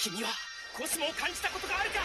[0.00, 0.28] 君は
[0.76, 2.00] コスモを感じたことがあるか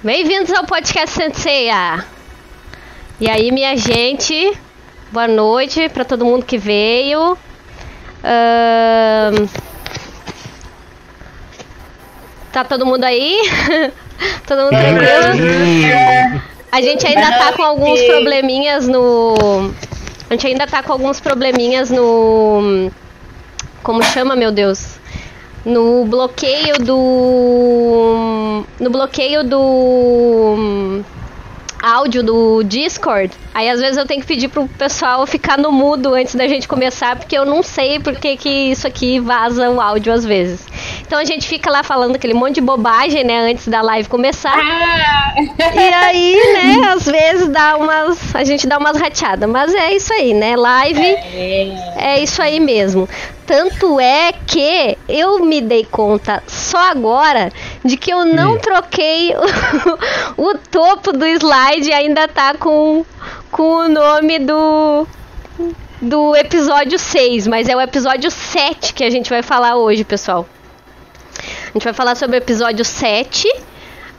[0.00, 2.06] Bem-vindos ao podcast Senseia.
[3.20, 4.56] E aí, minha gente,
[5.13, 7.37] boa noite para todo mundo que veio.
[8.23, 9.47] Ahn,
[12.51, 13.39] Tá todo mundo aí?
[14.47, 16.41] todo mundo tranquilo?
[16.71, 19.71] A gente ainda tá com alguns probleminhas no.
[20.29, 22.91] A gente ainda tá com alguns probleminhas no.
[23.83, 24.97] Como chama, meu Deus?
[25.63, 28.63] No bloqueio do.
[28.79, 31.03] No bloqueio do.
[31.83, 33.33] Áudio do Discord.
[33.53, 36.65] Aí às vezes eu tenho que pedir pro pessoal ficar no mudo antes da gente
[36.65, 40.65] começar, porque eu não sei porque que isso aqui vaza o áudio às vezes.
[41.05, 44.57] Então a gente fica lá falando aquele monte de bobagem, né, antes da live começar.
[45.35, 48.35] E aí, né, às vezes dá umas.
[48.35, 49.49] A gente dá umas rateadas.
[49.49, 50.55] Mas é isso aí, né?
[50.55, 53.09] Live é isso aí mesmo.
[53.45, 57.51] Tanto é que eu me dei conta só agora
[57.83, 59.33] de que eu não troquei
[60.37, 63.05] o, o topo do slide e ainda tá com,
[63.51, 65.07] com o nome do,
[66.01, 70.47] do episódio 6, mas é o episódio 7 que a gente vai falar hoje, pessoal.
[71.39, 73.47] A gente vai falar sobre o episódio 7.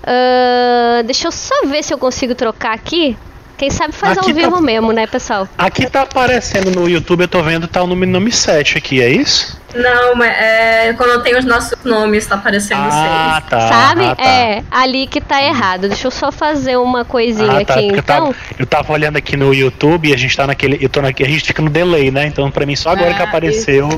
[0.07, 3.17] Ah, deixa eu só ver se eu consigo trocar aqui.
[3.57, 5.49] Quem sabe faz Aqui ao tá- vivo mesmo, né, pessoal?
[5.57, 9.09] Aqui tá aparecendo no YouTube, eu tô vendo, tá o nome, nome 7 aqui, é
[9.09, 9.63] isso?
[9.75, 13.51] Não, mas é, quando tem os nossos nomes, tá aparecendo Ah, seis.
[13.51, 13.69] tá.
[13.69, 14.05] Sabe?
[14.07, 14.23] ah, tá.
[14.25, 15.89] É, ali que tá errado.
[15.89, 18.27] Deixa eu só fazer uma coisinha Ah, tá, aqui, porque eu então.
[18.33, 20.79] tava, eu tava olhando aqui no YouTube e a gente tá naquele.
[20.81, 22.27] Eu tô naque, a gente fica no delay, né?
[22.27, 23.89] Então pra mim só agora que Ah, apareceu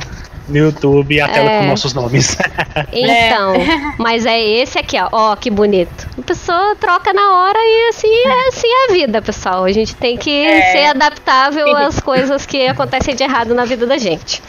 [0.49, 1.61] no YouTube a tela É.
[1.61, 2.37] com nossos nomes.
[2.93, 3.55] Então,
[3.99, 5.09] mas é esse aqui, ó.
[5.11, 6.07] Ó, que bonito.
[6.19, 9.65] A pessoa troca na hora e assim é assim é a vida, pessoal.
[9.65, 10.73] A gente tem que É.
[10.73, 14.43] ser adaptável às coisas que acontecem de errado na vida da gente.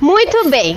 [0.00, 0.76] Muito bem.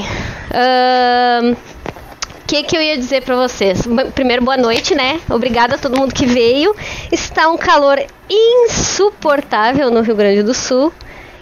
[2.43, 3.81] O que, que eu ia dizer pra vocês?
[4.13, 5.19] Primeiro, boa noite, né?
[5.29, 6.75] Obrigada a todo mundo que veio.
[7.11, 7.99] Está um calor
[8.29, 10.93] insuportável no Rio Grande do Sul.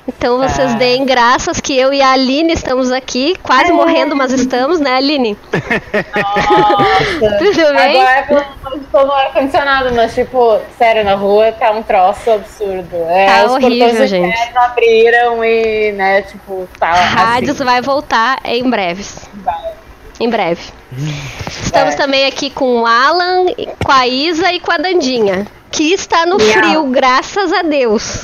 [0.06, 0.76] Então vocês Ah.
[0.76, 5.38] deem graças que eu e a Aline estamos aqui, quase morrendo, mas estamos, né, Aline?
[6.16, 7.38] Nossa.
[7.40, 8.02] Tudo bem?
[8.02, 12.96] Agora pelo menos tô no ar-condicionado, mas tipo, sério, na rua tá um troço absurdo.
[13.08, 14.28] É, Tá os horrível, gente.
[14.28, 17.64] internos abriram e, né, tipo, tá Rádios assim.
[17.64, 19.20] vai voltar em breves.
[20.20, 20.62] Em breve.
[21.48, 21.98] Estamos É.
[21.98, 23.46] também aqui com o Alan,
[23.84, 25.48] com a Isa e com a Dandinha.
[25.72, 26.50] Que está no Miau.
[26.52, 28.22] frio, graças a Deus.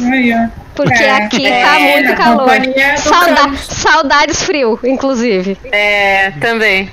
[0.79, 2.50] Porque É, aqui é, tá muito calor.
[2.97, 5.57] Sauda- saudades frio, inclusive.
[5.73, 6.90] É, também.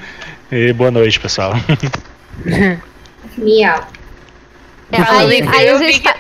[0.51, 1.53] E boa noite, pessoal.
[3.39, 3.87] Miau.
[4.91, 6.15] É, aí, aí frio, os.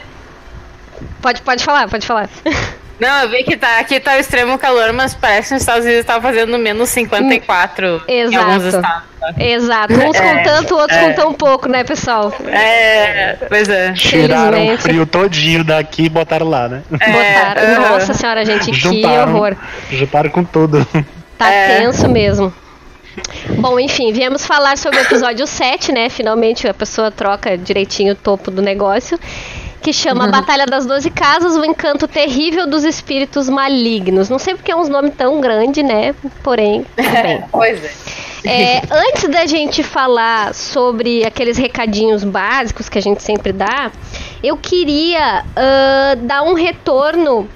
[1.20, 2.28] Pode, pode falar, pode falar.
[2.98, 5.84] Não, eu vi que tá, aqui tá o extremo calor, mas parece que nos Estados
[5.84, 8.76] Unidos tá fazendo menos 54 em alguns Exato.
[8.76, 9.06] estados.
[9.38, 9.92] Exato.
[9.94, 12.32] Uns com É, tanto, outros com tão pouco, né, pessoal?
[12.46, 13.92] É, pois é.
[13.92, 14.82] Tiraram o Felizmente.
[14.82, 16.82] frio todinho daqui e botaram lá, né?
[16.90, 17.60] Botaram.
[17.62, 17.74] é.
[17.90, 19.34] Nossa senhora, gente, que Juntaram.
[19.34, 19.56] horror.
[19.90, 20.86] Juntaram com tudo.
[21.36, 21.80] Tá É.
[21.80, 22.52] tenso mesmo.
[23.58, 26.08] Bom, enfim, viemos falar sobre o episódio 7, né?
[26.08, 29.18] Finalmente a pessoa troca direitinho o topo do negócio.
[29.86, 30.32] Que chama Uhum.
[30.32, 34.28] Batalha das Doze Casas, o encanto terrível dos espíritos malignos.
[34.28, 36.12] Não sei porque é uns nomes tão grandes, né?
[36.42, 37.44] Porém, bem.
[37.52, 37.92] Pois é.
[38.44, 43.92] É, antes da gente falar sobre aqueles recadinhos básicos que a gente sempre dá,
[44.42, 47.48] eu queria ah, dar um retorno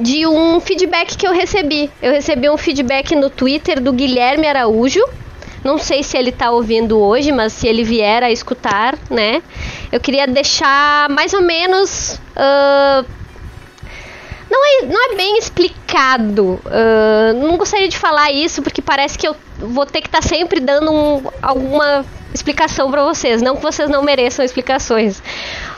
[0.00, 1.88] de um feedback que eu recebi.
[2.02, 5.04] Eu recebi um feedback no Twitter do Guilherme Araújo.
[5.64, 9.42] Não sei se ele tá ouvindo hoje, mas se ele vier a escutar, né?
[9.90, 12.20] Eu queria deixar mais ou menos.
[12.36, 13.02] ah,
[14.50, 16.60] não é, não é bem explicado.
[16.66, 20.60] ah, não gostaria de falar isso porque parece que eu vou ter que estar sempre
[20.60, 23.40] dando um- alguma explicação para vocês.
[23.40, 25.22] Não que vocês não mereçam explicações.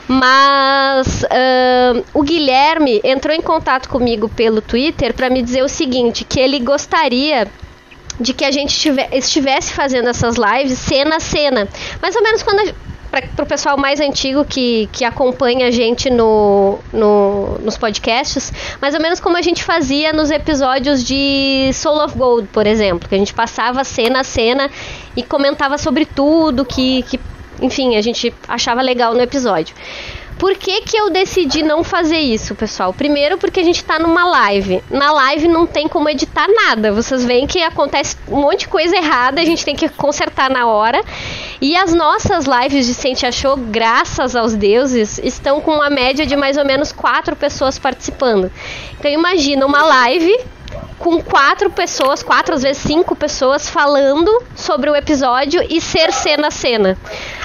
[0.07, 6.23] Mas ah, o Guilherme entrou em contato comigo pelo Twitter para me dizer o seguinte:
[6.25, 7.47] que ele gostaria
[8.19, 11.67] de que a gente tive- estivesse fazendo essas lives cena a cena.
[12.01, 12.73] Mais ou menos quando.
[13.09, 18.93] Para o pessoal mais antigo que, que acompanha a gente no, no- nos podcasts, mais
[18.93, 23.15] ou menos como a gente fazia nos episódios de Soul of Gold, por exemplo, que
[23.15, 24.69] a gente passava cena a cena
[25.15, 27.17] e comentava sobre tudo que, que
[27.61, 29.73] enfim, a gente achava legal no episódio.
[30.37, 32.93] Por que, que eu decidi não fazer isso, pessoal?
[32.93, 34.83] Primeiro, porque a gente tá numa live.
[34.89, 36.91] Na live não tem como editar nada.
[36.91, 40.67] Vocês veem que acontece um monte de coisa errada, a gente tem que consertar na
[40.67, 41.03] hora.
[41.59, 46.35] E as nossas lives de Sente Achou, graças aos deuses, estão com uma média de
[46.35, 48.51] mais ou menos quatro pessoas participando.
[48.99, 50.37] Então imagina uma live
[50.97, 56.47] com quatro pessoas, quatro às vezes cinco pessoas falando sobre o episódio e ser cena
[56.47, 56.97] a cena.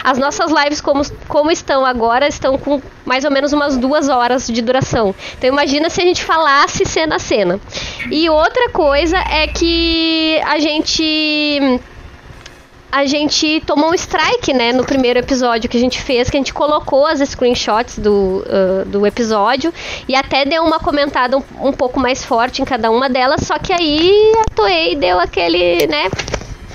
[0.03, 4.47] As nossas lives, como, como estão agora, estão com mais ou menos umas duas horas
[4.47, 5.15] de duração.
[5.37, 7.61] Então imagina se a gente falasse cena a cena.
[8.11, 11.81] E outra coisa é que a gente
[12.93, 16.41] a gente tomou um strike, né, no primeiro episódio que a gente fez, que a
[16.41, 19.73] gente colocou as screenshots do, uh, do episódio
[20.07, 23.59] e até deu uma comentada um, um, pouco mais forte em cada uma delas, só
[23.59, 26.11] que aí a Toei deu aquele, né,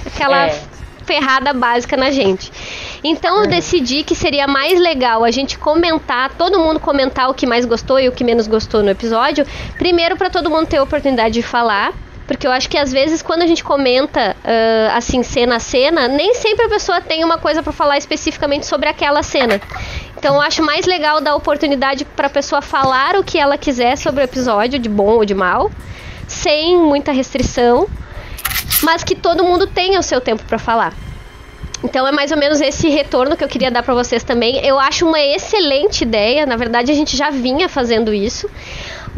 [0.08, 0.60] aquela é.
[1.06, 2.52] ferrada básica na gente.
[3.04, 3.48] Então eu é.
[3.48, 8.00] decidi que seria mais legal a gente comentar, todo mundo comentar o que mais gostou
[8.00, 9.46] e o que menos gostou no episódio,
[9.78, 11.94] primeiro para todo mundo ter a oportunidade de falar
[12.28, 16.08] porque eu acho que às vezes quando a gente comenta uh, assim cena a cena,
[16.08, 19.62] nem sempre a pessoa tem uma coisa para falar especificamente sobre aquela cena.
[20.18, 23.98] Então eu acho mais legal dar oportunidade para a pessoa falar o que ela quiser
[23.98, 25.72] sobre o episódio, de bom ou de mal,
[26.28, 27.88] sem muita restrição,
[28.84, 30.94] mas que todo mundo tenha o seu tempo para falar.
[31.84, 34.58] Então é mais ou menos esse retorno que eu queria dar para vocês também.
[34.66, 38.50] Eu acho uma excelente ideia, na verdade a gente já vinha fazendo isso,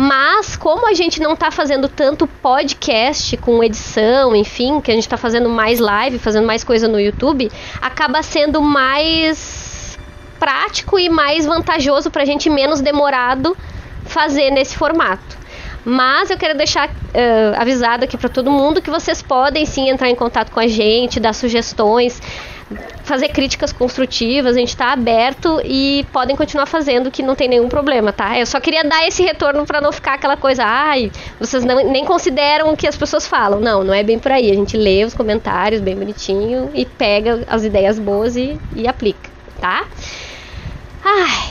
[0.01, 5.03] mas como a gente não está fazendo tanto podcast com edição, enfim, que a gente
[5.03, 7.51] está fazendo mais live, fazendo mais coisa no YouTube,
[7.81, 9.99] acaba sendo mais
[10.39, 13.57] prático e mais vantajoso para a gente, menos demorado
[14.05, 15.37] fazer nesse formato.
[15.83, 20.09] Mas eu quero deixar uh, avisado aqui para todo mundo que vocês podem sim entrar
[20.09, 22.21] em contato com a gente, dar sugestões
[23.03, 27.67] fazer críticas construtivas, a gente está aberto e podem continuar fazendo que não tem nenhum
[27.67, 28.37] problema, tá?
[28.37, 32.05] Eu só queria dar esse retorno para não ficar aquela coisa, ai, vocês não, nem
[32.05, 33.59] consideram o que as pessoas falam.
[33.59, 34.51] Não, não é bem por aí.
[34.51, 39.29] A gente lê os comentários bem bonitinho e pega as ideias boas e, e aplica,
[39.59, 39.85] tá?
[41.03, 41.49] Ai,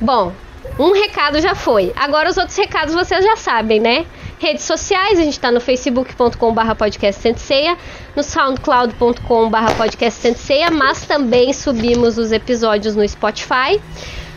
[0.00, 0.32] bom,
[0.78, 1.92] um recado já foi.
[1.94, 4.06] Agora os outros recados vocês já sabem, né?
[4.38, 7.76] Redes sociais, a gente está no facebook.com.br podcast Senseia,
[8.14, 13.80] no soundcloud.com.br podcast Senseia, mas também subimos os episódios no Spotify.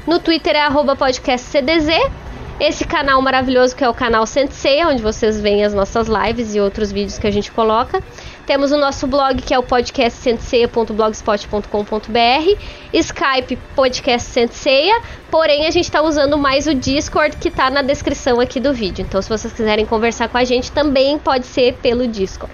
[0.07, 1.89] No Twitter é arroba podcast CDZ.
[2.59, 6.59] Esse canal maravilhoso que é o canal Senseia, onde vocês veem as nossas lives e
[6.59, 8.03] outros vídeos que a gente coloca.
[8.51, 12.61] Temos o nosso blog que é o podcastsenseia.blogspot.com.br,
[12.91, 18.41] Skype Podcast Senseia, porém a gente está usando mais o Discord que está na descrição
[18.41, 19.05] aqui do vídeo.
[19.07, 22.53] Então, se vocês quiserem conversar com a gente, também pode ser pelo Discord.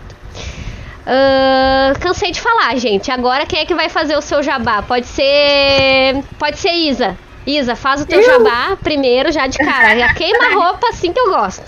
[1.02, 3.10] Uh, cansei de falar, gente.
[3.10, 4.84] Agora quem é que vai fazer o seu jabá?
[4.84, 6.24] Pode ser.
[6.38, 7.18] Pode ser Isa.
[7.44, 9.98] Isa, faz o teu jabá primeiro, já de cara.
[9.98, 11.64] Já queima a roupa assim que eu gosto.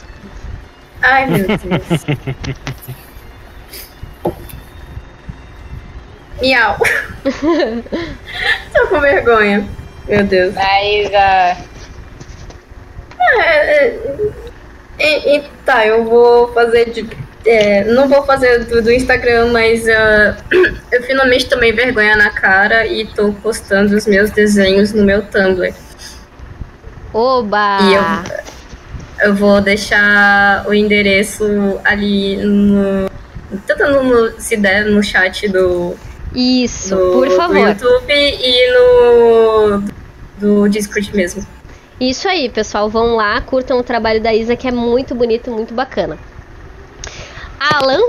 [1.02, 1.58] Ai, meu Deus.
[6.42, 6.78] Miau.
[8.74, 9.68] Tô com vergonha.
[10.08, 10.56] Meu Deus.
[10.58, 11.58] Aí já.
[13.20, 13.88] É,
[14.98, 17.10] é, é, tá, eu vou fazer de.
[17.46, 20.36] É, não vou fazer do, do Instagram, mas uh,
[20.92, 25.74] eu finalmente tomei vergonha na cara e tô postando os meus desenhos no meu Tumblr.
[27.14, 27.80] Oba!
[27.82, 33.10] E eu, eu vou deixar o endereço ali no.
[33.66, 35.98] Tanto no, se der no chat do,
[36.34, 37.56] isso, no, por favor.
[37.56, 39.84] No YouTube e no
[40.38, 41.46] do Discord mesmo.
[42.00, 42.90] Isso aí, pessoal.
[42.90, 46.18] Vão lá, curtam o trabalho da Isa, que é muito bonito, muito bacana.
[47.60, 48.00] Alan,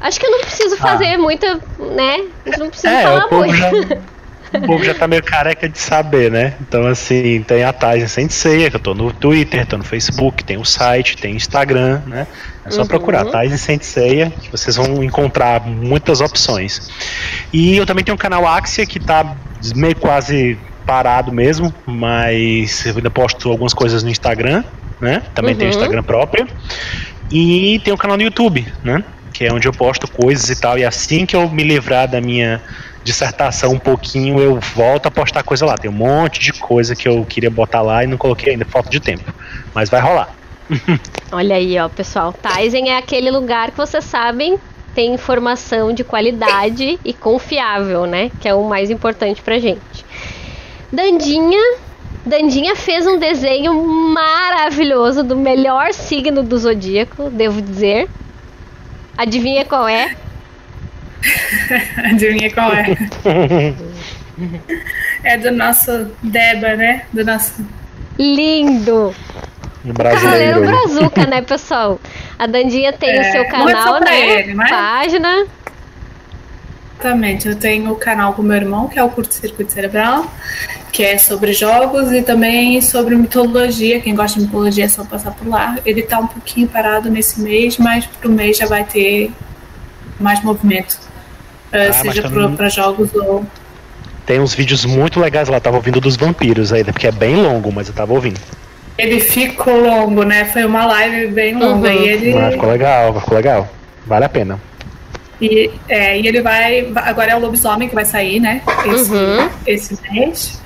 [0.00, 0.78] acho que eu não preciso ah.
[0.78, 1.18] fazer ah.
[1.18, 2.28] muita, né?
[2.56, 3.56] Não preciso é, falar muito.
[3.56, 3.70] Já,
[4.52, 6.54] o povo já tá meio careca de saber, né?
[6.60, 10.56] Então, assim, tem a Taisen Sensei, que eu tô no Twitter, tô no Facebook, tem
[10.56, 12.26] o site, tem o Instagram, né?
[12.64, 12.88] É só uhum.
[12.88, 16.90] procurar Taisen Sensei, que vocês vão encontrar muitas opções.
[17.52, 19.36] E eu também tenho um canal Axia, que tá
[19.74, 24.64] meio quase parado mesmo, mas eu ainda posto algumas coisas no Instagram,
[25.00, 25.22] né?
[25.34, 25.58] Também uhum.
[25.58, 26.48] tenho Instagram próprio.
[27.30, 29.04] E tem um canal no YouTube, né?
[29.32, 30.76] Que é onde eu posto coisas e tal.
[30.76, 32.60] E assim que eu me livrar da minha
[33.02, 35.76] dissertação um pouquinho, eu volto a postar coisa lá.
[35.76, 38.90] Tem um monte de coisa que eu queria botar lá e não coloquei ainda, falta
[38.90, 39.32] de tempo.
[39.74, 40.34] Mas vai rolar.
[41.32, 42.34] Olha aí, ó, pessoal.
[42.34, 44.58] Tizen é aquele lugar que vocês sabem
[44.94, 48.30] tem informação de qualidade e confiável, né?
[48.40, 50.04] Que é o mais importante pra gente.
[50.92, 51.78] Dandinha.
[52.26, 58.08] Dandinha fez um desenho maravilhoso do melhor signo do zodíaco, devo dizer.
[59.16, 60.16] Adivinha qual é?
[62.10, 62.96] Adivinha qual é?
[65.24, 67.02] é do nosso Deba, né?
[67.12, 67.66] Do nosso.
[68.18, 69.14] Lindo!
[69.96, 71.98] Cavaleiro Brazuca, né, pessoal?
[72.38, 74.40] A Dandinha tem é, o seu canal, né?
[74.40, 74.70] Ele, mas...
[74.70, 75.46] Página.
[76.98, 80.30] Exatamente, eu tenho o canal com meu irmão, que é o Curto Circuito Cerebral,
[80.92, 84.00] que é sobre jogos e também sobre mitologia.
[84.00, 85.78] Quem gosta de mitologia é só passar por lá.
[85.86, 89.32] Ele tá um pouquinho parado nesse mês, mas pro mês já vai ter
[90.18, 91.09] mais movimento.
[91.72, 92.56] Uh, ah, seja também...
[92.56, 93.44] para jogos ou.
[94.26, 97.72] Tem uns vídeos muito legais lá, tava ouvindo dos vampiros ainda, porque é bem longo,
[97.72, 98.40] mas eu tava ouvindo.
[98.98, 100.44] Ele ficou longo, né?
[100.44, 101.88] Foi uma live bem longa.
[101.88, 101.94] Uhum.
[101.94, 102.38] E ele...
[102.38, 103.68] Ah, ficou legal, ficou legal.
[104.06, 104.60] Vale a pena.
[105.40, 106.92] E, é, e ele vai.
[106.96, 108.60] Agora é o lobisomem que vai sair, né?
[108.84, 109.48] Esse, uhum.
[109.66, 110.60] esse mês.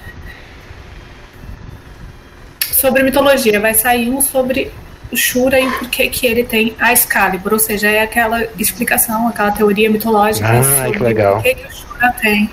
[2.60, 4.72] Sobre mitologia, vai sair um sobre
[5.14, 9.28] o Shura e por que que ele tem a Excalibur, ou seja, é aquela explicação,
[9.28, 11.34] aquela teoria mitológica ah, sobre que legal.
[11.36, 12.50] por que, que o Shura tem uh,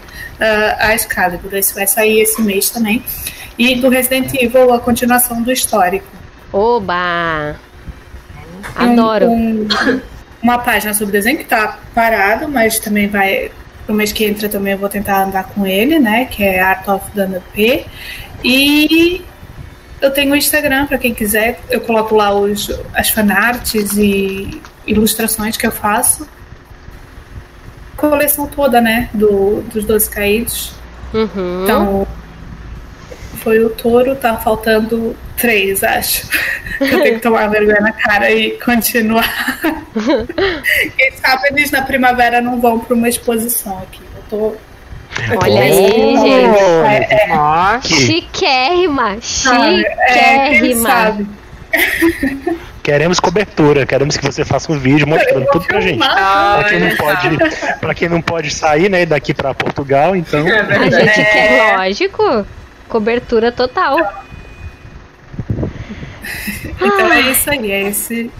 [0.77, 1.53] a Excalibur.
[1.55, 3.03] Esse vai sair esse mês também.
[3.57, 6.05] E do Resident Evil, a continuação do histórico.
[6.53, 7.55] Oba!
[8.75, 9.27] Adoro!
[9.27, 10.01] Um, um,
[10.43, 13.51] uma página sobre desenho que tá parado, mas também vai.
[13.87, 16.25] No mês que entra também eu vou tentar andar com ele, né?
[16.25, 17.85] Que é Art of Dana P.
[18.43, 19.25] E
[20.01, 21.59] eu tenho o Instagram para quem quiser.
[21.69, 26.27] Eu coloco lá os, as fanarts e ilustrações que eu faço.
[27.95, 29.09] Coleção toda, né?
[29.13, 30.73] Do, dos Doze Caídos.
[31.13, 31.63] Uhum.
[31.63, 32.07] Então,
[33.35, 36.27] foi o touro, tá faltando três, acho.
[36.79, 39.27] Eu tenho que tomar vergonha na cara e continuar.
[40.97, 44.01] Quem sabe eles na primavera não vão para uma exposição aqui.
[44.15, 44.55] Eu tô.
[45.41, 46.59] Olha aí, gente.
[46.85, 47.81] É, é.
[47.81, 50.89] Chiquérrima, chiquérrima.
[51.71, 55.99] É, Queremos cobertura, queremos que você faça um vídeo mostrando tudo pra gente.
[55.99, 57.37] Pra quem não pode,
[57.79, 60.47] para quem não pode sair, né, daqui para Portugal, então.
[60.47, 62.45] É a gente quer, lógico.
[62.89, 64.25] Cobertura total.
[66.81, 68.31] Então é isso aí, é esse.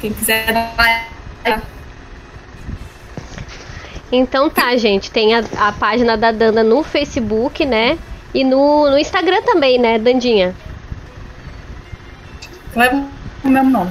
[0.00, 0.72] Quem quiser
[4.10, 5.10] Então tá, gente.
[5.10, 7.98] Tem a, a, página da Danda no Facebook, né?
[8.34, 10.54] E no, no Instagram também, né, Dandinha?
[12.74, 13.04] Leva
[13.44, 13.90] o mesmo nome.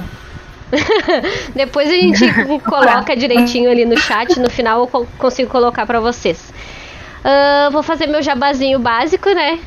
[1.54, 2.24] Depois a gente
[2.64, 4.38] coloca direitinho ali no chat.
[4.38, 6.52] No final eu consigo colocar para vocês.
[7.20, 9.58] Uh, vou fazer meu jabazinho básico, né?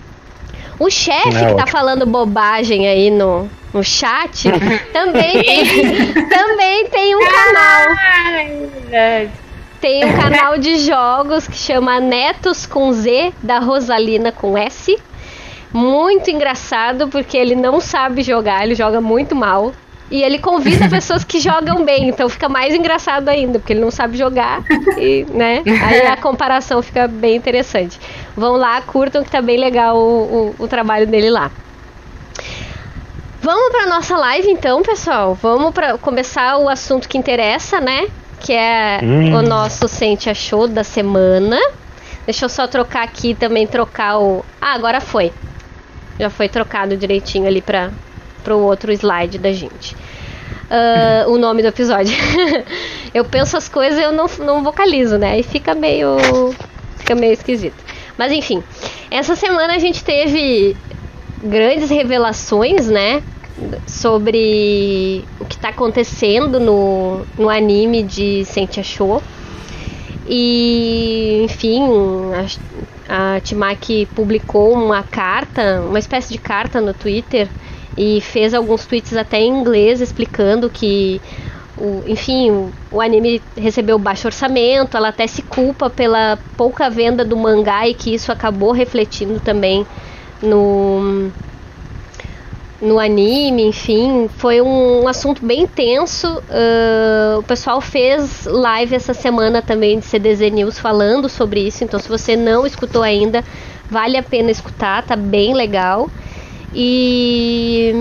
[0.79, 4.51] O chefe que tá falando bobagem aí no, no chat
[4.93, 7.97] também tem, também tem um canal.
[9.81, 14.99] Tem um canal de jogos que chama Netos com Z, da Rosalina com S.
[15.73, 19.73] Muito engraçado, porque ele não sabe jogar, ele joga muito mal.
[20.11, 23.91] E ele convida pessoas que jogam bem, então fica mais engraçado ainda, porque ele não
[23.91, 24.63] sabe jogar
[24.99, 25.63] e, né?
[25.87, 27.99] Aí a comparação fica bem interessante.
[28.37, 31.51] Vão lá, curtam que tá bem legal o, o, o trabalho dele lá.
[33.41, 35.35] Vamos para nossa live então, pessoal.
[35.35, 38.09] Vamos para começar o assunto que interessa, né?
[38.41, 39.35] Que é hum.
[39.35, 41.59] o nosso Sente Achou da semana.
[42.25, 44.45] Deixa eu só trocar aqui também, trocar o.
[44.61, 45.33] Ah, agora foi.
[46.19, 47.91] Já foi trocado direitinho ali para
[48.49, 49.95] o outro slide da gente.
[49.95, 52.17] Uh, o nome do episódio.
[53.13, 55.39] eu penso as coisas e eu não, não vocalizo, né?
[55.39, 56.17] E fica meio.
[56.99, 57.77] Fica meio esquisito.
[58.17, 58.63] Mas enfim,
[59.11, 60.77] essa semana a gente teve
[61.43, 63.23] grandes revelações, né?
[63.87, 69.23] Sobre o que está acontecendo no, no anime de Sentia Show.
[70.27, 71.83] E, enfim,
[73.09, 77.49] a, a Timaki publicou uma carta, uma espécie de carta no Twitter
[77.97, 81.21] e fez alguns tweets até em inglês explicando que
[81.77, 87.25] o, enfim, o, o, anime recebeu baixo orçamento, ela até se culpa pela pouca venda
[87.25, 89.87] do mangá e que isso acabou refletindo também
[90.43, 91.31] no,
[92.81, 96.27] no anime, enfim, foi um, assunto bem tenso.
[96.29, 102.01] Uh, o pessoal fez live essa semana também de CDZ News falando sobre isso, então
[102.01, 103.45] se você não escutou ainda,
[103.91, 106.09] vale a pena escutar, tá bem legal.
[106.75, 107.93] E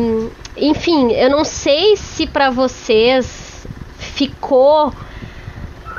[0.55, 3.67] enfim, eu não sei se para vocês
[3.98, 4.93] ficou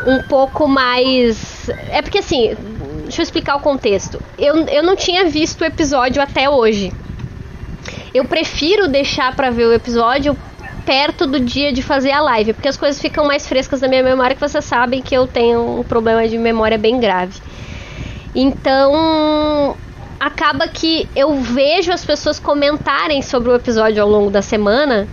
[0.07, 1.69] um pouco mais.
[1.91, 2.57] É porque assim,
[3.03, 4.23] deixa eu explicar o contexto.
[4.39, 6.93] Eu, eu não tinha visto o episódio até hoje.
[8.12, 10.37] Eu prefiro deixar para ver o episódio
[10.85, 14.02] perto do dia de fazer a live, porque as coisas ficam mais frescas na minha
[14.02, 17.40] memória, que vocês sabem que eu tenho um problema de memória bem grave.
[18.35, 19.76] Então,
[20.19, 25.07] acaba que eu vejo as pessoas comentarem sobre o episódio ao longo da semana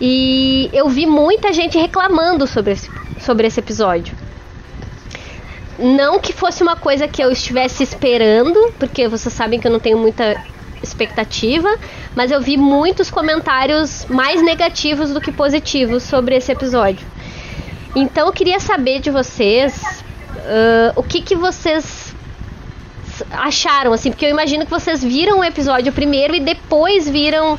[0.00, 4.14] e eu vi muita gente reclamando sobre esse, sobre esse episódio.
[5.78, 9.80] Não que fosse uma coisa que eu estivesse esperando, porque vocês sabem que eu não
[9.80, 10.36] tenho muita
[10.86, 11.68] expectativa,
[12.14, 17.06] mas eu vi muitos comentários mais negativos do que positivos sobre esse episódio.
[17.94, 20.02] Então eu queria saber de vocês
[20.36, 22.14] uh, o que, que vocês
[23.30, 27.58] acharam, assim, porque eu imagino que vocês viram o episódio primeiro e depois viram,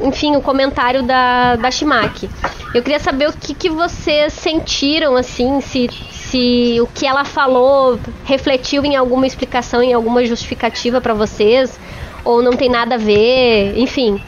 [0.00, 2.28] enfim, o comentário da, da Shimaki.
[2.74, 7.98] Eu queria saber o que, que vocês sentiram, assim, se, se o que ela falou
[8.24, 11.78] refletiu em alguma explicação, em alguma justificativa para vocês,
[12.24, 14.20] ou não tem nada a ver, enfim.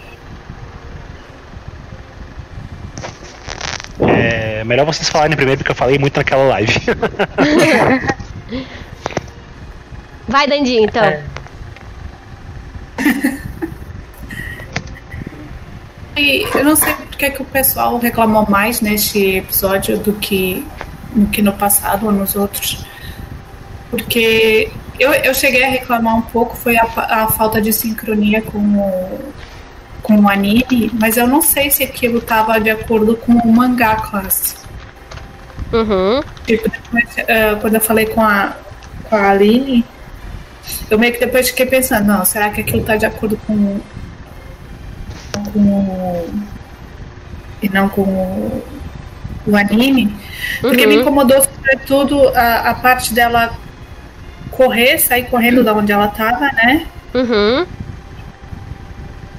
[4.00, 6.72] É melhor vocês falarem primeiro porque eu falei muito naquela live.
[10.28, 11.04] Vai, Dandinho, então.
[11.04, 11.22] É.
[16.14, 20.64] E eu não sei porque é que o pessoal reclamou mais neste episódio do que,
[21.14, 22.84] do que no passado ou nos outros.
[23.90, 24.70] Porque
[25.02, 29.32] eu, eu cheguei a reclamar um pouco, foi a, a falta de sincronia com o,
[30.02, 33.96] com o anime, mas eu não sei se aquilo estava de acordo com o mangá
[33.96, 34.54] classe.
[35.72, 36.22] Uhum.
[36.46, 38.54] Tipo, uh, quando eu falei com a,
[39.08, 39.84] com a Aline,
[40.88, 43.80] eu meio que depois fiquei pensando, não, será que aquilo tá de acordo com.
[45.52, 46.26] com.
[47.60, 48.64] e não com o,
[49.46, 50.14] o anime?
[50.60, 50.88] Porque uhum.
[50.88, 53.52] me incomodou sobretudo a, a parte dela
[54.52, 56.86] correr, sair correndo da onde ela tava, né?
[57.14, 57.66] Uhum.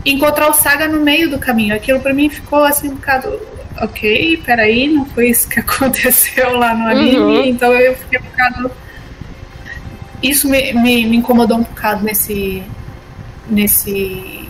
[0.06, 1.74] encontrar o Saga no meio do caminho.
[1.74, 3.40] Aquilo pra mim ficou assim um bocado.
[3.82, 7.46] Ok, peraí, não foi isso que aconteceu lá no anime, uhum.
[7.46, 8.72] então eu fiquei um bocado
[10.24, 12.64] isso me, me, me incomodou um bocado nesse,
[13.48, 14.48] nesse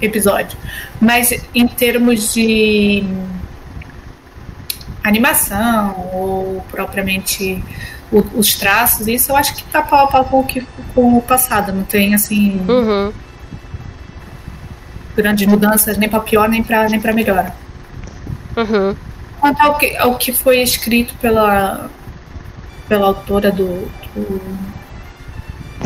[0.00, 0.58] episódio.
[1.00, 3.02] Mas em termos de
[5.02, 7.64] animação ou propriamente
[8.12, 10.46] o, os traços, isso eu acho que tá pau a pau com,
[10.94, 11.72] com o passado.
[11.72, 13.12] Não tem assim uhum.
[15.16, 17.52] grandes mudanças nem para pior nem para nem para melhor.
[18.56, 18.96] Uhum.
[19.40, 21.90] Quanto ao que, ao que foi escrito pela
[22.88, 24.76] pela autora do, do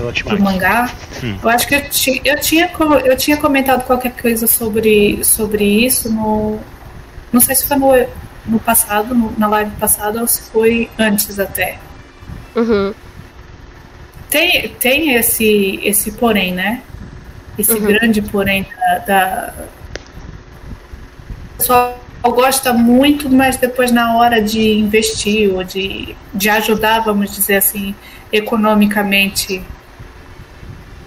[0.00, 0.90] do mangá.
[1.22, 1.38] Hum.
[1.42, 2.70] Eu acho que eu, ti, eu, tinha,
[3.04, 6.59] eu tinha comentado qualquer coisa sobre, sobre isso no.
[7.33, 8.06] Não sei se foi no,
[8.46, 11.78] no passado, no, na live passada, ou se foi antes até.
[12.54, 12.94] Uhum.
[14.28, 16.82] Tem, tem esse, esse porém, né?
[17.58, 17.86] Esse uhum.
[17.86, 18.98] grande porém da.
[18.98, 19.54] da...
[21.54, 27.34] O pessoal gosta muito, mas depois na hora de investir ou de, de ajudar, vamos
[27.34, 27.94] dizer assim,
[28.32, 29.62] economicamente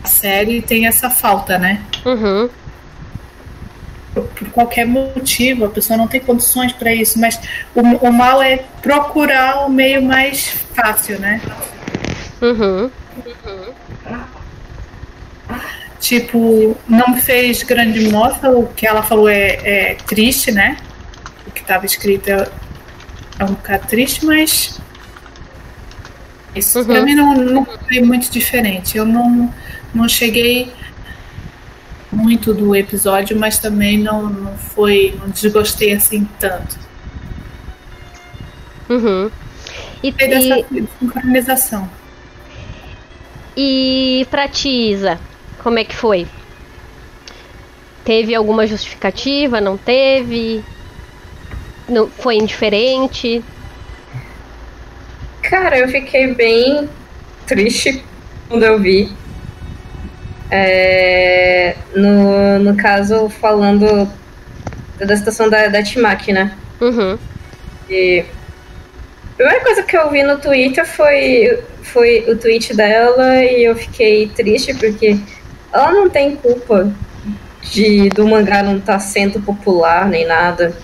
[0.03, 1.81] a série tem essa falta, né?
[2.05, 2.49] Uhum.
[4.53, 7.39] Qualquer motivo, a pessoa não tem condições para isso, mas
[7.73, 11.41] o, o, mal é procurar o meio mais fácil, né?
[12.41, 12.91] Uhum.
[15.99, 20.77] Tipo, não me fez grande moça, o que ela falou é, é triste, né?
[21.47, 22.47] O que estava escrito é,
[23.39, 24.79] é um bocado triste, mas
[26.55, 26.85] isso uhum.
[26.85, 28.97] pra mim não, não foi muito diferente.
[28.97, 29.51] Eu não,
[29.93, 30.71] não cheguei
[32.13, 35.17] muito do episódio, mas também não, não foi.
[35.19, 36.79] não desgostei assim tanto.
[38.89, 39.31] Uhum.
[40.01, 40.65] E, e dessa
[40.99, 41.89] sincronização.
[43.55, 45.19] E pra ti, Isa,
[45.61, 46.27] como é que foi?
[48.03, 49.61] Teve alguma justificativa?
[49.61, 50.63] Não teve?
[51.87, 53.43] Não, foi indiferente?
[55.41, 56.89] Cara, eu fiquei bem
[57.45, 58.03] triste
[58.49, 59.11] quando eu vi.
[60.55, 64.07] É, no, no caso, falando
[64.99, 66.55] da situação da, da Timaki, né?
[66.79, 67.17] Uhum.
[67.89, 68.23] E
[69.33, 73.75] a primeira coisa que eu vi no Twitter foi, foi o tweet dela e eu
[73.75, 75.17] fiquei triste porque
[75.73, 76.93] ela não tem culpa
[77.63, 80.77] de do mangá não estar tá sendo popular nem nada.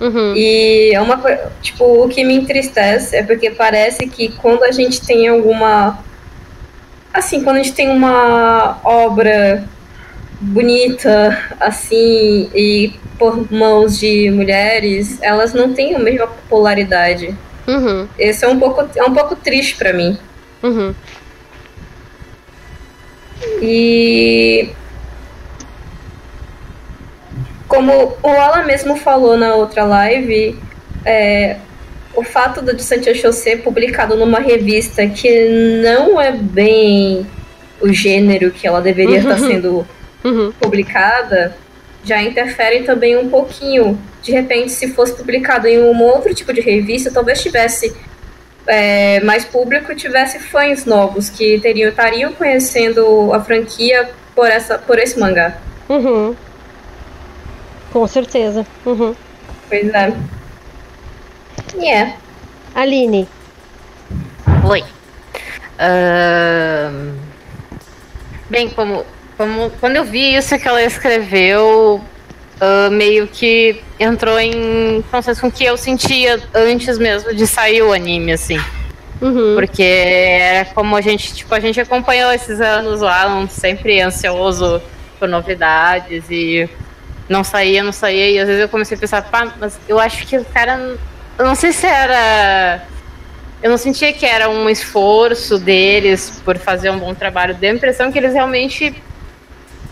[0.00, 0.34] Uhum.
[0.34, 4.72] E é uma coisa, tipo, o que me entristece é porque parece que quando a
[4.72, 6.02] gente tem alguma.
[7.12, 9.64] Assim, quando a gente tem uma obra
[10.40, 17.36] bonita, assim, e por mãos de mulheres, elas não têm a mesma popularidade.
[17.68, 18.08] Uhum.
[18.18, 20.18] Esse é um pouco, é um pouco triste para mim.
[20.62, 20.94] Uhum.
[23.60, 24.70] E
[27.68, 30.58] como o Alan mesmo falou na outra live,
[31.04, 31.56] é,
[32.14, 35.48] o fato do Santiago Show ser publicado numa revista que
[35.82, 37.26] não é bem
[37.80, 39.86] o gênero que ela deveria estar sendo
[40.24, 40.52] Uhum.
[40.52, 41.56] publicada
[42.04, 43.98] já interfere também um pouquinho.
[44.22, 47.94] De repente, se fosse publicado em um outro tipo de revista, talvez tivesse
[48.66, 54.78] é, mais público e tivesse fãs novos que teriam, estariam conhecendo a franquia por, essa,
[54.78, 55.58] por esse mangá.
[55.88, 56.34] Uhum.
[57.92, 58.66] Com certeza.
[58.84, 59.14] Uhum.
[59.68, 60.12] Pois é.
[61.74, 62.16] E é.
[62.74, 63.28] Aline.
[64.64, 64.84] Oi.
[65.78, 67.14] Ahn,
[68.52, 69.04] Bem, como,
[69.38, 72.02] como quando eu vi isso que ela escreveu,
[72.60, 77.82] ah, meio que entrou em consenso com o que eu sentia antes mesmo de sair
[77.82, 78.60] o anime, assim.
[79.20, 79.54] Uhum.
[79.54, 84.82] Porque era como a gente, tipo, a gente acompanhou esses anos o Alan sempre ansioso
[85.18, 86.68] por novidades e
[87.28, 90.26] não saía, não saía, e às vezes eu comecei a pensar, pá, mas eu acho
[90.26, 90.96] que o cara.
[91.38, 92.82] Eu não sei se era.
[93.62, 97.54] Eu não sentia que era um esforço deles por fazer um bom trabalho.
[97.54, 98.94] Deu a impressão que eles realmente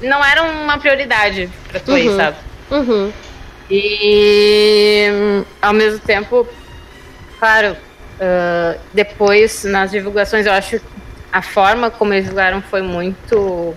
[0.02, 2.16] não eram uma prioridade pra Toei, Uhum.
[2.16, 2.36] sabe?
[2.70, 3.12] Uhum.
[3.70, 5.06] E
[5.62, 6.46] ao mesmo tempo,
[7.38, 7.76] claro,
[8.20, 10.86] ah, depois nas divulgações eu acho que
[11.32, 13.74] a forma como eles divulgaram foi muito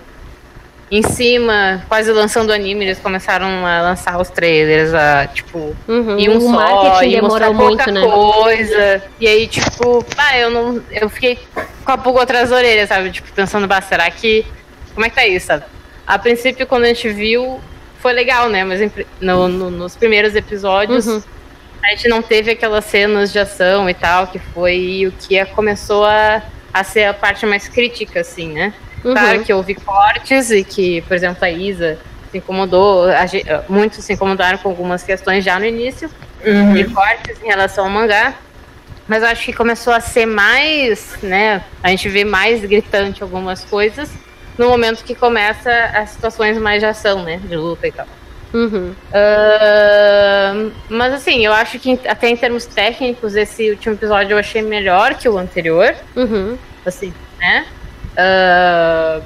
[0.92, 6.20] em cima, quase lançando o anime, eles começaram a lançar os trailers, a, tipo, Uhum.
[6.20, 8.02] e um o só, e mostrar muito, pouca né?
[8.02, 9.04] coisa.
[9.20, 10.82] E aí, tipo, ah, eu não.
[10.92, 11.40] Eu fiquei
[11.84, 13.10] com a pulga atrás da orelha, sabe?
[13.12, 14.46] Tipo, pensando, bah, será que.
[14.94, 15.64] Como é que tá isso, sabe?
[16.06, 17.60] A princípio, quando a gente viu,
[18.00, 18.64] foi legal, né?
[18.64, 21.24] Mas em no- no- nos primeiros episódios, Uhum.
[21.84, 26.06] a gente não teve aquelas cenas de ação e tal, que foi o que começou
[26.06, 28.74] a, a ser a parte mais crítica, assim, né?
[29.04, 29.14] Uhum.
[29.14, 31.98] Claro que houve cortes e que, por exemplo, a Isa
[32.32, 36.10] se incomodou, a ge- muitos se incomodaram com algumas questões já no início,
[36.74, 38.34] de cortes em relação ao mangá.
[39.08, 41.62] Mas eu acho que começou a ser mais, né?
[41.84, 44.10] A gente vê mais gritante algumas coisas
[44.58, 47.38] no momento que começa as situações mais de ação, né?
[47.44, 48.08] De luta e tal.
[48.54, 48.94] Uhum.
[49.14, 54.62] Ahn, mas assim, eu acho que até em termos técnicos, esse último episódio eu achei
[54.62, 55.94] melhor que o anterior.
[56.16, 56.58] Uhum.
[56.86, 57.66] Assim, né?
[58.18, 59.22] Ah,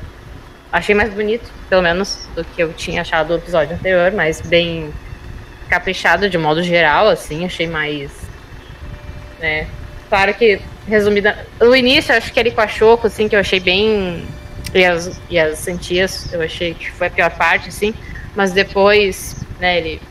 [0.72, 4.94] achei mais bonito, pelo menos, do que eu tinha achado do episódio anterior, mas bem
[5.70, 8.12] caprichado de modo geral, assim, achei mais.
[9.40, 9.68] Né?
[10.10, 11.38] Claro que, resumida.
[11.60, 14.26] No início, acho que ele com a Choco, assim, que eu achei bem.
[14.74, 17.94] E as, e as Santias, eu achei que foi a pior parte, assim.
[18.36, 20.02] Mas depois, né, ele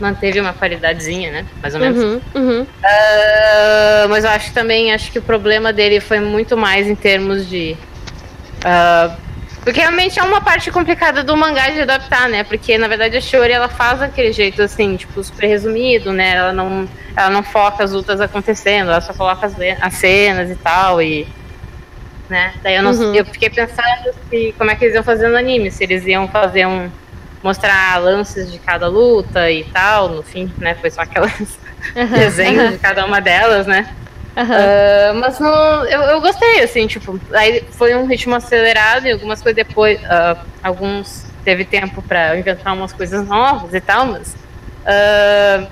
[0.00, 1.46] manteve uma qualidadezinha, né?
[1.62, 2.02] Mais ou menos.
[2.02, 2.20] Uhum.
[2.34, 2.66] Uhum.
[2.82, 7.48] Ah, mas eu acho também acho que o problema dele foi muito mais em termos
[7.48, 7.76] de.
[8.64, 9.14] ah,
[9.62, 12.42] porque realmente é uma parte complicada do mangá de adaptar, né?
[12.44, 16.34] Porque na verdade a Shiori ela faz aquele jeito assim, tipo, super resumido, né?
[16.34, 20.56] Ela não, ela não foca as lutas acontecendo, ela só coloca as, as cenas e
[20.56, 21.02] tal.
[21.02, 21.28] E.
[22.28, 22.54] Né?
[22.62, 23.14] Daí eu, não, Uhum.
[23.14, 26.26] eu fiquei pensando se, como é que eles iam fazer no anime, se eles iam
[26.28, 26.88] fazer um.
[27.42, 30.08] Mostrar lances de cada luta e tal.
[30.08, 30.74] No fim, né?
[30.74, 31.58] Foi só aquelas
[32.16, 33.94] desenhos de cada uma delas, né?
[34.36, 34.54] Aham.
[34.56, 39.42] Ah, mas não, eu, eu gostei, assim, tipo, aí foi um ritmo acelerado e algumas
[39.42, 44.36] coisas depois, ah, alguns teve tempo pra inventar umas coisas novas e tal, mas
[44.86, 45.66] ah,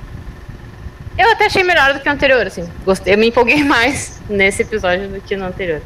[1.16, 4.62] eu até achei melhor do que o anterior, assim, gostei, eu me empolguei mais nesse
[4.62, 5.81] episódio do que no anterior.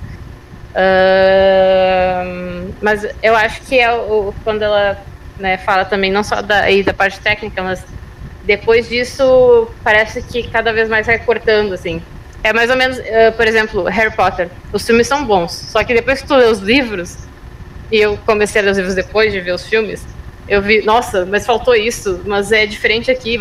[2.80, 4.98] Mas eu acho que é o, quando ela
[5.42, 7.84] né, fala também, não só da, aí da parte técnica, mas
[8.44, 12.00] depois disso parece que cada vez mais vai cortando, assim.
[12.44, 14.48] É mais ou menos, eh, por exemplo, Harry Potter.
[14.72, 17.18] Os filmes são bons, só que depois que tu lê os livros,
[17.90, 20.04] e eu comecei a ler os livros depois de ver os filmes,
[20.48, 23.38] eu vi, nossa, mas faltou isso, mas é diferente aqui.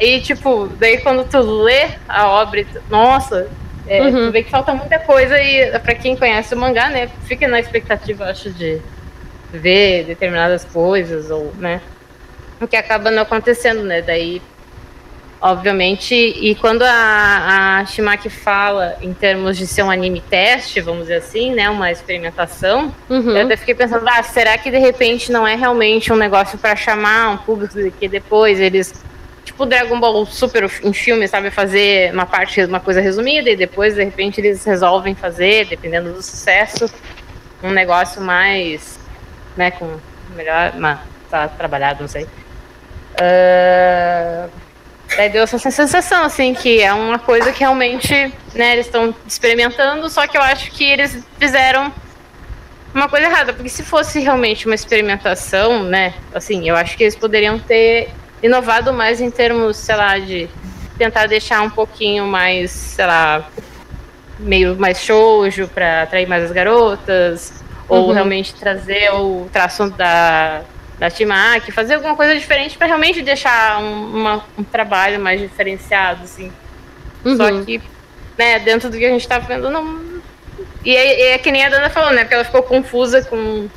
[0.00, 3.48] E tipo, daí quando tu lê a obra, nossa,
[3.86, 4.26] é, Uhum.
[4.26, 7.58] tu vê que falta muita coisa e pra quem conhece o mangá, né, fica na
[7.58, 8.80] expectativa, acho, de
[9.52, 11.80] ver determinadas coisas, ou, né,
[12.60, 14.40] o que acaba não acontecendo, né, daí
[15.40, 21.02] obviamente, e quando a, a Shimaki fala em termos de ser um anime teste, vamos
[21.02, 23.36] dizer assim, né, uma experimentação, Uhum.
[23.36, 26.76] eu até fiquei pensando, ah, será que de repente não é realmente um negócio pra
[26.76, 28.94] chamar um público que depois eles,
[29.44, 33.96] tipo Dragon Ball Super em filme, sabe, fazer uma parte, uma coisa resumida e depois
[33.96, 36.88] de repente eles resolvem fazer, dependendo do sucesso,
[37.64, 38.96] um negócio mais,
[39.56, 39.98] né, com
[40.34, 40.98] melhor, mas
[41.30, 42.24] tá trabalhado, não sei.
[43.14, 44.50] Uh,
[45.16, 50.08] daí deu essa sensação, assim, que é uma coisa que realmente, né, eles estão experimentando,
[50.08, 51.92] só que eu acho que eles fizeram
[52.94, 57.16] uma coisa errada, porque se fosse realmente uma experimentação, né, assim, eu acho que eles
[57.16, 58.10] poderiam ter
[58.42, 60.48] inovado mais em termos, sei lá, de
[60.98, 63.48] tentar deixar um pouquinho mais, sei lá,
[64.38, 67.61] meio mais shoujo para atrair mais as garotas,
[67.92, 68.12] ou Uhum.
[68.12, 70.62] realmente trazer o traço da
[70.98, 76.22] da Timac, fazer alguma coisa diferente para realmente deixar um, uma- um trabalho mais diferenciado,
[76.22, 76.52] assim.
[77.24, 77.36] Uhum.
[77.36, 77.82] Só que,
[78.38, 80.00] né, dentro do que a gente tá vendo, não.
[80.84, 82.20] E é, é que nem a Dana falou, né?
[82.22, 83.68] Porque ela ficou confusa com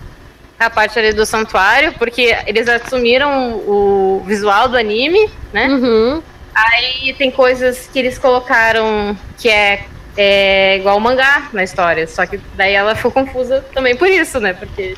[0.60, 5.68] a parte ali do santuário, porque eles assumiram o visual do anime, né?
[5.68, 6.22] Uhum.
[6.54, 9.84] Aí tem coisas que eles colocaram que é,
[10.18, 12.08] é igual ao mangá na história.
[12.08, 14.54] Só que daí ela ficou confusa também por isso, né?
[14.54, 14.96] Porque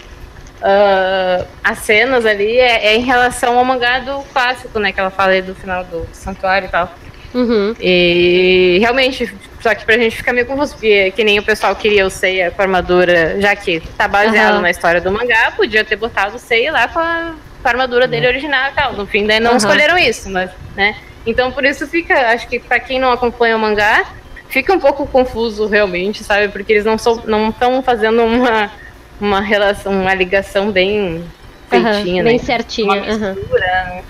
[0.62, 4.92] ah, as cenas ali é, é em relação ao mangá do clássico, né?
[4.92, 6.94] Que ela fala aí do final do santuário e tal.
[7.34, 7.76] Uhum.
[7.80, 12.06] E realmente, só que pra gente ficar meio confuso, porque que nem o pessoal queria
[12.06, 14.62] o Seiya com a armadura, já que tá baseado Aham.
[14.62, 18.08] na história do mangá, podia ter botado o Seiya lá com a, com a armadura
[18.08, 18.94] dele original e tal.
[18.94, 20.96] No fim, daí não escolheram isso, mas, né?
[21.26, 24.06] Então por isso fica, acho que pra quem não acompanha o mangá,
[24.50, 26.50] fica um pouco confuso realmente, sabe?
[26.50, 28.72] Porque eles não são, não estão fazendo uma,
[29.20, 31.24] uma relação, uma ligação bem
[31.70, 32.44] feitinha, Bem né?
[32.44, 32.94] certinha.
[32.94, 34.04] Uma mistura.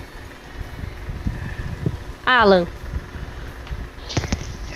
[2.24, 2.66] Alan.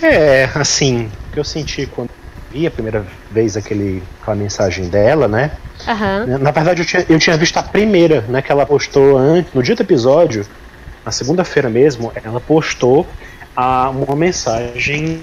[0.02, 2.10] É, assim, o que eu senti quando
[2.50, 5.52] vi a primeira vez aquele, aquela mensagem dela, né?
[5.86, 6.38] Aham.
[6.38, 8.42] Na verdade, eu tinha, eu tinha visto a primeira, né?
[8.42, 10.44] Que ela postou antes, no dia do episódio,
[11.04, 13.06] na segunda-feira mesmo, ela postou
[13.56, 15.22] a, uma mensagem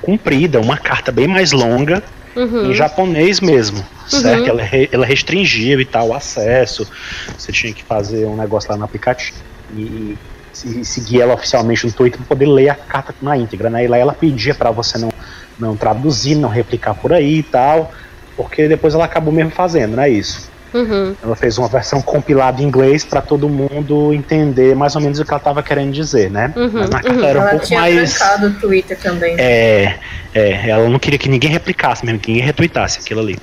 [0.00, 2.02] comprida, uma carta bem mais longa,
[2.34, 2.70] Uhum.
[2.70, 4.48] em japonês mesmo, certo?
[4.48, 6.88] Ela, re- ela restringia e tal o acesso,
[7.36, 9.36] você tinha que fazer um negócio lá no aplicativo
[9.70, 10.18] e,
[10.64, 13.84] e seguir ela oficialmente no Twitter para poder ler a carta na íntegra, né?
[13.84, 15.10] E lá ela pedia para você não,
[15.58, 17.90] não traduzir, não replicar por aí e tal,
[18.34, 20.51] porque depois ela acabou mesmo fazendo, não é isso?
[20.74, 21.14] Uhum.
[21.22, 25.24] Ela fez uma versão compilada em inglês para todo mundo entender mais ou menos o
[25.24, 26.52] que ela estava querendo dizer, né?
[26.56, 27.02] Uhum, Mas na uhum.
[27.02, 28.20] carta era um Ela pouco tinha mais.
[28.20, 29.34] o Twitter também.
[29.38, 29.98] É,
[30.34, 33.38] é, ela não queria que ninguém replicasse mesmo, que ninguém retweetasse aquilo ali.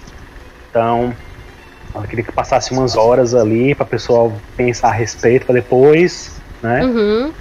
[0.70, 1.14] Então,
[1.94, 6.32] ela queria que passasse umas horas ali para o pessoal pensar a respeito, para depois,
[6.62, 6.84] né?
[6.84, 7.32] Uhum.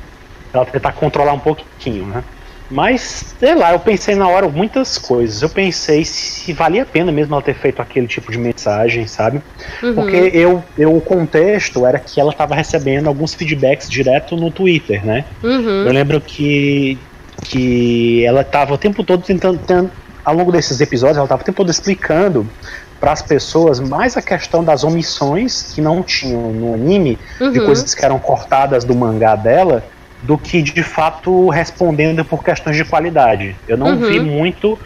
[0.52, 2.24] Ela tentar controlar um pouquinho, né?
[2.70, 5.40] Mas, sei lá, eu pensei na hora muitas coisas.
[5.40, 9.42] Eu pensei se valia a pena mesmo ela ter feito aquele tipo de mensagem, sabe?
[9.82, 9.94] Uhum.
[9.94, 15.04] Porque eu, eu, o contexto era que ela estava recebendo alguns feedbacks direto no Twitter,
[15.04, 15.24] né?
[15.42, 15.84] Eu Uhum.
[15.92, 17.06] lembro que,
[17.44, 21.44] que ela estava o tempo todo tentando, tentando- ao longo desses episódios, ela estava o
[21.44, 22.52] tempo todo explicando
[23.00, 27.64] para as pessoas mais a questão das omissões que não tinham no anime, de Uhum.
[27.64, 29.86] coisas que eram cortadas do mangá dela,
[30.20, 33.60] do que de fato respondendo por questões de qualidade.
[33.66, 34.08] Eu não Uhum.
[34.08, 34.80] vi muito.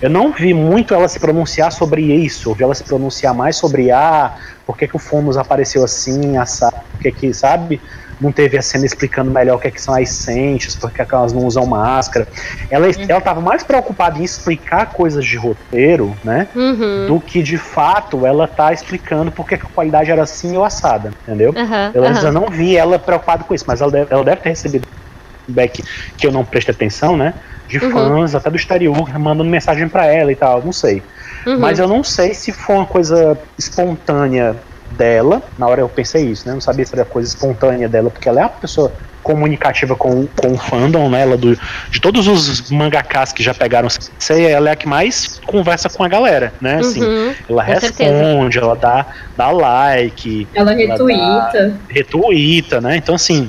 [0.00, 2.50] Eu não vi muito ela se pronunciar sobre isso.
[2.50, 4.34] Eu vi ela se pronunciar mais sobre ah,
[4.66, 7.80] por que, que o Fomos apareceu assim, assado, por que, que, sabe?
[8.22, 11.14] Não teve a cena explicando melhor o que, que são as sentes, por que, que
[11.14, 12.28] elas não usam máscara.
[12.70, 16.46] Ela ela estava mais preocupada em explicar coisas de roteiro, né?
[16.54, 17.06] Uhum.
[17.08, 20.64] Do que de fato ela tá explicando por que, que a qualidade era assim ou
[20.64, 21.52] assada, entendeu?
[21.56, 21.90] Aham.
[21.92, 24.50] Pelo menos eu não vi ela preocupada com isso, mas ela deve, ela deve ter
[24.50, 24.86] recebido
[25.44, 25.82] feedback
[26.16, 27.34] que eu não prestei atenção, né?
[27.66, 27.90] De Uhum.
[27.90, 31.02] fãs, até do exterior, mandando mensagem pra ela e tal, não sei.
[31.46, 31.58] Uhum.
[31.58, 34.56] Mas eu não sei se foi uma coisa espontânea
[34.92, 35.42] dela.
[35.58, 36.54] Na hora eu pensei isso, né?
[36.54, 40.52] Não sabia se era coisa espontânea dela, porque ela é uma pessoa comunicativa com, com
[40.52, 41.22] o fandom, né?
[41.22, 41.56] Ela do,
[41.90, 46.02] de todos os mangakas que já pegaram sei, ela é a que mais conversa com
[46.02, 46.78] a galera, né?
[46.78, 47.34] Assim, Uhum.
[47.48, 51.80] ela responde, ela dá, dá like, Ela retuita.
[51.88, 52.96] retuita, né?
[52.96, 53.48] Então, assim,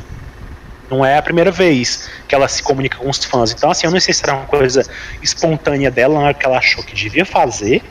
[0.92, 3.52] não é a primeira vez que ela se comunica com os fãs.
[3.52, 4.86] Então, assim, eu não sei se era uma coisa
[5.24, 7.82] espontânea dela, na hora que ela achou que devia fazer,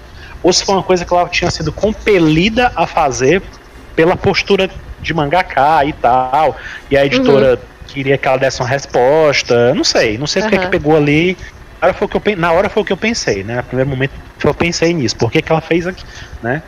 [0.43, 3.49] ou se foi uma coisa que ela tinha sido compelida a fazer
[3.95, 4.69] pela postura
[5.01, 6.57] de mangaká e tal.
[6.91, 9.75] E a editora queria que ela desse uma resposta.
[9.75, 10.65] Não sei, não sei porque Aham.
[10.65, 11.37] que pegou ali.
[11.81, 13.57] Na hora, foi o que eu, na hora foi o que eu pensei, né?
[13.57, 15.17] No primeiro momento eu pensei nisso.
[15.17, 16.05] Por que, que ela fez aqui,
[16.41, 16.63] né?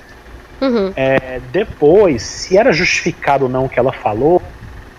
[0.60, 0.92] Uhum.
[0.96, 4.52] É, depois, se era justificado ou não o que ela falou,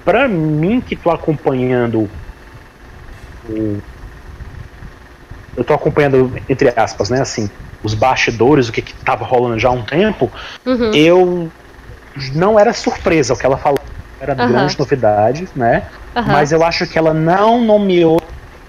[0.05, 2.09] pra mim que tô acompanhando
[3.43, 3.81] o.
[5.55, 7.49] Eu tô acompanhando, entre aspas, né, assim,
[7.85, 10.31] os bastidores, o que que tava rolando já há um tempo,
[10.65, 10.91] Uhum.
[10.93, 11.51] eu
[12.33, 13.77] não era surpresa o que ela falou.
[14.19, 14.47] Era Aham.
[14.47, 15.87] grande novidade, né?
[16.15, 16.31] Aham.
[16.31, 18.17] Mas eu acho que ela não nomeou.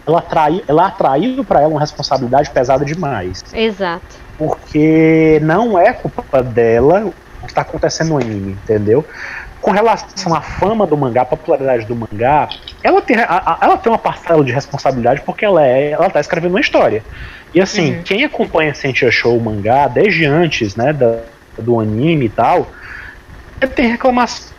[0.07, 4.19] Ela atraiu, ela atraiu para ela uma responsabilidade pesada demais Exato.
[4.39, 9.05] porque não é culpa dela o que está acontecendo no anime, entendeu?
[9.61, 12.49] Com relação à fama do mangá, a popularidade do mangá,
[12.83, 16.21] ela tem, a, a, ela tem uma parcela de responsabilidade porque ela é, ela tá
[16.21, 17.03] escrevendo uma história.
[17.55, 18.03] E assim, uhum.
[18.03, 21.21] quem acompanha Sentia Show o mangá desde antes, né, da,
[21.59, 22.69] do anime e tal,
[23.75, 24.55] tem reclamação.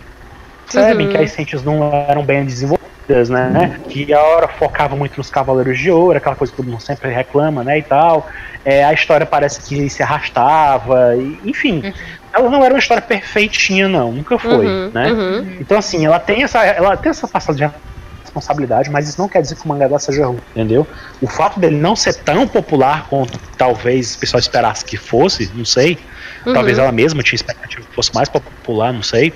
[0.72, 1.12] Percebem uhum.
[1.14, 3.78] que as Sentias não eram bem desenvolvidas, né?
[3.78, 3.90] Uhum.
[3.90, 7.10] Que a hora focava muito nos Cavaleiros de Ouro, aquela coisa que todo mundo sempre
[7.10, 7.78] reclama, né?
[7.78, 8.28] E tal.
[8.66, 11.94] É, a história parece que se arrastava, e, enfim.
[12.34, 15.12] Ela não era uma história perfeitinha, não, nunca foi, uhum, né?
[15.12, 15.58] Uhum.
[15.60, 17.74] Então, assim, ela tem essa, ela tem essa passagem de
[18.24, 20.86] responsabilidade, mas isso não quer dizer que o mangá dela seja ruim, entendeu?
[21.22, 25.66] O fato dele não ser tão popular quanto talvez o pessoal esperasse que fosse, não
[25.66, 25.98] sei,
[26.46, 26.54] uhum.
[26.54, 29.34] talvez ela mesma tinha expectativa que fosse mais popular, não sei,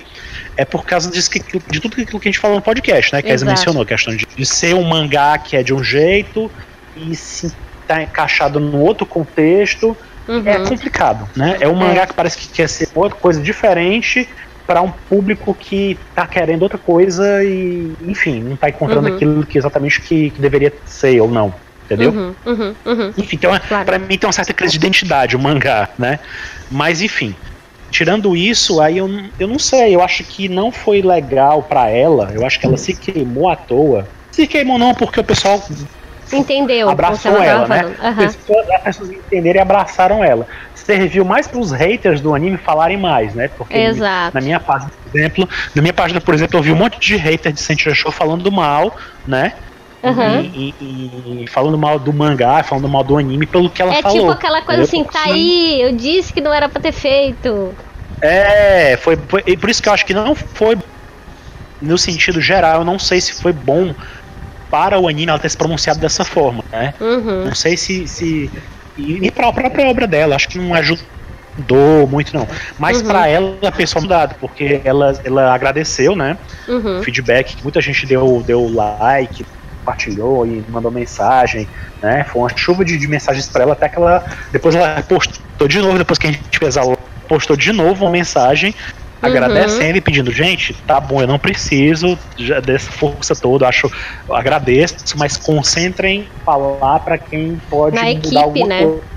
[0.57, 3.21] é por causa disso que, de tudo aquilo que a gente falou no podcast, né?
[3.21, 5.83] Que a Isa mencionou, a questão de, de, ser um mangá que é de um
[5.83, 6.51] jeito
[6.95, 7.51] e se
[7.87, 9.95] tá encaixado num outro contexto.
[10.27, 10.43] Uhum.
[10.45, 11.57] É complicado, né?
[11.59, 12.05] É um mangá é.
[12.05, 14.27] que parece que quer ser outra coisa diferente,
[14.65, 19.15] para um público que tá querendo outra coisa e, enfim, não tá encontrando uhum.
[19.15, 21.53] aquilo que exatamente que, que deveria ser ou não.
[21.85, 22.11] Entendeu?
[22.11, 23.13] Uhum, uhum, uhum.
[23.17, 23.85] Enfim, então, claro.
[23.85, 26.19] pra mim tem uma certa crise de identidade o mangá, né?
[26.69, 27.35] Mas enfim,
[27.89, 32.31] tirando isso, aí eu, eu não sei, eu acho que não foi legal para ela,
[32.33, 34.07] eu acho que ela se queimou à toa.
[34.31, 35.61] Se queimou não, porque o pessoal
[36.37, 37.85] entendeu abraçou ela, né?
[37.85, 38.25] Uhum.
[38.25, 38.35] As
[38.83, 40.47] pessoas entenderam e abraçaram ela
[40.81, 43.47] serviu mais para os haters do anime falarem mais, né?
[43.47, 44.33] Porque Exato.
[44.33, 47.15] na minha página, por exemplo, na minha página, por exemplo, eu vi um monte de
[47.15, 49.53] haters de Sentinel Show falando mal, né?
[50.03, 50.41] Uhum.
[50.41, 54.01] E, e, e, falando mal do mangá, falando mal do anime pelo que ela é
[54.01, 54.17] falou.
[54.17, 57.73] É tipo aquela coisa assim, tá aí, eu disse que não era pra ter feito.
[58.19, 60.77] É, foi, foi e por isso que eu acho que não foi
[61.79, 63.93] no sentido geral, eu não sei se foi bom
[64.71, 66.93] para o anime ela ter se pronunciado dessa forma, né?
[66.99, 67.45] Uhum.
[67.45, 68.49] Não sei se, se
[68.97, 72.47] e, e para a própria obra dela, acho que não ajudou muito não.
[72.79, 73.07] Mas uhum.
[73.07, 76.37] para ela, a pessoa mudado, porque ela, ela agradeceu, né?
[76.67, 77.03] Uhum.
[77.03, 79.45] Feedback, que muita gente deu, deu like,
[79.79, 81.67] compartilhou e mandou mensagem,
[82.01, 82.23] né?
[82.23, 84.23] Foi uma chuva de, de mensagens para ela, até que ela.
[84.51, 86.83] Depois ela postou de novo, depois que a gente fez a
[87.27, 88.75] postou de novo uma mensagem
[89.21, 89.29] uhum.
[89.29, 92.17] agradecendo e pedindo, gente, tá bom, eu não preciso
[92.63, 93.91] dessa força toda, acho,
[94.27, 98.83] eu agradeço, mas concentrem falar para quem pode Na mudar equipe, alguma né?
[98.83, 99.11] coisa.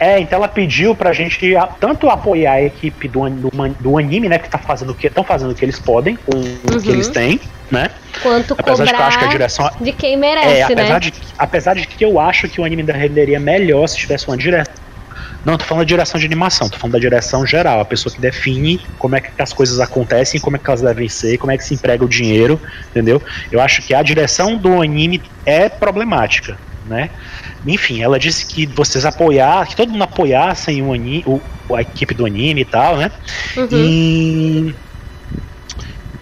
[0.00, 4.38] É, então ela pediu pra gente tanto apoiar a equipe do, do, do anime, né,
[4.38, 6.76] que tá fazendo o que estão fazendo o que eles podem com uhum.
[6.76, 7.90] o que eles têm, né?
[8.22, 11.00] Quanto apesar de que eu acho que a direção de quem merece, é, apesar né?
[11.00, 14.36] De, apesar de que eu acho que o anime da renderia melhor se tivesse uma
[14.36, 14.72] direção
[15.48, 18.20] não, tô falando da direção de animação, tô falando da direção geral, a pessoa que
[18.20, 21.56] define como é que as coisas acontecem, como é que elas devem ser, como é
[21.56, 23.22] que se emprega o dinheiro, entendeu?
[23.50, 27.08] Eu acho que a direção do anime é problemática, né?
[27.66, 31.40] Enfim, ela disse que vocês apoiar, que todo mundo apoiassem o anime, o,
[31.74, 33.10] a equipe do anime e tal, né?
[33.56, 33.68] Uhum.
[33.72, 34.74] E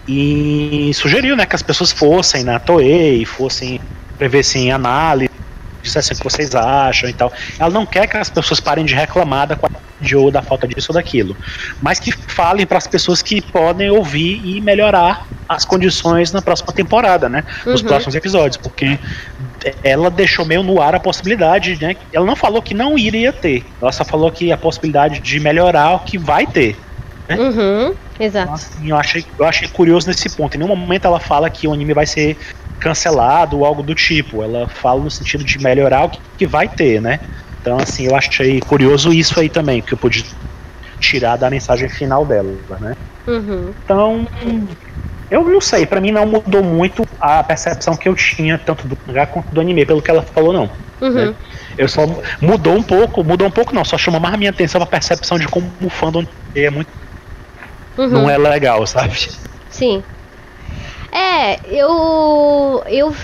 [0.09, 3.81] e sugeriu, né, que as pessoas fossem na Toei, fossem
[4.17, 5.36] prevessem análise
[5.87, 7.33] dissessem o que vocês acham e tal.
[7.59, 10.89] Ela não quer que as pessoas parem de reclamar da qualidade ou da falta disso
[10.91, 11.37] ou daquilo,
[11.81, 16.73] mas que falem para as pessoas que podem ouvir e melhorar as condições na próxima
[16.73, 17.45] temporada, né?
[17.65, 17.89] Nos uhum.
[17.89, 18.99] próximos episódios, porque
[19.83, 21.97] ela deixou meio no ar a possibilidade, né?
[22.13, 25.95] Ela não falou que não iria ter, ela só falou que a possibilidade de melhorar
[25.95, 26.77] o que vai ter.
[27.29, 27.37] Né?
[27.37, 28.53] Uhum, exato.
[28.53, 30.55] Então, assim, eu, achei, eu achei curioso nesse ponto.
[30.55, 32.37] Em nenhum momento ela fala que o anime vai ser
[32.79, 34.43] cancelado ou algo do tipo.
[34.43, 37.21] Ela fala no sentido de melhorar o que, que vai ter, né?
[37.61, 40.25] Então, assim, eu achei curioso isso aí também, que eu pude
[41.01, 42.97] tirar da mensagem final dela, né?
[43.27, 43.75] Uhum.
[43.85, 44.27] Então,
[45.31, 48.97] eu não sei, para mim não mudou muito a percepção que eu tinha, tanto do
[49.07, 50.71] mangá quanto do anime, pelo que ela falou, não.
[51.01, 51.11] Uhum.
[51.11, 51.35] Né?
[51.77, 52.07] Eu só
[52.41, 55.39] mudou um pouco, mudou um pouco não, só chamou mais a minha atenção a percepção
[55.39, 56.89] de como o fandom é muito.
[57.97, 58.09] Uhum.
[58.09, 59.31] Não é legal, sabe?
[59.71, 60.03] Sim.
[61.11, 62.83] É, eu.
[62.87, 63.15] Eu.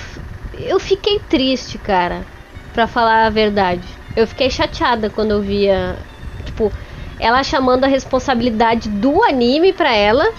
[0.58, 2.24] Eu fiquei triste, cara.
[2.72, 3.82] Pra falar a verdade.
[4.16, 5.96] Eu fiquei chateada quando eu via.
[6.44, 6.72] Tipo,
[7.18, 10.32] ela chamando a responsabilidade do anime pra ela.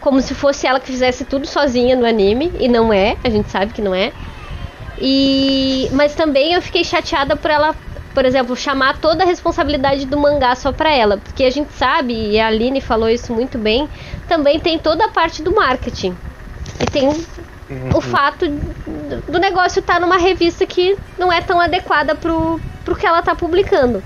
[0.00, 2.52] Como se fosse ela que fizesse tudo sozinha no anime.
[2.58, 4.12] E não é, a gente sabe que não é.
[5.00, 5.88] E.
[5.92, 7.74] Mas também eu fiquei chateada por ela
[8.16, 12.14] por exemplo, chamar toda a responsabilidade do mangá só para ela, porque a gente sabe,
[12.14, 13.86] e a Aline falou isso muito bem,
[14.26, 16.16] também tem toda a parte do marketing.
[16.80, 17.90] E tem uhum.
[17.94, 18.48] o fato
[19.28, 23.20] do negócio estar tá numa revista que não é tão adequada pro, pro que ela
[23.20, 24.02] tá publicando.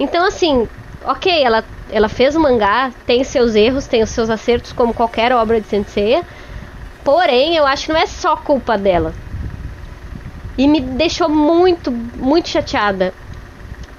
[0.00, 0.68] Então, assim,
[1.04, 5.30] ok, ela, ela fez o mangá, tem seus erros, tem os seus acertos, como qualquer
[5.30, 6.20] obra de Sensei.
[7.04, 9.14] Porém, eu acho que não é só culpa dela.
[10.58, 13.14] E me deixou muito, muito chateada.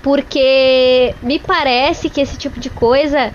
[0.06, 3.34] Porque me parece que esse tipo de coisa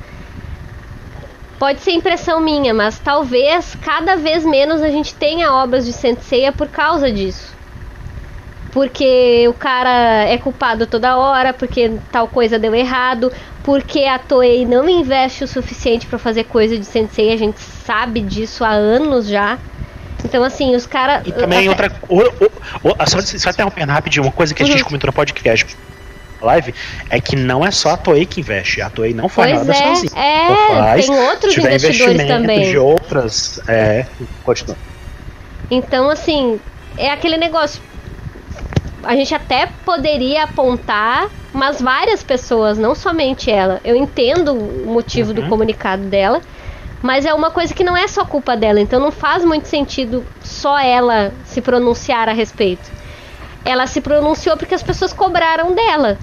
[1.59, 6.53] Pode ser impressão minha, mas talvez cada vez menos a gente tenha obras de Senseiya
[6.53, 7.55] por causa disso.
[8.73, 13.31] Porque o cara é culpado toda hora, porque tal coisa deu errado,
[13.63, 18.21] porque a Toei não investe o suficiente para fazer coisa de Sensei, a gente sabe
[18.21, 19.59] disso há anos já.
[20.25, 21.27] Então, assim, os caras.
[21.27, 21.93] E também outra.
[22.09, 22.51] O, o,
[22.85, 24.85] o, só, só interrompendo rapidinho, uma coisa que a gente uhum.
[24.85, 25.77] comentou no podcast
[26.41, 26.75] live
[27.09, 28.81] é que não é só a Toei que investe.
[28.81, 30.23] A Toei não faz pois nada é, sozinha.
[30.23, 32.71] É, faz, tem outros investidores também.
[32.71, 33.61] de outras.
[33.69, 34.07] É,
[34.43, 34.77] continua.
[35.71, 36.59] Então, assim,
[36.97, 37.81] é aquele negócio
[39.03, 43.81] a gente até poderia apontar, mas várias pessoas, não somente ela.
[43.85, 45.35] Eu entendo o motivo uhum.
[45.37, 46.41] do comunicado dela,
[47.03, 50.25] mas é uma coisa que não é só culpa dela, então não faz muito sentido
[50.43, 52.91] só ela se pronunciar a respeito.
[53.65, 56.19] Ela se pronunciou porque as pessoas cobraram dela,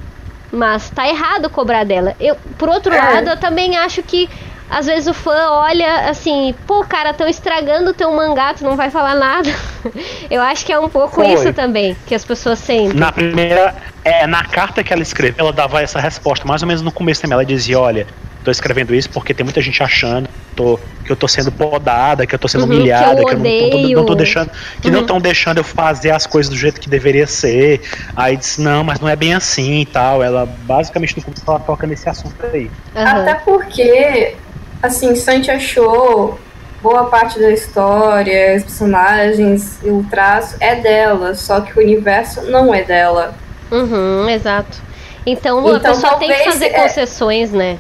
[0.51, 2.15] mas tá errado cobrar dela.
[2.19, 2.97] Eu, por outro é.
[2.97, 4.29] lado, eu também acho que
[4.69, 8.75] às vezes o fã olha assim, pô, cara, estão estragando o teu mangá, tu não
[8.75, 9.49] vai falar nada.
[10.29, 11.33] Eu acho que é um pouco Foi.
[11.33, 12.99] isso também que as pessoas sentem.
[12.99, 13.73] Na primeira,
[14.03, 17.21] é, na carta que ela escreveu, ela dava essa resposta, mais ou menos no começo
[17.21, 17.35] também.
[17.35, 18.05] Ela dizia: olha,
[18.43, 20.27] tô escrevendo isso porque tem muita gente achando
[20.57, 23.33] tô, que eu tô sendo podada, que eu tô sendo uhum, humilhada, que eu, que
[23.33, 24.51] eu não, tô, não tô deixando,
[24.81, 24.93] que uhum.
[24.93, 27.81] não estão deixando eu fazer as coisas do jeito que deveria ser.
[28.15, 30.23] Aí disse, não, mas não é bem assim e tal.
[30.23, 32.69] Ela basicamente no começo ela toca nesse assunto aí.
[32.95, 33.01] Uhum.
[33.05, 34.35] Até porque
[34.81, 36.39] assim, Santi achou
[36.81, 42.41] boa parte da história, os personagens e o traço é dela, só que o universo
[42.43, 43.33] não é dela.
[43.71, 44.81] Uhum, exato.
[45.25, 46.83] Então, então a pessoa tem que fazer é...
[46.83, 47.77] concessões, né?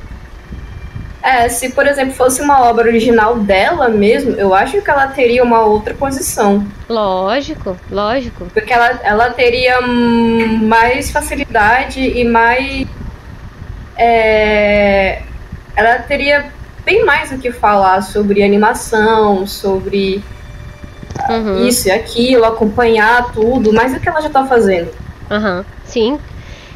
[1.27, 5.43] É, se por exemplo fosse uma obra original dela mesmo, eu acho que ela teria
[5.43, 6.65] uma outra posição.
[6.87, 8.45] Lógico, lógico.
[8.53, 12.87] Porque ela, ela teria mais facilidade e mais.
[13.97, 15.21] É,
[15.75, 16.45] ela teria
[16.85, 20.23] tem mais o que falar sobre animação, sobre
[21.29, 21.67] uhum.
[21.67, 24.91] isso e aquilo, acompanhar tudo, mais do que ela já tá fazendo.
[25.29, 25.65] Aham, uhum.
[25.83, 26.19] sim.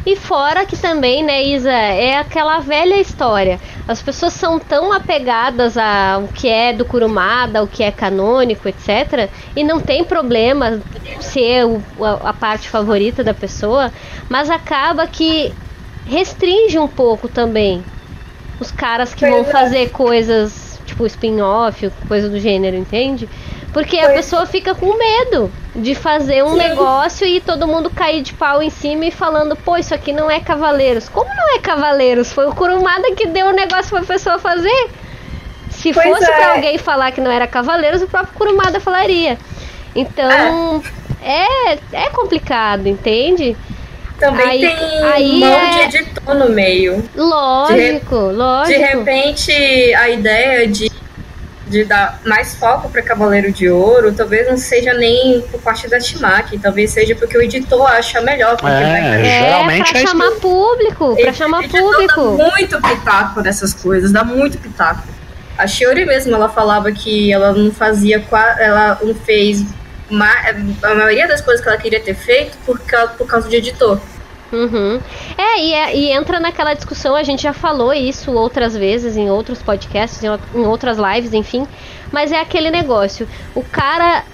[0.05, 3.59] E fora que também, né, Isa, é aquela velha história.
[3.87, 9.29] As pessoas são tão apegadas ao que é do Kurumada, o que é canônico, etc.
[9.55, 10.81] E não tem problema
[11.19, 11.65] ser
[12.23, 13.91] a parte favorita da pessoa,
[14.27, 15.53] mas acaba que
[16.05, 17.83] restringe um pouco também
[18.59, 23.29] os caras que vão fazer coisas tipo spin-off, coisa do gênero, entende?
[23.73, 26.57] Porque a pessoa fica com medo de fazer um Sim.
[26.57, 30.29] negócio e todo mundo cair de pau em cima e falando, pô, isso aqui não
[30.29, 31.07] é Cavaleiros.
[31.07, 32.33] Como não é Cavaleiros?
[32.33, 34.89] Foi o Kurumada que deu o negócio pra pessoa fazer.
[35.69, 36.35] Se pois fosse é.
[36.35, 39.37] pra alguém falar que não era Cavaleiros, o próprio Kurumada falaria.
[39.95, 40.83] Então,
[41.21, 43.55] é, é, é complicado, entende?
[44.19, 45.87] Também aí, tem aí mão é...
[45.87, 47.03] de editor no meio.
[47.15, 48.79] Lógico, de lógico.
[48.79, 49.51] De repente,
[49.95, 50.91] a ideia de,
[51.71, 55.97] de dar mais foco para Cavaleiro de Ouro talvez não seja nem por parte da
[55.99, 58.57] Timaki, talvez seja porque o editor acha melhor.
[58.59, 59.21] É, vai...
[59.21, 60.41] é, geralmente pra é chamar isso.
[60.41, 62.37] público, pra chamar público.
[62.37, 65.07] Dá muito pitaco nessas coisas, dá muito pitaco.
[65.57, 68.23] A Shiori mesmo, ela falava que ela não fazia,
[68.59, 69.63] ela não fez
[70.83, 73.99] a maioria das coisas que ela queria ter feito por causa, por causa de editor.
[74.51, 74.99] Uhum.
[75.37, 79.29] É, e, é, e entra naquela discussão, a gente já falou isso outras vezes em
[79.29, 80.27] outros podcasts, em,
[80.59, 81.65] em outras lives, enfim.
[82.11, 83.27] Mas é aquele negócio.
[83.55, 84.25] O cara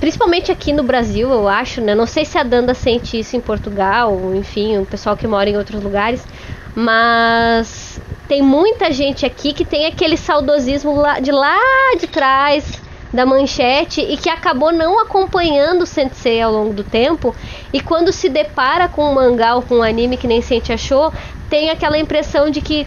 [0.00, 1.94] principalmente aqui no Brasil, eu acho, né?
[1.94, 5.56] Não sei se a Danda sente isso em Portugal, enfim, o pessoal que mora em
[5.56, 6.26] outros lugares,
[6.74, 11.58] mas tem muita gente aqui que tem aquele saudosismo de lá
[11.98, 12.82] de trás,
[13.12, 17.34] da manchete e que acabou não acompanhando o Sensei ao longo do tempo
[17.72, 21.12] e quando se depara com um mangá ou com um anime que nem Sente achou,
[21.48, 22.86] tem aquela impressão de que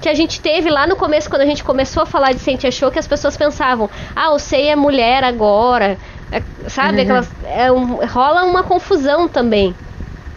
[0.00, 2.66] que a gente teve lá no começo, quando a gente começou a falar de Sente
[2.66, 5.96] achou, que as pessoas pensavam, ah, o Sei é mulher agora,
[6.30, 6.98] é, sabe?
[6.98, 7.02] Uhum.
[7.04, 9.74] Aquelas, é um, rola uma confusão também.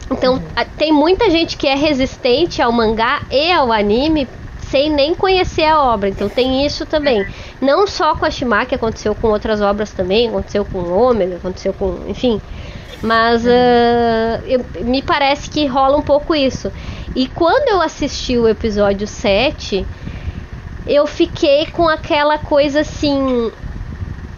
[0.09, 0.41] Então,
[0.78, 4.26] tem muita gente que é resistente ao mangá e ao anime
[4.70, 6.09] sem nem conhecer a obra.
[6.09, 7.26] Então tem isso também.
[7.61, 11.74] Não só com a Shimaki, aconteceu com outras obras também, aconteceu com o Ômega, aconteceu
[11.74, 12.03] com.
[12.07, 12.41] enfim.
[13.01, 16.72] Mas uh, eu, me parece que rola um pouco isso.
[17.15, 19.86] E quando eu assisti o episódio 7,
[20.86, 23.51] eu fiquei com aquela coisa assim.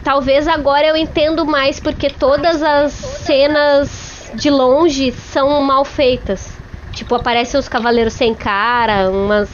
[0.04, 6.58] Talvez agora eu entendo mais, porque todas as cenas de longe são mal feitas.
[6.94, 9.50] Tipo, aparecem os cavaleiros sem cara, umas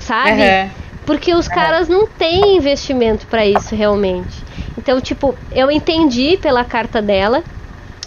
[0.00, 0.42] sabe?
[0.42, 0.70] Uhum.
[1.06, 4.44] Porque os caras não têm investimento para isso realmente.
[4.76, 7.42] Então, tipo, eu entendi pela carta dela.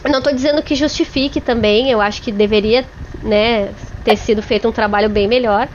[0.09, 2.85] Não tô dizendo que justifique também, eu acho que deveria,
[3.21, 3.69] né,
[4.03, 5.67] ter sido feito um trabalho bem melhor.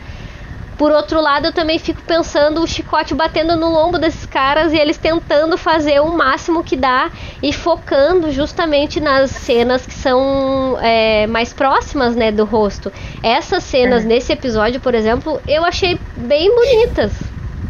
[0.78, 4.76] Por outro lado, eu também fico pensando o chicote batendo no lombo desses caras e
[4.78, 7.10] eles tentando fazer o máximo que dá
[7.42, 12.92] e focando justamente nas cenas que são é, mais próximas, né, do rosto.
[13.22, 14.08] Essas cenas Uhum.
[14.08, 17.12] nesse episódio, por exemplo, eu achei bem bonitas.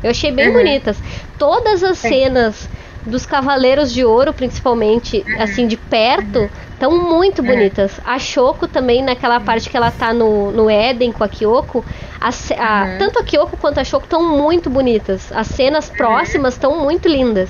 [0.03, 0.53] Eu achei bem Uhum.
[0.53, 1.03] bonitas.
[1.39, 2.69] Todas as cenas
[3.09, 5.43] dos Cavaleiros de Ouro, principalmente, Uhum.
[5.43, 7.99] assim, de perto, estão muito bonitas.
[8.05, 11.85] A Shoko também, naquela parte que ela tá no, no Éden com a Kyoko,
[12.21, 12.99] a a- Uhum.
[12.99, 15.33] tanto a Kyoko quanto a Shoko estão muito bonitas.
[15.33, 17.49] As cenas próximas estão muito lindas.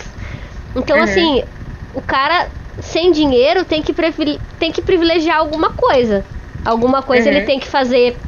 [0.75, 1.05] Então, Uhum.
[1.05, 1.43] assim,
[1.95, 2.49] o cara
[2.81, 3.93] sem dinheiro tem que,
[4.59, 6.25] tem que privilegiar alguma coisa.
[6.65, 7.37] Alguma coisa Uhum.
[7.37, 8.19] ele tem que fazer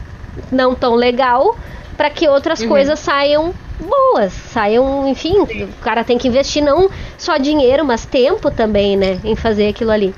[0.50, 1.56] não tão legal
[1.96, 2.68] para que outras Uhum.
[2.68, 8.50] coisas saiam boas, saiam, enfim, o cara tem que investir não só dinheiro, mas tempo
[8.50, 10.14] também, né, em fazer aquilo ali.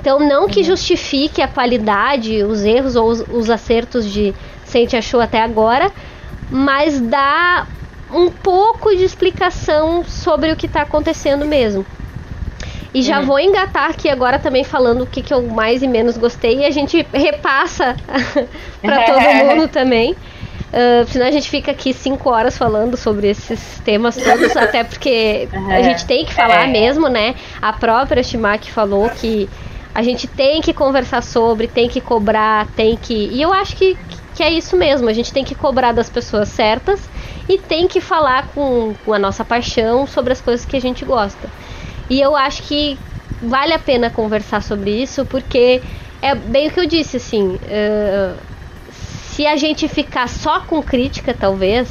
[0.00, 4.34] Então, não que justifique a qualidade, os erros ou os, os acertos de
[4.64, 5.90] Sente achou até agora,
[6.50, 7.66] mas dá
[8.12, 11.84] um pouco de explicação sobre o que está acontecendo mesmo.
[12.92, 13.26] E já Uhum.
[13.26, 16.64] vou engatar aqui agora também falando o que, que eu mais e menos gostei e
[16.64, 17.94] a gente repassa
[18.82, 20.16] para todo mundo também.
[20.72, 25.50] Ah, senão a gente fica aqui cinco horas falando sobre esses temas todos, até porque
[25.68, 25.82] a Uhum.
[25.82, 26.68] gente tem que falar É.
[26.68, 27.34] mesmo, né?
[27.60, 29.50] A própria Shimaki falou que
[29.94, 33.12] a gente tem que conversar sobre, tem que cobrar, tem que.
[33.14, 33.98] E eu acho que,
[34.32, 37.10] que é isso mesmo, a gente tem que cobrar das pessoas certas
[37.48, 41.04] e tem que falar com, com a nossa paixão sobre as coisas que a gente
[41.04, 41.50] gosta.
[42.08, 43.00] E eu acho que
[43.40, 45.82] vale a pena conversar sobre isso, porque
[46.20, 47.58] é bem o que eu disse, assim.
[47.62, 48.36] eh,
[49.40, 51.88] se a gente ficar só com crítica, talvez,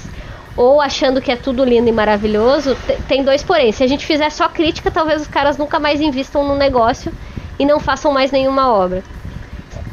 [0.56, 3.72] ou achando que é tudo lindo e maravilhoso, te- tem dois porém.
[3.72, 7.12] Se a gente fizer só crítica, talvez os caras nunca mais invistam no negócio
[7.58, 9.04] e não façam mais nenhuma obra.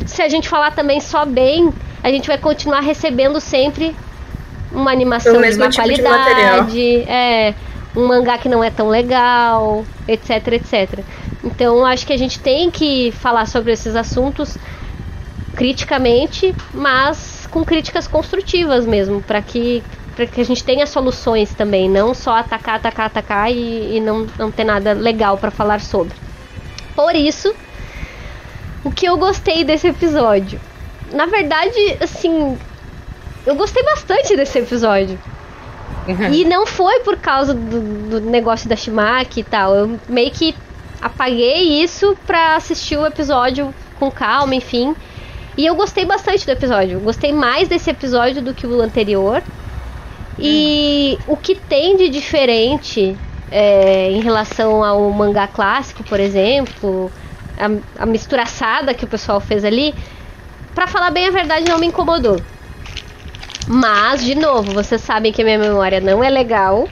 [0.04, 3.96] Se a gente falar também só bem, a gente vai continuar recebendo sempre
[4.70, 7.54] uma animação de má tipo de qualidade, é,
[7.96, 11.00] um mangá que não é tão legal, etc, etc.
[11.42, 14.58] Então acho que a gente tem que falar sobre esses assuntos
[15.54, 19.82] criticamente, mas com críticas construtivas mesmo, para que
[20.14, 24.26] para que a gente tenha soluções também, não só atacar, atacar, atacar e, e não,
[24.38, 26.16] não ter nada legal para falar sobre.
[26.94, 27.54] Por isso,
[28.82, 30.58] o que eu gostei desse episódio?
[31.12, 32.56] Na verdade, assim,
[33.44, 35.18] eu gostei bastante desse episódio.
[36.08, 36.32] Uhum.
[36.32, 39.74] E não foi por causa do, do negócio da Shimaki e tal.
[39.74, 40.54] Eu meio que
[41.00, 44.96] apaguei isso pra assistir o episódio com calma, enfim.
[45.56, 47.00] E eu gostei bastante do episódio.
[47.00, 49.42] Gostei mais desse episódio do que o anterior.
[50.38, 53.16] E o que tem de diferente
[53.50, 57.10] é, em relação ao mangá clássico, por exemplo,
[57.58, 59.94] a, a misturaçada que o pessoal fez ali,
[60.74, 62.38] pra falar bem a verdade, não me incomodou.
[63.66, 66.86] Mas, de novo, vocês sabem que a minha memória não é legal.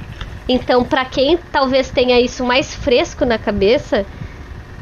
[0.49, 4.07] Então, pra quem talvez tenha isso mais fresco na cabeça,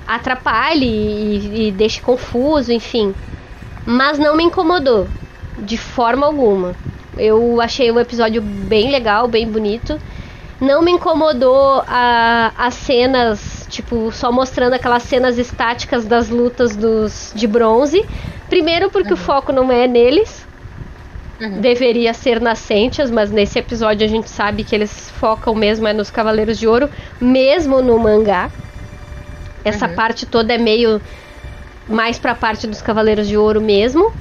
[0.07, 3.14] atrapalhe e, e deixe confuso, enfim.
[3.85, 5.09] Mas não me incomodou,
[5.59, 6.74] de forma alguma.
[7.16, 9.99] Eu achei o episódio bem legal, bem bonito.
[10.61, 17.33] Não me incomodou a, as cenas, tipo, só mostrando aquelas cenas estáticas das lutas dos
[17.35, 18.05] de bronze.
[18.49, 20.47] Primeiro porque o foco não é neles,
[21.61, 25.93] deveria ser nas Sentias, mas nesse episódio a gente sabe que eles focam mesmo é
[25.93, 26.89] nos Cavaleiros de Ouro,
[27.20, 28.51] mesmo no mangá.
[29.64, 31.01] Essa parte toda é meio
[31.89, 34.12] mais pra parte dos Cavaleiros de Ouro mesmo.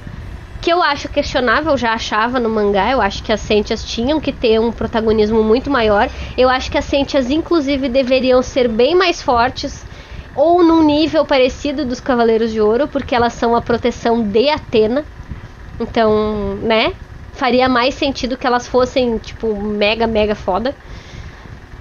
[0.60, 2.90] Que eu acho questionável, já achava no mangá.
[2.90, 6.08] Eu acho que as Sentias tinham que ter um protagonismo muito maior.
[6.38, 9.84] Eu acho que as Sentias, inclusive, deveriam ser bem mais fortes.
[10.34, 15.04] Ou num nível parecido dos Cavaleiros de Ouro, porque elas são a proteção de Atena.
[15.80, 16.94] Então, né?
[17.34, 20.74] Faria mais sentido que elas fossem, tipo, mega, mega foda.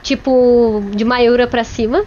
[0.02, 2.04] Tipo, de Mayura pra cima.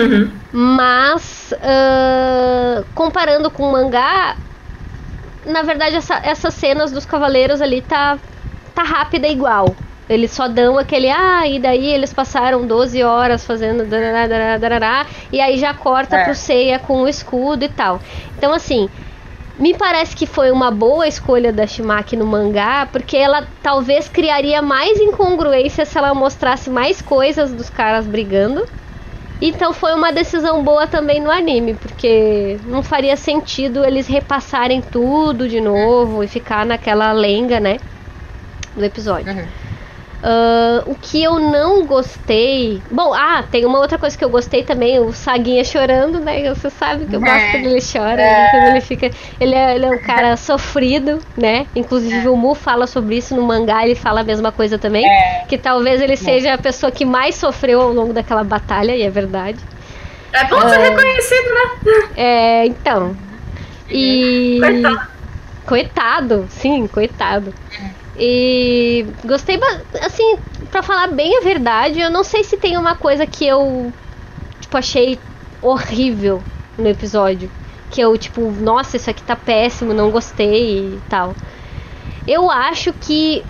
[0.00, 0.30] Uhum.
[0.52, 4.36] Mas, ah, comparando com o mangá,
[5.44, 8.18] na verdade, essa- essas cenas dos cavaleiros ali tá,
[8.74, 9.76] tá rápida igual.
[10.08, 15.06] Eles só dão aquele, ah, e daí eles passaram 12 horas fazendo darará, darará, darará,
[15.32, 16.24] e aí já corta É.
[16.24, 18.00] pro Seiya com o escudo e tal.
[18.36, 18.88] Então, assim,
[19.58, 24.60] me parece que foi uma boa escolha da Shimaki no mangá, porque ela talvez criaria
[24.60, 28.66] mais incongruência se ela mostrasse mais coisas dos caras brigando.
[29.40, 35.48] Então foi uma decisão boa também no anime, porque não faria sentido eles repassarem tudo
[35.48, 37.76] de novo e ficar naquela lenga, né?
[38.74, 39.32] Do episódio.
[39.32, 39.63] Uhum.
[40.24, 42.80] Uh, o que eu não gostei.
[42.90, 46.48] Bom, ah, tem uma outra coisa que eu gostei também, o Saguinha chorando, né?
[46.54, 47.50] Você sabe que eu gosto É.
[47.50, 48.50] quando ele chora, É.
[48.50, 49.10] quando ele fica.
[49.38, 51.66] Ele é, ele é um cara sofrido, né?
[51.76, 55.06] Inclusive o Mu fala sobre isso no mangá, ele fala a mesma coisa também.
[55.06, 55.44] É.
[55.46, 59.10] Que talvez ele seja a pessoa que mais sofreu ao longo daquela batalha, e é
[59.10, 59.58] verdade.
[60.32, 62.08] É bom ser reconhecido, né?
[62.16, 63.14] É, então.
[63.90, 64.58] E.
[64.58, 65.00] Coitado.
[65.66, 67.52] Coitado, sim, coitado.
[68.16, 69.58] E gostei,
[70.00, 70.38] assim,
[70.70, 73.92] pra falar bem a verdade, eu não sei se tem uma coisa que eu,
[74.60, 75.18] tipo, achei
[75.60, 76.42] horrível
[76.78, 77.50] no episódio.
[77.90, 81.34] Que eu, tipo, nossa, isso aqui tá péssimo, não gostei e tal.
[82.26, 83.44] Eu acho que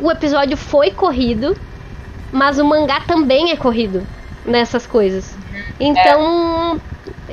[0.00, 1.56] o episódio foi corrido,
[2.32, 4.06] mas o mangá também é corrido
[4.44, 5.36] nessas coisas.
[5.78, 6.80] Então,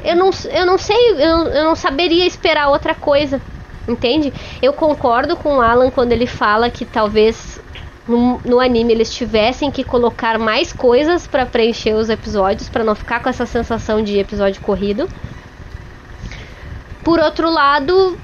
[0.03, 3.41] eu, não, eu não sei, eu, eu não saberia esperar outra coisa.
[3.87, 4.33] Entende?
[4.61, 7.59] Eu concordo com o Alan quando ele fala que talvez
[8.07, 12.95] no, no anime eles tivessem que colocar mais coisas pra preencher os episódios, pra não
[12.95, 15.07] ficar com essa sensação de episódio corrido.
[17.03, 18.17] Por outro lado,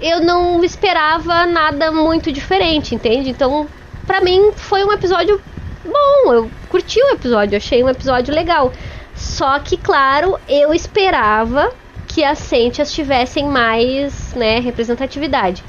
[0.00, 3.30] eu não esperava nada muito diferente, entende?
[3.30, 3.66] Então,
[4.06, 5.40] pra mim foi um episódio
[5.84, 8.72] bom, eu curti o episódio, achei um episódio legal.
[9.14, 11.72] Só que, claro, eu esperava
[12.08, 15.62] que as Sentias tivessem mais né, representatividade.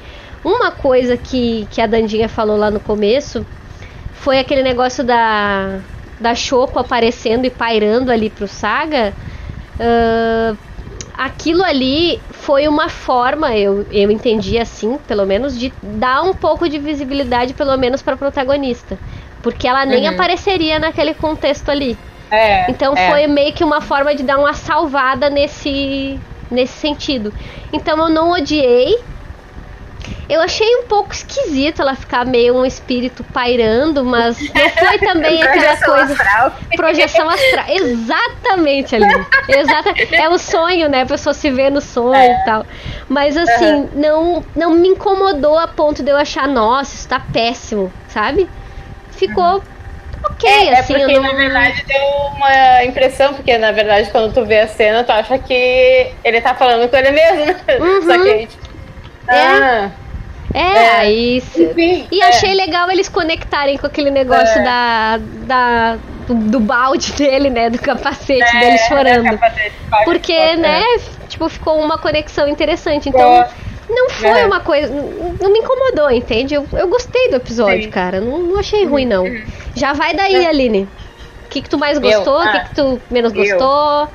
[0.43, 3.45] Uma coisa que, que a Dandinha falou lá no começo
[4.13, 5.79] foi aquele negócio da,
[6.19, 9.13] da Choco aparecendo e pairando ali pro Saga.
[9.79, 10.55] Ah,
[11.17, 16.67] aquilo ali foi uma forma, eu, eu entendi assim, pelo menos, de dar um pouco
[16.69, 18.97] de visibilidade, pelo menos, para protagonista.
[19.41, 20.13] Porque ela nem Uhum.
[20.13, 21.97] apareceria naquele contexto ali.
[22.31, 23.09] É, Então é.
[23.09, 26.19] foi meio que uma forma de dar uma salvada nesse,
[26.49, 27.33] nesse sentido.
[27.73, 28.97] Então eu não odiei.
[30.27, 35.41] Eu achei um pouco esquisito ela ficar meio um espírito pairando, mas não foi também
[35.41, 36.13] aquela coisa.
[36.13, 36.53] astral.
[36.75, 37.65] Projeção astral.
[37.69, 39.25] Exatamente, Aline.
[39.47, 39.89] Exata...
[40.11, 41.01] É o sonho, né?
[41.01, 42.41] A pessoa se vê no sonho É.
[42.41, 42.65] e tal.
[43.07, 47.91] Mas assim, não, não me incomodou a ponto de eu achar, nossa, isso tá péssimo,
[48.07, 48.47] sabe?
[49.11, 49.63] Ficou
[50.23, 50.93] ok, É, é assim.
[50.93, 51.31] porque, eu não...
[51.31, 52.03] na verdade, deu
[52.35, 56.53] uma impressão, porque, na verdade, quando tu vê a cena, tu acha que ele tá
[56.55, 57.55] falando com ele mesmo, né?
[57.79, 58.01] Uhum.
[58.03, 58.63] Só que, tipo,
[59.27, 59.89] ah,
[60.53, 60.89] É, É.
[60.97, 61.41] aí.
[61.41, 62.07] se- enfim.
[62.11, 62.27] E é.
[62.29, 64.63] achei legal eles conectarem com aquele negócio É.
[64.63, 65.97] da, da
[66.27, 67.69] do, do balde dele, né?
[67.69, 69.23] Do capacete É, dele é, chorando.
[69.37, 69.73] capacete,
[70.05, 70.81] Porque, né,
[71.27, 73.09] tipo, ficou uma conexão interessante.
[73.09, 73.45] Então,
[73.89, 74.45] não foi É.
[74.45, 74.93] uma coisa.
[74.93, 76.53] Não não me incomodou, entende?
[76.53, 77.89] Eu, eu gostei do episódio, Sim.
[77.89, 78.19] cara.
[78.21, 79.25] Não, não achei ruim, não.
[79.75, 80.87] Já vai daí, Aline.
[81.45, 82.39] O que, que tu mais gostou?
[82.39, 83.39] O que, Ah, que tu menos eu.
[83.39, 84.07] gostou?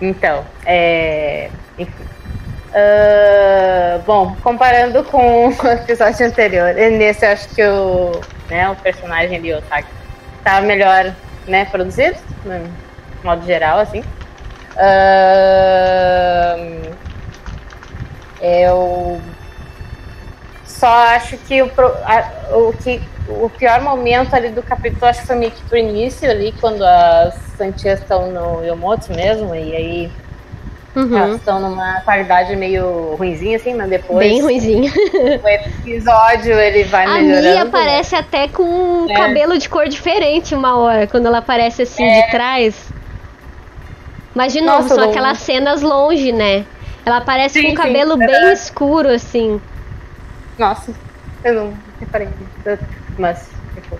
[0.00, 1.48] Então, é.
[1.78, 2.04] Enfim.
[2.74, 8.12] Ah, bom, comparando com o episódio anterior, nesse eu acho que o,
[8.50, 9.88] né, o personagem ali, o Taki,
[10.42, 11.12] tá melhor
[11.46, 12.60] né, produzido, no
[13.22, 14.02] modo geral, assim.
[14.76, 16.56] Ah,
[18.42, 19.20] eu
[20.66, 21.70] só acho que o,
[22.04, 25.78] a- o que o pior momento ali do capítulo acho que foi meio que pro
[25.78, 30.10] início ali, quando as Santias estão no Yomotsu mesmo, e aí
[30.94, 31.16] Uhum.
[31.16, 34.92] elas estão numa qualidade meio ruinzinha, assim, mas depois Bem ruimzinho.
[35.42, 37.48] o episódio ele vai A melhorando.
[37.48, 39.14] Mia aparece até com um É.
[39.14, 42.92] cabelo de cor diferente uma hora, quando ela aparece assim de trás.
[44.34, 46.66] Mas de novo, Nossa, são aquelas cenas longe, né?
[47.04, 49.60] Ela aparece Sim, com o sim, cabelo é bem escuro, assim.
[50.58, 50.92] Nossa,
[51.44, 52.28] eu não reparei.
[53.18, 53.98] Mas, tipo.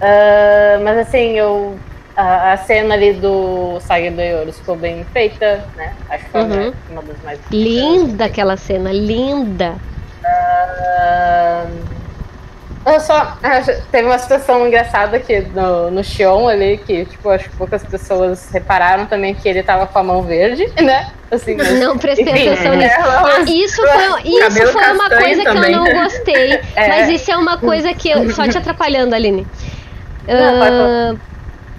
[0.00, 1.76] ah, mas assim, eu.
[2.16, 5.92] A, a cena ali do Saga do Yoros ficou bem feita, né?
[6.08, 6.72] Acho que foi Uhum.
[6.90, 7.38] uma das mais.
[7.50, 9.74] Linda aquela cena, linda.
[10.24, 11.66] Ah,
[12.86, 13.36] eu só.
[13.90, 18.48] Teve uma situação engraçada aqui no, no Xion ali, que, tipo, acho que poucas pessoas
[18.52, 21.10] repararam também que ele tava com a mão verde, né?
[21.30, 22.94] Assim, mas- Não prestei enfim, atenção nisso.
[22.94, 25.72] ela- Ah, isso foi, isso foi uma coisa que também.
[25.72, 26.60] eu não gostei.
[26.76, 26.88] É.
[26.88, 28.30] Mas isso é uma coisa que eu.
[28.30, 29.46] Só te atrapalhando, Aline.
[30.28, 31.14] Não, Ah,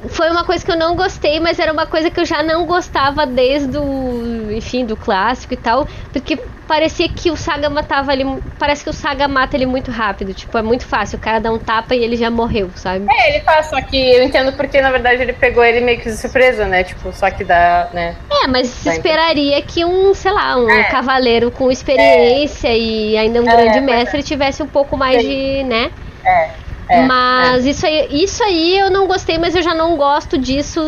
[0.10, 2.66] foi uma coisa que eu não gostei, mas era uma coisa que eu já não
[2.66, 6.38] gostava desde o, enfim, do clássico e tal, porque
[6.68, 8.26] parecia que o Saga matava ele,
[8.60, 11.52] parece que o Saga mata ele muito rápido, tipo, é muito fácil, o cara dá
[11.52, 13.06] um tapa e ele já morreu, sabe?
[13.10, 16.10] É, ele faz, só que eu entendo porque, na verdade, ele pegou ele meio que
[16.10, 16.84] de surpresa, né?
[16.84, 18.16] Tipo, só que dá, né?
[18.44, 20.84] É, mas se esperaria que um, sei lá, um É.
[20.86, 25.28] cavaleiro com experiência e ainda um É, grande pois mestre tivesse um pouco mais Sim.
[25.30, 25.92] de, né?
[26.26, 26.67] É.
[26.90, 30.82] é, mas Isso, aí, isso aí eu não gostei, mas eu já não gosto disso,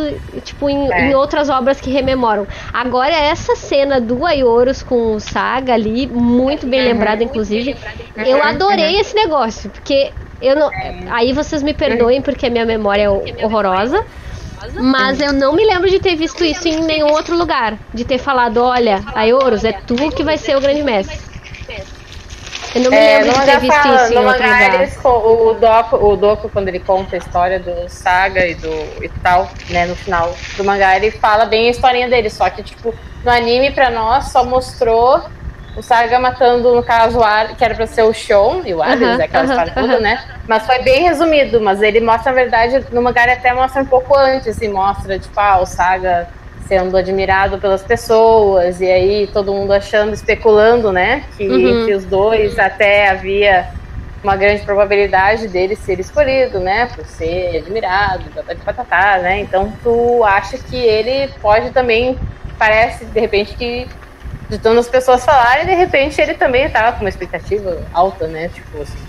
[0.43, 1.09] tipo, em, É.
[1.09, 2.47] em outras obras que rememoram.
[2.73, 6.87] Agora, essa cena do Aioros com o Saga ali, muito bem Uhum.
[6.87, 7.75] lembrada, inclusive,
[8.25, 10.71] eu adorei esse negócio, porque Eu não,
[11.11, 14.01] aí vocês me perdoem porque a minha memória é horrorosa.
[14.79, 17.77] Mas eu não me lembro de ter visto isso em nenhum outro lugar.
[17.93, 21.17] De ter falado, olha, Aioros, é tu que vai ser o grande mestre.
[22.75, 24.99] Eu não me É, lembro no de ter mangá visto fala, isso no mangá eles,
[25.03, 28.69] o Doku, o Doku, quando ele conta a história do Saga e do
[29.03, 32.61] e tal, né, no final do mangá, ele fala bem a historinha dele, só que,
[32.61, 32.93] tipo,
[33.23, 35.21] no anime, pra nós, só mostrou
[35.75, 38.81] o Saga matando, no caso, o Ar, que era pra ser o Shon e o
[38.83, 39.99] Hades, Aham, aquela aham, história toda, aham.
[40.01, 40.23] né?
[40.47, 43.85] Mas foi bem resumido, mas ele mostra, na verdade, no mangá ele até mostra um
[43.85, 46.27] pouco antes, assim, mostra, tipo, ah, o Saga
[46.69, 51.23] sendo admirado pelas pessoas, e aí todo mundo achando, especulando, né?
[51.35, 51.81] Que Uhum.
[51.81, 53.67] entre os dois até havia
[54.23, 56.87] uma grande probabilidade dele ser escolhido, né?
[56.95, 59.39] Por ser admirado, patati de patatá, né?
[59.39, 62.15] Então tu acha que ele pode também,
[62.59, 63.87] parece, de repente, que
[64.47, 68.47] de tantas pessoas falarem, de repente ele também tava com uma expectativa alta, né?
[68.53, 68.99] Tipo assim.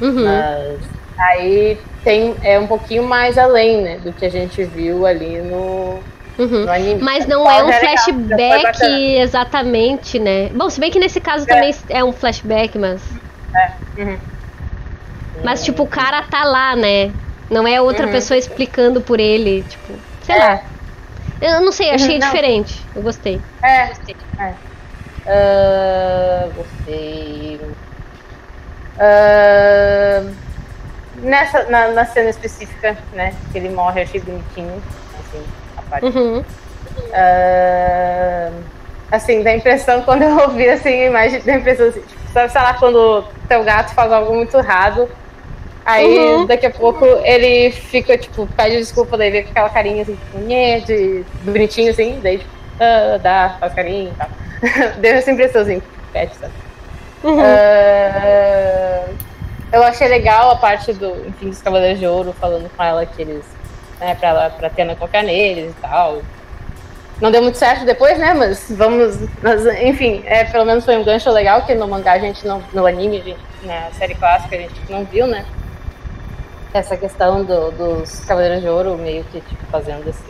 [0.00, 0.24] Uhum.
[0.24, 0.78] Mas
[1.18, 3.98] aí tem, é um pouquinho mais além, né?
[4.02, 6.00] Do que a gente viu ali no,
[6.38, 6.64] Uhum.
[6.64, 7.00] no anime.
[7.02, 10.48] Mas não é um legal, já foi flashback exatamente, né?
[10.50, 13.02] Bom, se bem que nesse caso também é um flashback, mas.
[13.96, 14.18] Uhum.
[15.44, 17.10] Mas, tipo, o cara tá lá, né?
[17.50, 18.12] Não é outra Uhum.
[18.12, 20.38] pessoa explicando por ele, tipo, sei É.
[20.38, 20.60] lá.
[21.40, 22.26] Eu não sei, achei Uhum, não.
[22.26, 22.82] diferente.
[22.94, 23.40] Eu gostei.
[23.62, 23.90] É.
[24.40, 24.54] é.
[25.28, 27.60] Ah, gostei.
[28.98, 30.22] Ah,
[31.16, 33.34] nessa, na, na cena específica, né?
[33.52, 34.82] Que ele morre, eu achei bonitinho.
[35.20, 35.42] Assim,
[36.02, 36.44] Uhum.
[37.12, 38.50] Ah,
[39.10, 42.20] assim, dá a impressão, quando eu ouvi assim, a imagem, dá a impressão assim, tipo,
[42.32, 45.08] sabe, sei lá, quando teu gato faz algo muito errado.
[45.84, 46.46] Aí Uhum.
[46.46, 50.38] daqui a pouco ele fica, tipo, pede desculpa, daí vê com aquela carinha assim, tipo,
[50.38, 54.28] nhê, de bonitinho assim, daí tipo, ah, dá, faz carinho e tal.
[54.98, 55.80] Deu essa impressão assim,
[56.12, 56.52] pet, sabe?
[57.22, 57.40] Uhum.
[57.40, 59.04] Ah,
[59.72, 63.22] eu achei legal a parte do, enfim, dos Cavaleiros de Ouro falando com ela que
[63.22, 63.44] eles,
[64.00, 66.22] né, pra, pra Tena colocar neles e tal.
[67.20, 68.34] Não deu muito certo depois, né?
[68.34, 69.18] Mas vamos.
[69.42, 72.62] mas, enfim, é, pelo menos foi um gancho legal que no mangá a gente não.
[72.74, 75.44] No anime, gente, na série clássica, a gente não viu, né?
[76.74, 80.22] Essa questão do- dos Cavaleiros de Ouro meio que tipo, fazendo esse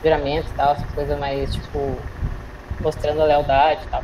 [0.00, 1.96] viramento e tal, essa coisa mais, tipo,
[2.80, 4.02] mostrando a lealdade e tal.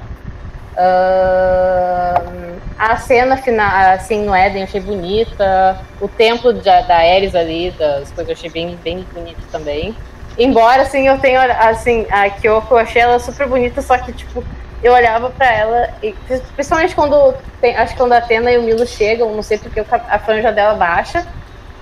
[0.79, 5.79] Ahn, a cena final, assim, no Éden, eu achei bonita.
[6.01, 9.97] O templo da, da Ares ali, das coisas, eu achei bem, bem bonito também.
[10.39, 14.45] Embora, assim, eu tenha, assim, a Kyoko, eu achei ela super bonita, só que, tipo,
[14.83, 16.15] eu olhava pra ela, e,
[16.55, 19.81] principalmente quando, tem, acho que quando a Atena e o Milo chegam, não sei porque
[19.91, 21.27] a franja dela baixa,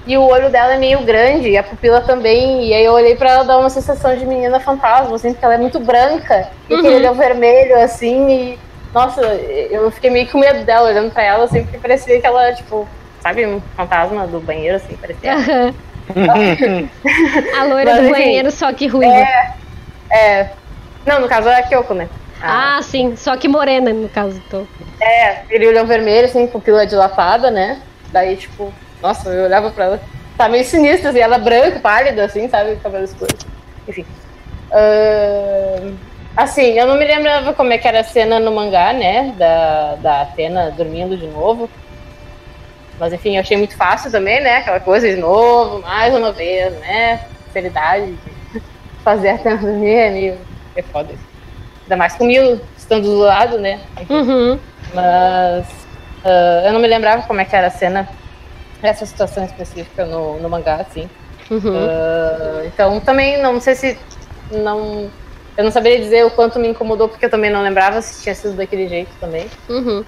[0.07, 3.16] e o olho dela é meio grande, e a pupila também, e aí eu olhei
[3.16, 6.74] pra ela dar uma sensação de menina fantasma, assim, porque ela é muito branca, e
[6.74, 8.59] aquele olho vermelho, assim, e,
[8.95, 12.53] nossa, eu fiquei meio com medo dela, olhando pra ela, assim, porque parecia que ela,
[12.53, 12.88] tipo,
[13.20, 15.34] sabe, um fantasma do banheiro, assim, parecia.
[15.34, 15.74] Aham.
[17.59, 19.26] A loira Mas, do enfim, banheiro, só que ruiva.
[20.11, 20.51] É.
[21.05, 22.09] Não, no caso é a Kyoko, né?
[22.40, 24.40] Ah, sim, só que morena, no caso.
[24.47, 24.66] Então.
[25.01, 27.80] É, olhão vermelho, assim, pupila dilatada, né?
[28.12, 28.72] Daí, tipo,
[29.03, 30.01] nossa, eu olhava pra ela.
[30.36, 32.76] Tá meio sinistra, assim, ela branca, pálida, assim, sabe?
[32.76, 33.34] Cabelo escuro.
[33.88, 34.05] Enfim.
[34.72, 35.95] Ahn,
[36.37, 39.35] assim, eu não me lembrava como é que era a cena no mangá, né?
[39.37, 41.68] Da, da Atena dormindo de novo.
[42.99, 44.59] Mas enfim, eu achei muito fácil também, né?
[44.59, 47.20] Aquela coisa de novo, mais uma vez, né?
[47.53, 48.12] Seriedade
[48.53, 48.62] de
[49.03, 50.39] fazer a Atena dormir é meio.
[50.76, 51.24] É foda isso.
[51.82, 53.80] Ainda mais com o Milo estando do lado, né?
[54.09, 54.59] Uhum.
[54.93, 55.85] Mas
[56.24, 58.09] ah, eu não me lembrava como é que era a cena,
[58.82, 61.09] essa situação específica no, no mangá, assim.
[61.51, 61.76] Uhum.
[61.76, 63.99] Ah, então também não sei se
[64.51, 65.11] não.
[65.57, 68.34] Eu não saberia dizer o quanto me incomodou, porque eu também não lembrava se tinha
[68.34, 69.48] sido daquele jeito também.
[69.68, 70.05] Uhum.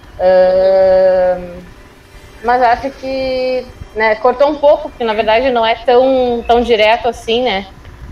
[2.45, 7.09] Mas acho que né, cortou um pouco, porque na verdade não é tão, tão direto
[7.09, 7.67] assim, né?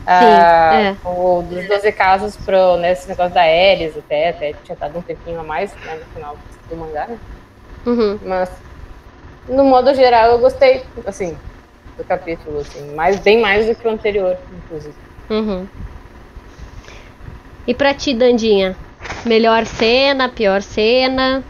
[0.06, 0.96] Ah, é.
[1.08, 5.02] O dos 12 casos pro, né, esse negócio da Ares até, até tinha dado um
[5.02, 6.36] tempinho a mais né, no final
[6.68, 7.18] do mangá, né?
[7.86, 8.18] Uhum.
[8.22, 8.50] Mas
[9.48, 11.36] no modo geral eu gostei, assim,
[11.96, 14.94] do capítulo, assim, mais, bem mais do que o anterior, inclusive.
[15.30, 15.66] Uhum.
[17.66, 18.76] E pra ti, Dandinha?
[19.24, 21.42] Melhor cena, pior cena?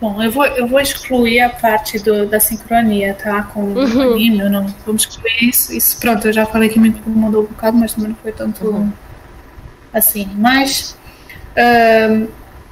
[0.00, 3.42] Bom, eu vou, eu vou excluir a parte do, da sincronia, tá?
[3.42, 3.96] Com Uhum.
[4.08, 4.66] o anime, não.
[4.86, 5.72] Vamos excluir isso.
[5.74, 8.66] Isso, pronto, eu já falei que me incomodou um bocado, mas também não foi tanto
[8.66, 8.90] Uhum.
[9.92, 10.26] assim.
[10.36, 10.96] Mas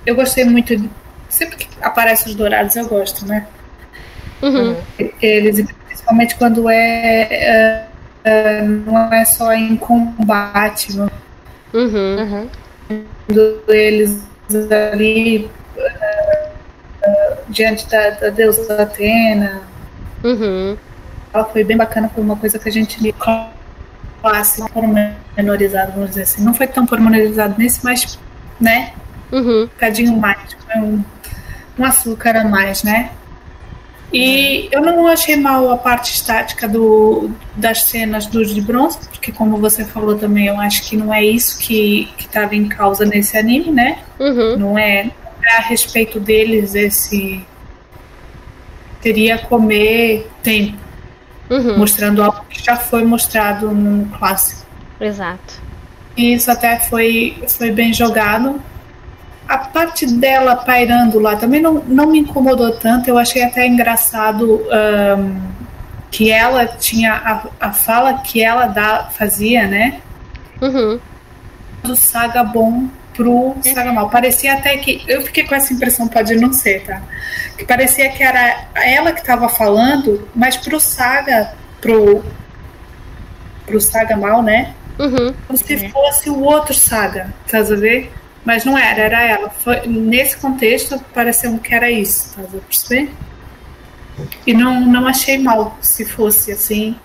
[0.06, 0.74] eu gostei muito.
[0.76, 0.88] De,
[1.28, 3.46] sempre que aparecem os dourados, eu gosto, né?
[4.40, 4.74] Uhum.
[5.20, 7.84] Eles, principalmente quando é.
[7.84, 7.87] ah,
[8.62, 11.08] não é só em combate, não
[11.74, 12.48] Uhum.
[13.26, 14.22] quando eles
[14.92, 19.62] ali ah, diante da, da deusa Atena.
[20.24, 20.76] Uhum.
[21.32, 23.14] Ela foi bem bacana, foi uma coisa que a gente lia
[24.22, 26.42] clássico, pormenorizado, vamos dizer assim.
[26.42, 28.18] Não foi tão pormenorizado nesse, mas,
[28.58, 28.92] né?
[29.30, 29.64] Uhum.
[29.64, 31.02] Um bocadinho mais, um,
[31.78, 33.10] um açúcar a mais, né?
[34.12, 39.30] E eu não achei mal a parte estática do, das cenas dos de bronze, porque
[39.30, 43.36] como você falou também, eu acho que não é isso que estava em causa nesse
[43.36, 43.98] anime, né?
[44.18, 44.56] Uhum.
[44.56, 45.10] Não é,
[45.44, 47.44] é a respeito deles esse
[49.00, 50.76] teria comer tempo,
[51.50, 51.78] Uhum.
[51.78, 54.66] mostrando algo que já foi mostrado no clássico.
[55.00, 55.62] Exato.
[56.16, 58.60] E isso até foi, foi bem jogado.
[59.48, 63.08] A parte dela pairando lá também não, não me incomodou tanto.
[63.08, 65.40] Eu achei até engraçado ahn,
[66.10, 70.00] que ela tinha a, a fala que ela dá, fazia, né?
[70.60, 71.00] Uhum.
[71.82, 72.88] Do saga bom
[73.18, 74.08] pro saga mal.
[74.08, 75.02] Parecia até que.
[75.08, 77.02] Eu fiquei com essa impressão, pode não ser, tá?
[77.56, 82.24] Que parecia que era ela que estava falando, mas pro saga, pro.
[83.66, 84.74] pro saga mal, né?
[84.98, 85.32] Uhum.
[85.46, 88.12] como se fosse o outro saga, tá a ver?
[88.48, 89.50] Mas não era, era ela.
[89.50, 93.12] Foi, nesse contexto, pareceu que era isso, tá a perceber?
[94.46, 96.96] E não, não achei mal se fosse assim,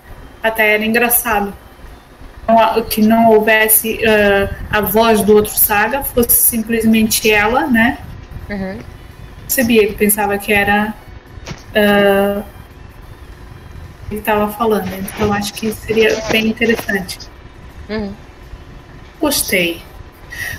[0.42, 1.52] até era engraçado.
[2.88, 7.98] Que não houvesse ah, a voz do outro saga, fosse simplesmente ela, né?
[8.48, 8.78] Uhum.
[9.46, 10.94] Sabia, ele pensava que era.
[11.76, 12.42] ah,
[14.10, 17.18] ele estava falando, então acho que seria bem interessante.
[17.90, 18.14] Uhum.
[19.20, 19.82] Gostei.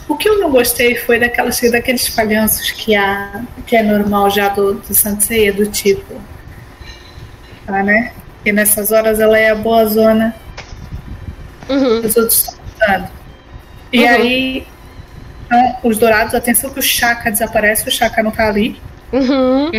[0.07, 4.49] O que eu não gostei foi daquelas, daqueles falhanços que, há, que é normal já
[4.49, 6.21] do, do Sanseia, do tipo.
[7.67, 8.11] Ah, né?
[8.45, 10.36] E nessas horas ela é a boa zona,
[11.67, 11.99] Uhum.
[12.01, 13.07] os outros estão lutando.
[13.91, 14.07] E Uhum.
[14.09, 14.67] aí,
[15.47, 18.80] então, os dourados, atenção que o Chaka desaparece, o Chaka não tá ali.
[19.11, 19.71] Uhum.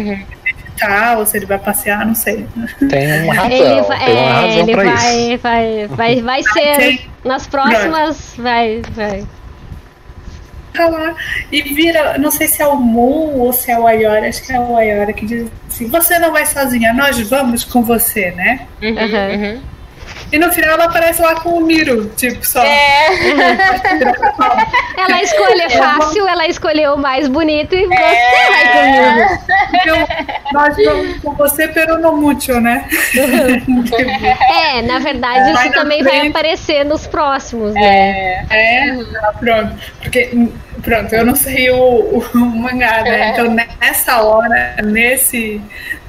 [0.79, 2.47] Tá, ou se ele vai passear, não sei.
[2.91, 3.51] Tem uma razão.
[3.57, 5.03] Ele vai, tem uma é, razão ele pra isso.
[5.03, 9.25] vai, vai, vai, vai ser tem- nas próximas, vai, vai.
[10.77, 11.15] Tá lá.
[11.51, 14.53] E vira, não sei se é o Mu ou se é o Ayora, acho que
[14.53, 18.67] é o Ayora que diz assim: você não vai sozinha, nós vamos com você, né?
[18.83, 18.91] Uhum.
[18.91, 19.45] Uhum.
[19.45, 19.63] Uhum.
[20.33, 22.61] E no final ela aparece lá com o Miro, tipo, só.
[22.63, 23.07] É.
[24.99, 27.95] Ela escolheu fácil, ela escolheu o mais bonito e você
[28.49, 29.39] vai comigo.
[29.75, 30.07] Então,
[30.53, 32.89] nós vamos com você, pero no mucho, né?
[34.51, 36.31] É, na verdade, Vai isso na também vai frente.
[36.31, 38.47] aparecer nos próximos, né?
[38.51, 38.91] É,
[39.23, 39.77] ah, pronto.
[40.03, 40.31] Porque,
[40.83, 43.31] pronto, eu não sei o, o, o mangá, né?
[43.31, 45.61] Então, nessa hora, nesse,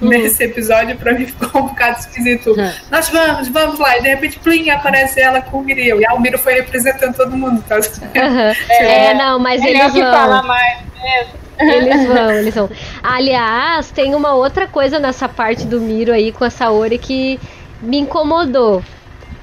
[0.01, 2.55] nesse episódio, pra mim ficou um bocado esquisito.
[2.91, 3.97] Nós vamos, vamos lá.
[3.97, 6.01] E de repente, plim, aparece ela com o Miro.
[6.01, 7.75] E a Miro foi representando todo mundo, tá?
[7.75, 8.53] Aham.
[8.69, 10.47] É, não, mas é eles que fala vão.
[10.47, 11.33] mais mesmo.
[11.59, 12.69] Eles vão, eles vão.
[13.01, 17.39] Aliás, tem uma outra coisa nessa parte do Miro aí com a Saori que
[17.81, 18.83] me incomodou.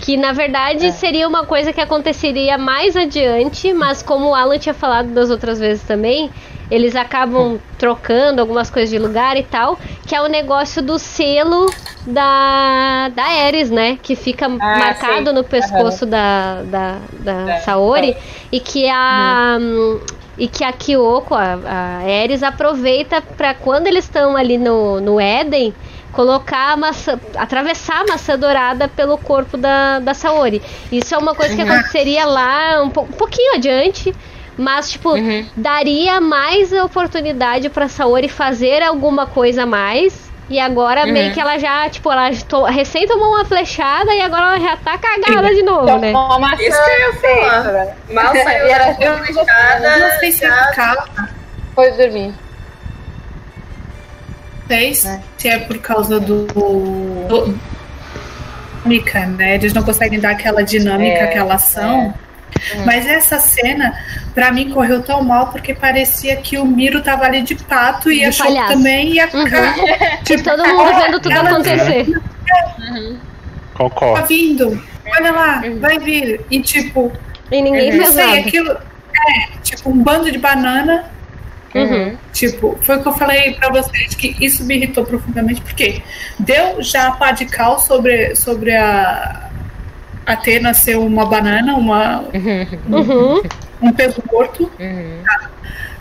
[0.05, 4.75] Que na verdade seria uma coisa que aconteceria mais adiante, mas como o Alan tinha
[4.75, 6.31] falado das outras vezes também,
[6.71, 11.75] eles acabam trocando algumas coisas de lugar e tal, que é o negócio do selo
[12.07, 13.99] da, da Ares, né?
[14.03, 15.35] Que fica marcado sim.
[15.35, 18.15] no pescoço da, da, da É, Saori
[18.53, 19.57] e que a.
[19.61, 20.01] hum,
[20.37, 25.21] E que a Kyoko, a, a Ares, aproveita pra quando eles estão ali no, no
[25.21, 25.73] Éden,
[26.15, 30.63] colocar a maçã, atravessar a maçã dourada pelo corpo da, da Saori.
[30.91, 34.15] Isso é uma coisa que aconteceria lá um, po- um pouquinho adiante.
[34.57, 35.45] Mas, tipo, Uhum.
[35.57, 40.23] daria mais oportunidade pra Saori fazer alguma coisa a mais.
[40.49, 44.57] E agora meio que ela já, tipo, ela to- recém tomou uma flechada e agora
[44.57, 46.13] ela já tá cagada de novo, né?
[46.13, 47.97] Tomou uma Isso que eu ia falar.
[48.11, 49.99] Mal saiu era- da eu fechada.
[49.99, 50.47] não sei se
[50.77, 51.29] causa,
[51.75, 52.33] Foi dormir.
[54.69, 56.47] Sei se é por causa do.
[56.47, 57.59] do
[58.85, 59.55] dinâmica, né?
[59.55, 62.13] Eles não conseguem dar aquela dinâmica, É, aquela ação.
[62.87, 63.99] Mas essa cena,
[64.35, 68.21] pra mim, correu tão mal porque parecia que o Miro tava ali de pato e
[68.21, 68.73] De a palhaço.
[68.75, 69.75] também ia ficar.
[70.25, 72.07] Tipo, todo mundo vendo tudo acontecer.
[72.47, 72.75] tá
[73.75, 74.27] Concordo.
[74.29, 74.83] vindo,
[75.17, 76.41] olha lá, vai vir.
[76.51, 77.11] E tipo,
[77.51, 78.39] E ninguém não sei, nada.
[78.39, 78.71] aquilo.
[78.73, 81.07] É, tipo, um bando de banana.
[81.75, 82.17] Uhum.
[82.33, 86.01] Tipo, foi o que eu falei pra vocês que isso me irritou profundamente, porque
[86.39, 89.51] deu já a pá de cal sobre, sobre a
[90.25, 92.25] Atena ser uma banana, uma,
[92.89, 93.43] Uhum.
[93.83, 95.23] um peso morto, Uhum.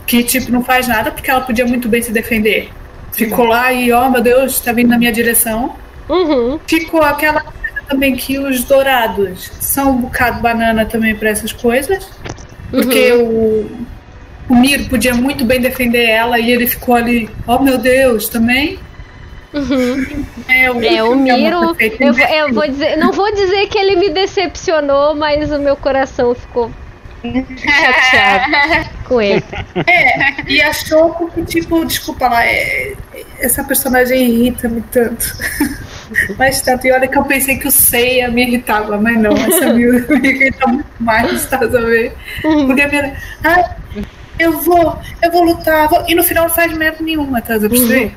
[0.06, 2.70] que tipo, não faz nada, porque ela podia muito bem se defender.
[3.12, 5.76] Ficou lá e, ó, meu Deus, tá vindo na minha direção.
[6.10, 6.60] Uhum.
[6.68, 12.08] Ficou aquela coisa também que os dourados são um bocado banana também pra essas coisas.
[12.72, 13.70] Porque o,
[14.50, 18.78] o Miro podia muito bem defender ela e ele ficou ali, oh meu Deus, também.
[19.54, 20.26] Uhum.
[20.50, 23.68] É, o, É, o Miro, uma perfeita eu, vou- eu vou dizer, não vou dizer
[23.68, 26.72] que ele me decepcionou, mas o meu coração ficou
[27.58, 29.44] chateado com ele.
[29.88, 32.94] É, e a Choco que, tipo, desculpa lá, é-
[33.40, 35.26] essa personagem irrita-me tanto.
[36.38, 39.68] Mas tanto, e olha que eu pensei que o Seiya me irritava, mas não, essa
[39.74, 39.84] me
[40.20, 42.14] me irrita muito mais, tá a ver?
[42.42, 43.18] Porque a minha.
[43.44, 43.76] Ah,
[44.40, 47.60] eu vou, eu vou lutar, vou- e no final não faz merda nenhuma, tá a
[47.60, 48.16] perceber?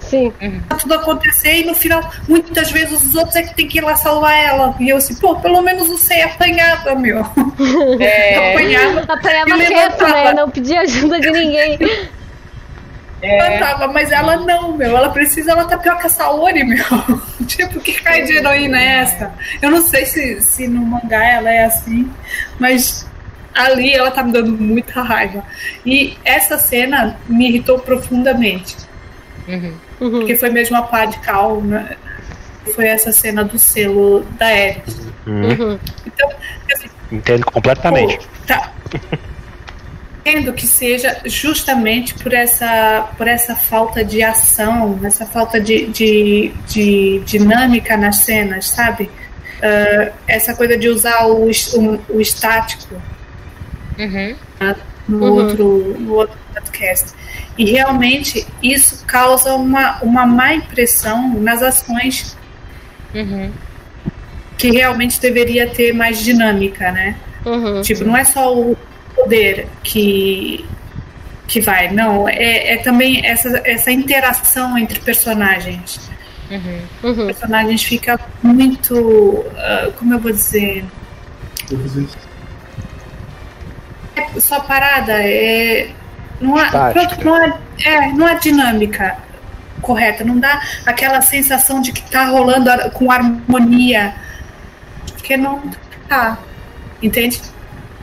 [0.00, 0.32] Sim.
[0.68, 3.80] Tá tudo acontecer e no final, muitas vezes os outros é que tem que ir
[3.80, 4.74] lá salvar ela.
[4.78, 7.24] E eu assim, pô, pelo menos o Seiya apanhava, meu.
[8.00, 9.00] É, Apanhava.
[9.12, 10.32] Apanhava quieto, né?
[10.34, 11.78] Não pedia ajuda de ninguém.
[13.22, 14.96] levantava, mas ela não, meu.
[14.96, 16.84] Ela precisa, ela tá pior que a Saori, meu.
[17.46, 19.32] tipo, que cai de heroína é essa?
[19.62, 22.10] Eu não sei se, se no mangá ela é assim,
[22.58, 23.06] mas
[23.54, 25.44] ali ela tá me dando muita raiva.
[25.84, 28.76] E essa cena me irritou profundamente.
[29.48, 29.74] Uhum.
[29.98, 31.96] Porque foi mesmo a pá de cal, né?
[32.74, 34.98] Foi essa cena do selo da Ares.
[35.26, 35.78] Uhum.
[36.06, 36.30] Então,
[36.72, 38.18] assim, Entendo completamente.
[38.18, 38.72] Pô, tá.
[40.20, 46.52] Entendo que seja justamente por essa, por essa falta de ação, essa falta de, de,
[46.66, 49.10] de dinâmica nas cenas, sabe?
[49.64, 53.00] Ah, essa coisa de usar o, o, o estático
[53.98, 54.34] Uhum.
[55.08, 55.32] no, Uhum.
[55.32, 57.12] outro, no outro podcast.
[57.58, 62.36] E realmente isso causa uma, uma má impressão nas ações
[63.14, 63.50] Uhum.
[64.58, 67.16] que realmente deveria ter mais dinâmica, né?
[67.44, 67.82] Uhum.
[67.82, 68.76] Tipo, não é só o
[69.14, 70.64] poder que,
[71.46, 72.28] que vai, não.
[72.28, 76.00] É, é também essa, essa interação entre personagens.
[76.50, 76.78] Uhum.
[77.10, 77.26] Os Uhum.
[77.26, 79.44] personagens ficam muito.
[79.56, 80.84] ah, como eu vou dizer?
[84.16, 85.90] É só parada, é.
[86.40, 89.16] Não há, pronto, não, há, é, não há dinâmica
[89.80, 94.14] correta, não dá aquela sensação de que tá rolando com harmonia.
[95.12, 95.62] Porque não
[96.08, 96.38] tá.
[97.02, 97.40] Entende?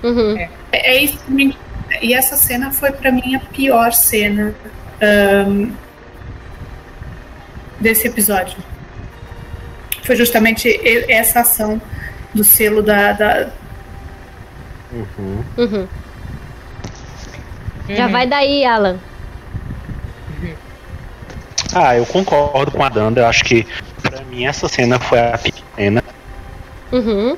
[0.03, 0.37] Uhum.
[0.37, 1.57] É, é isso me-
[2.01, 4.53] E essa cena foi pra mim a pior cena
[5.01, 5.71] ahn,
[7.79, 8.57] desse episódio.
[10.03, 10.79] Foi justamente
[11.11, 11.81] essa ação
[12.33, 13.11] do selo da.
[13.13, 13.49] da-
[14.91, 15.43] Uhum.
[15.57, 15.87] Uhum.
[17.95, 18.99] Já vai daí, Alan.
[21.73, 23.21] Ah, eu concordo com a Danda.
[23.21, 23.65] Eu acho que
[24.01, 26.03] pra mim essa cena foi a pior cena.
[26.91, 27.37] Uhum.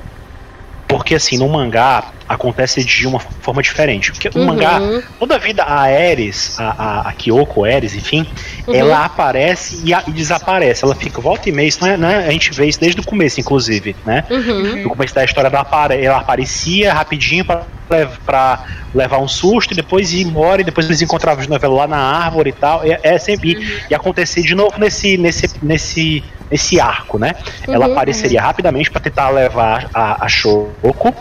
[0.96, 4.10] Porque assim, no mangá acontece de uma forma diferente.
[4.12, 4.46] Porque no Uhum.
[4.46, 4.80] mangá,
[5.18, 8.26] toda a vida a Ares, a, a, a Kyoko Ares, enfim,
[8.66, 8.74] Uhum.
[8.74, 10.84] ela aparece e, a- e desaparece.
[10.84, 13.00] Ela fica volta e meia, isso não é, não é- a gente vê isso desde
[13.00, 14.24] o começo, inclusive, né?
[14.30, 14.82] Uhum.
[14.84, 18.64] No começo da história ela, ela aparecia rapidinho pra
[18.94, 21.98] levar um susto e depois ir embora e depois eles encontravam de novo lá na
[21.98, 22.82] árvore e tal.
[22.84, 23.78] É, é sempre Uhum.
[23.90, 26.24] e acontecer de novo nesse nesse nesse
[26.54, 27.32] esse arco, né?
[27.68, 27.92] Ela Uhum.
[27.92, 31.14] apareceria rapidamente pra tentar levar a, a Shoko.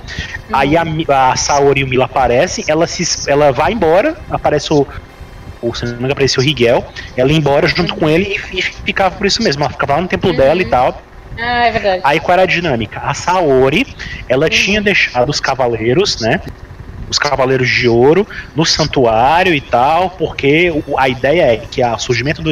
[0.53, 0.83] Aí a,
[1.31, 4.85] a Saori e o Mila aparecem, ela se ela vai embora, aparece o
[5.61, 6.83] o, se não me engano, aparece o Rigel,
[7.15, 10.01] ela ia embora junto com ele e, e ficava por isso mesmo, ela ficava lá
[10.01, 11.01] no templo dela e tal.
[11.39, 12.01] Ah, é verdade.
[12.03, 12.99] Aí qual era a dinâmica?
[13.01, 13.85] A Saori,
[14.27, 16.37] ela tinha deixado os cavaleiros, né?
[17.09, 21.97] Os cavaleiros de ouro no santuário e tal, porque o- a ideia é que o
[21.97, 22.51] surgimento do,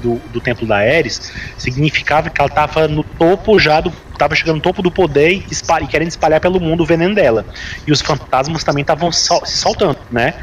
[0.00, 3.92] do, do templo da Ares significava que ela estava no topo já do.
[4.16, 7.16] Tava chegando no topo do poder e, espal- e querendo espalhar pelo mundo o veneno
[7.16, 7.44] dela.
[7.84, 10.34] E os fantasmas também estavam sol- se soltando, né?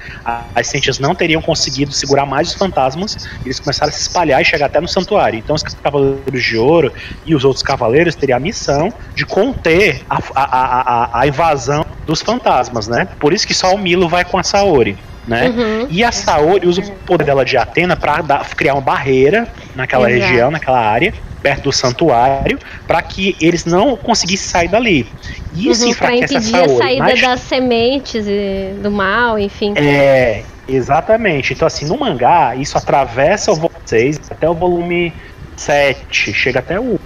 [0.53, 4.45] As cientistas não teriam conseguido segurar mais os fantasmas, eles começaram a se espalhar e
[4.45, 5.39] chegar até no santuário.
[5.39, 6.91] Então os cavaleiros de ouro
[7.25, 11.85] e os outros cavaleiros teriam a missão de conter a, a, a, a- a invasão
[12.05, 13.07] dos fantasmas, né?
[13.21, 14.97] Por isso que só o Milo vai com a Saori.
[15.25, 15.49] Né?
[15.49, 15.87] Uhum.
[15.89, 18.23] E a Saori usa o poder dela de Atena para
[18.55, 20.27] criar uma barreira naquela Exato.
[20.31, 21.13] região, naquela área,
[21.43, 22.57] perto do santuário,
[22.87, 25.13] para que eles não conseguissem sair dali.
[25.53, 26.77] E isso Uhum, enfraquece a impedir a Saori.
[26.77, 29.73] saída Mas- das sementes e do mal, enfim.
[29.77, 31.53] é, exatamente.
[31.53, 35.13] Então, assim, no mangá, isso atravessa o volume 6 até o volume
[35.55, 36.33] 7.
[36.33, 36.99] Chega até o,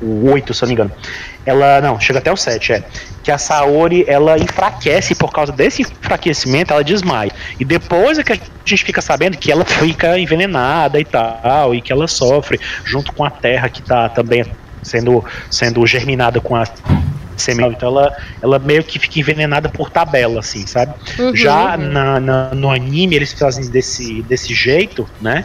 [0.00, 0.92] o 8, se eu não me engano.
[1.48, 2.82] Ela, não, chega até o 7, é.
[3.22, 7.32] Que a Saori, ela enfraquece, por causa desse enfraquecimento, ela desmaia.
[7.58, 11.80] E depois é que a gente fica sabendo que ela fica envenenada e tal, e
[11.80, 14.44] que ela sofre, junto com a terra que tá também
[14.82, 16.64] sendo, sendo germinada com a
[17.36, 17.74] semente.
[17.76, 20.92] Então ela, ela meio que fica envenenada por tabela, assim, sabe?
[21.18, 21.36] Uhum.
[21.36, 25.44] Já na, na- no anime eles fazem desse, desse jeito, né?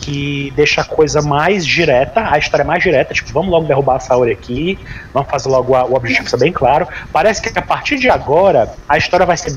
[0.00, 3.96] Que deixa a coisa mais direta, a história é mais direta, tipo, vamos logo derrubar
[3.96, 4.78] a Saori aqui,
[5.14, 6.86] vamos fazer logo a- o objetivo ser bem claro.
[7.12, 9.56] Parece que a partir de agora a história vai ser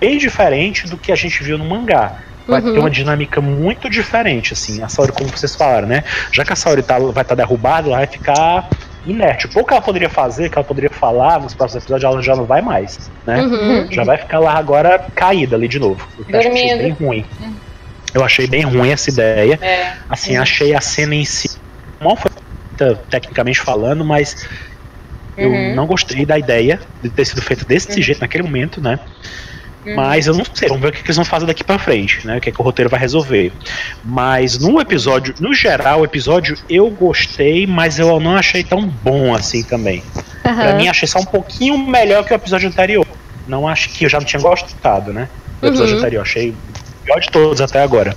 [0.00, 2.16] bem diferente do que a gente viu no mangá.
[2.46, 2.72] Vai Uhum.
[2.72, 4.82] ter uma dinâmica muito diferente, assim.
[4.82, 6.02] A Saori, como vocês falaram, né?
[6.32, 8.68] Já que a Saori tá, vai estar derrubada, ela vai ficar
[9.06, 9.46] inerte.
[9.46, 12.34] O pouco que ela poderia fazer, que ela poderia falar nos próximos episódios, ela já
[12.34, 13.42] não vai mais, né?
[13.42, 13.86] Uhum.
[13.92, 16.04] Já vai ficar lá agora caída ali de novo.
[16.18, 16.78] O que Dormindo.
[16.78, 17.24] bem ruim.
[18.14, 19.58] Eu achei bem ruim essa ideia.
[19.62, 19.92] É.
[20.08, 21.48] Assim, achei a cena em si
[22.02, 22.30] mal foi
[22.76, 24.46] feita, tecnicamente falando, mas
[25.36, 25.74] eu Uhum.
[25.74, 28.98] não gostei da ideia de ter sido feita desse jeito naquele momento, né?
[29.96, 32.24] Mas eu não sei, vamos ver o que que eles vão fazer daqui pra frente,
[32.24, 32.36] né?
[32.36, 33.52] O que, é que o roteiro vai resolver.
[34.04, 39.34] Mas no episódio, no geral, o episódio eu gostei, mas eu não achei tão bom
[39.34, 40.02] assim também.
[40.42, 40.74] Pra Aham.
[40.74, 43.04] mim, achei só um pouquinho melhor que o episódio anterior.
[43.46, 45.28] Não acho que eu já não tinha gostado, né?
[45.60, 45.98] Do episódio Uhum.
[45.98, 46.22] anterior.
[46.22, 46.54] Achei o
[47.04, 48.16] pior de todos até agora.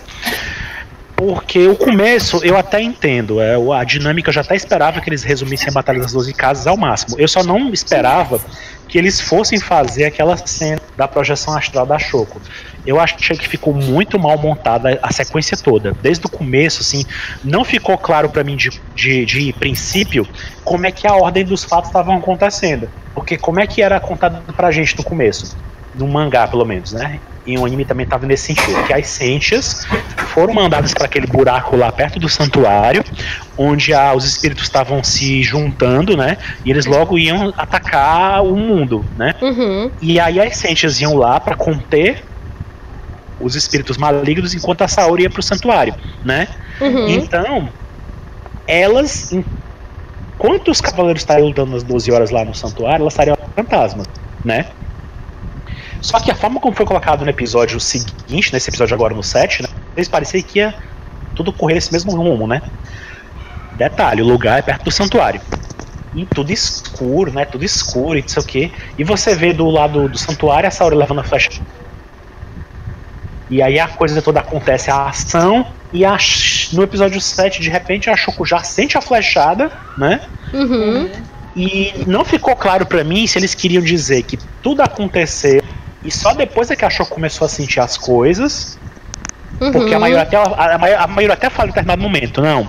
[1.15, 5.23] Porque o começo eu até entendo, é, a dinâmica eu já até esperava que eles
[5.23, 7.15] resumissem a Batalha das Doze Casas ao máximo.
[7.17, 8.39] Eu só não esperava
[8.87, 12.41] que eles fossem fazer aquela cena da projeção astral da Choco.
[12.85, 15.93] Eu achei que ficou muito mal montada a sequência toda.
[16.01, 17.05] Desde o começo, assim,
[17.43, 20.27] não ficou claro pra mim de, de, de princípio
[20.63, 22.89] como é que a ordem dos fatos estavam acontecendo.
[23.13, 25.57] Porque como é que era contado pra gente no começo?
[25.95, 27.19] No mangá, pelo menos, né?
[27.45, 28.83] E o anime também tava nesse sentido.
[28.87, 29.85] Que as Sentias
[30.33, 33.03] foram mandadas para aquele buraco lá perto do santuário,
[33.57, 36.37] onde ah, os espíritos estavam se juntando, né?
[36.65, 39.35] E eles logo iam atacar o mundo, né?
[39.41, 39.91] Uhum.
[40.01, 42.23] E aí as Sentias iam lá para conter
[43.39, 45.93] os espíritos malignos enquanto a Saori ia pro santuário,
[46.23, 46.47] né?
[46.81, 47.07] Uhum.
[47.09, 47.69] Então,
[48.67, 54.07] elas, enquanto os cavaleiros estariam lutando às 12 horas lá no santuário, elas estariam fantasmas,
[54.43, 54.67] né?
[56.05, 59.63] Só que a forma como foi colocado no episódio seguinte, nesse episódio agora no 7,
[59.63, 59.69] né?
[59.97, 60.75] Eles parecia que ia
[61.33, 62.61] tudo correr esse mesmo rumo, né?
[63.73, 65.41] Detalhe, o lugar é perto do santuário.
[66.13, 67.43] E tudo escuro, né?
[67.43, 68.71] Tudo escuro e não sei o quê.
[68.99, 71.59] E você vê do lado do santuário a Saori levando a flecha
[73.49, 76.17] e aí a coisa toda acontece, a ação, e a,
[76.73, 80.21] no episódio 7, de repente, a Shoko já sente a flechada, né?
[80.51, 81.09] Uhum.
[81.55, 85.63] E não ficou claro pra mim se eles queriam dizer que tudo aconteceu
[86.05, 88.77] e só depois é que a Shoko começou a sentir as coisas.
[89.57, 89.99] Porque a Uhum.
[90.01, 92.63] Mayura até, a, Mayura- a Mayura até fala em determinado momento, não.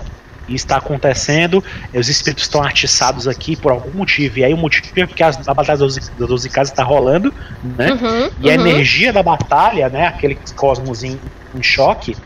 [0.48, 1.62] Isso está acontecendo,
[1.92, 4.38] os espíritos estão atiçados aqui por algum motivo.
[4.38, 6.84] E aí o motivo é porque as- a Batalha das 12 das 12 Casas está
[6.84, 7.34] rolando,
[7.64, 7.90] né?
[7.92, 8.30] Uhum.
[8.40, 8.60] E a Uhum.
[8.66, 11.18] energia da batalha, né, aquele cosmos em,
[11.52, 12.16] em choque,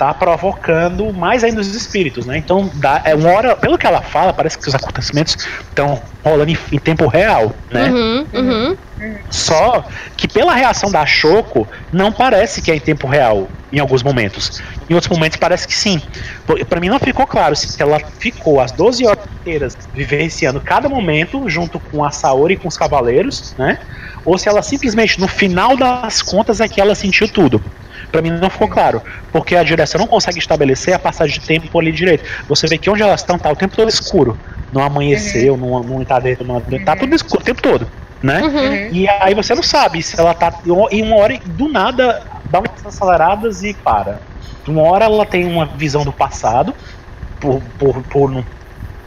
[0.00, 2.38] tá provocando mais ainda os espíritos, né?
[2.38, 5.36] Então, dá, é uma hora, pelo que ela fala, parece que os acontecimentos
[5.68, 7.90] estão rolando em, em tempo real, né?
[7.90, 8.26] Uhum.
[8.32, 8.76] Uhum.
[9.28, 9.84] Só
[10.16, 14.62] que pela reação da Choco, não parece que é em tempo real em alguns momentos.
[14.88, 16.00] Em outros momentos parece que sim.
[16.66, 21.46] Pra mim não ficou claro se ela ficou as 12 horas inteiras vivenciando cada momento
[21.46, 23.78] junto com a Saori e com os cavaleiros, né?
[24.24, 27.62] Ou se ela simplesmente no final das contas é que ela sentiu tudo.
[28.10, 31.78] Pra mim não ficou claro, porque a direção não consegue estabelecer a passagem de tempo
[31.78, 32.24] ali direito.
[32.48, 34.38] Você vê que onde elas estão tá o tempo todo escuro.
[34.72, 37.88] Não amanheceu, não, não tá dentro, não, tá tudo escuro o tempo todo,
[38.22, 38.40] né?
[38.40, 38.88] Uhum.
[38.92, 40.52] E aí você não sabe se ela tá.
[40.90, 44.20] Em uma hora, do nada, dá umas aceleradas e para.
[44.68, 46.72] Uma hora ela tem uma visão do passado,
[47.40, 48.44] por, por, por não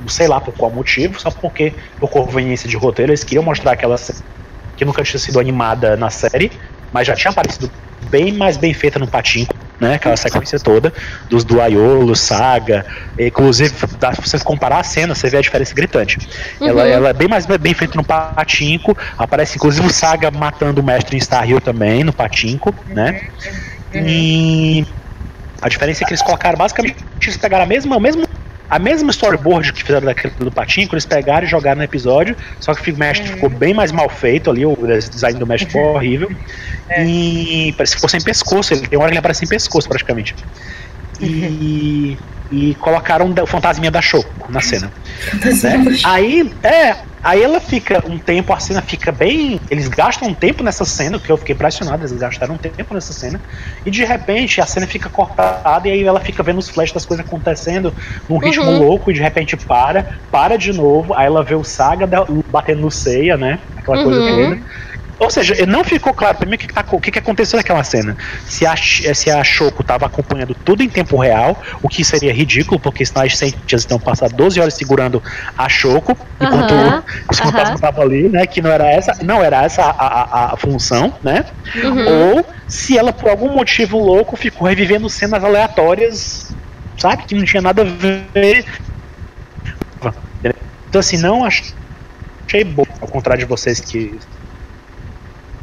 [0.08, 3.98] sei lá por qual motivo, só porque, por conveniência de roteiro, eles queriam mostrar aquela
[3.98, 4.20] cena
[4.76, 6.52] que nunca tinha sido animada na série,
[6.94, 7.70] mas já tinha aparecido
[8.10, 9.96] bem mais bem feita no Patinco, né?
[9.96, 10.94] Aquela sequência toda
[11.30, 12.86] dos do Aiolo, Saga,
[13.18, 16.20] inclusive, dá, se você comparar a cena, você vê a diferença gritante.
[16.62, 16.90] Ela, Uhum.
[16.90, 21.18] ela é bem mais bem feita no Patinco, aparece inclusive o Saga matando o mestre
[21.18, 23.22] em Star Hill também, no Patinco, né?
[23.94, 24.86] E
[25.62, 28.26] a diferença é que eles colocaram basicamente, eles pegaram a mesma, a mesma,
[28.74, 32.74] a mesma storyboard que fizeram daquele do Patinco, eles pegaram e jogaram no episódio, só
[32.74, 36.28] que o mestre ficou bem mais mal feito ali, o design do mestre ficou horrível.
[36.98, 39.88] E parece que ficou sem pescoço, ele tem uma hora que ele aparece sem pescoço
[39.88, 40.36] praticamente.
[41.22, 42.18] E,
[42.54, 44.92] e colocaram o fantasminha da Choco na cena.
[45.34, 45.98] né?
[46.04, 49.60] Aí, é, aí ela fica um tempo, a cena fica bem.
[49.72, 53.12] Eles gastam um tempo nessa cena, que eu fiquei impressionado, eles gastaram um tempo nessa
[53.12, 53.42] cena,
[53.84, 57.06] e de repente a cena fica cortada e aí ela fica vendo os flashes das
[57.08, 57.92] coisas acontecendo
[58.30, 58.78] num ritmo Uhum.
[58.80, 62.82] louco e de repente para, para de novo, aí ela vê o Saga da- batendo
[62.82, 63.58] no ceia, né?
[63.78, 64.50] Aquela coisa Uhum.
[64.50, 64.60] toda.
[65.20, 68.18] Ou seja, não ficou claro pra mim o que, tá- o que, aconteceu naquela cena.
[68.46, 72.34] Se a, Ch- se a Shoko tava acompanhando tudo em tempo real, o que seria
[72.34, 75.24] ridículo, porque senão as cientistas estão passando 12 horas segurando
[75.58, 78.46] a Shoko, enquanto Aham, os fantasmas estavam ali, né?
[78.46, 81.46] Que não era essa, não era essa a, a- a função, né?
[81.84, 82.36] Uhum.
[82.38, 86.54] Ou se ela, por algum motivo louco, ficou revivendo cenas aleatórias,
[86.98, 87.24] sabe?
[87.26, 88.66] Que não tinha nada a ver.
[90.90, 91.74] Então, assim, não ach-
[92.48, 94.20] achei bom, ao contrário de vocês que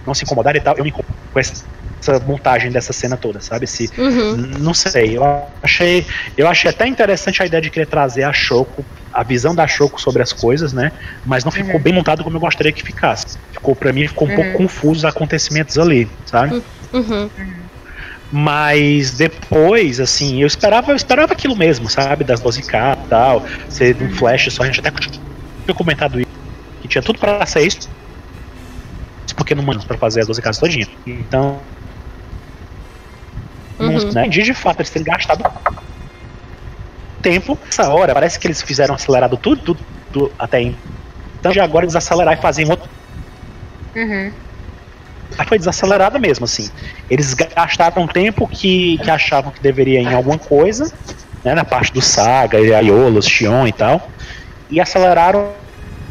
[0.07, 1.65] não se incomodarem e tal, eu me incomodo com essa,
[2.03, 3.67] essa montagem dessa cena toda, sabe?
[3.67, 4.37] Se, Uhum.
[4.59, 5.23] Não sei, eu
[5.63, 6.07] achei,
[6.37, 10.01] eu achei até interessante a ideia de querer trazer a Shoko, a visão da Shoko
[10.01, 10.93] sobre as coisas, né?
[11.27, 13.39] Mas não ficou bem montado como eu gostaria que ficasse.
[13.53, 16.63] Ficou para mim ficou um pouco confuso os acontecimentos ali, sabe?
[16.93, 17.31] Uhum.
[18.33, 22.23] Mas depois, assim, eu esperava, eu esperava aquilo mesmo, sabe?
[22.23, 26.29] Das 12K e tal, ser um flash só, a gente até tinha comentado isso,
[26.81, 27.89] que tinha tudo pra ser isso.
[29.41, 30.87] Porque não mandamos pra fazer as 12 casas todinha.
[31.07, 31.59] Então.
[33.79, 34.13] Não Uhum.
[34.13, 35.43] né, de de fato eles terem gastado
[37.23, 38.13] tempo essa hora.
[38.13, 39.81] Parece que eles fizeram acelerado tudo, tudo,
[40.13, 40.77] tudo até aí.
[41.39, 42.89] Então de agora desacelerar e fazer outro.
[43.97, 44.31] Uhum.
[45.39, 46.71] Aí foi desacelerada mesmo, assim.
[47.09, 50.93] Eles gastaram tempo que, que achavam que deveria ir em alguma coisa,
[51.43, 54.11] né, na parte do Saga, Aiolos, Shion e tal,
[54.69, 55.53] e aceleraram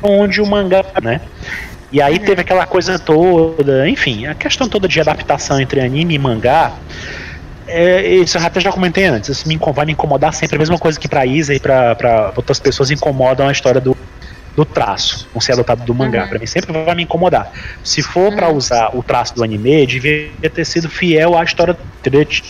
[0.01, 1.21] onde o mangá, né?
[1.91, 6.19] E aí teve aquela coisa toda, enfim, a questão toda de adaptação entre anime e
[6.19, 6.73] mangá.
[7.67, 10.77] É, isso eu até já comentei antes, isso me, vai me incomodar sempre, a mesma
[10.77, 13.95] coisa que pra Isa e pra, pra outras pessoas incomodam a história do,
[14.55, 16.27] do traço, não ser adotado do mangá.
[16.27, 17.51] Pra mim sempre vai me incomodar.
[17.83, 21.77] Se for pra usar o traço do anime, devia ter sido fiel à história,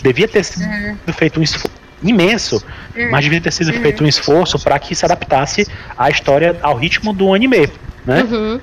[0.02, 2.64] devia ter sido feito um esforço imenso,
[3.10, 7.12] mas devia ter sido feito um esforço para que se adaptasse a história ao ritmo
[7.12, 7.68] do anime,
[8.04, 8.22] né?
[8.22, 8.60] Uhum.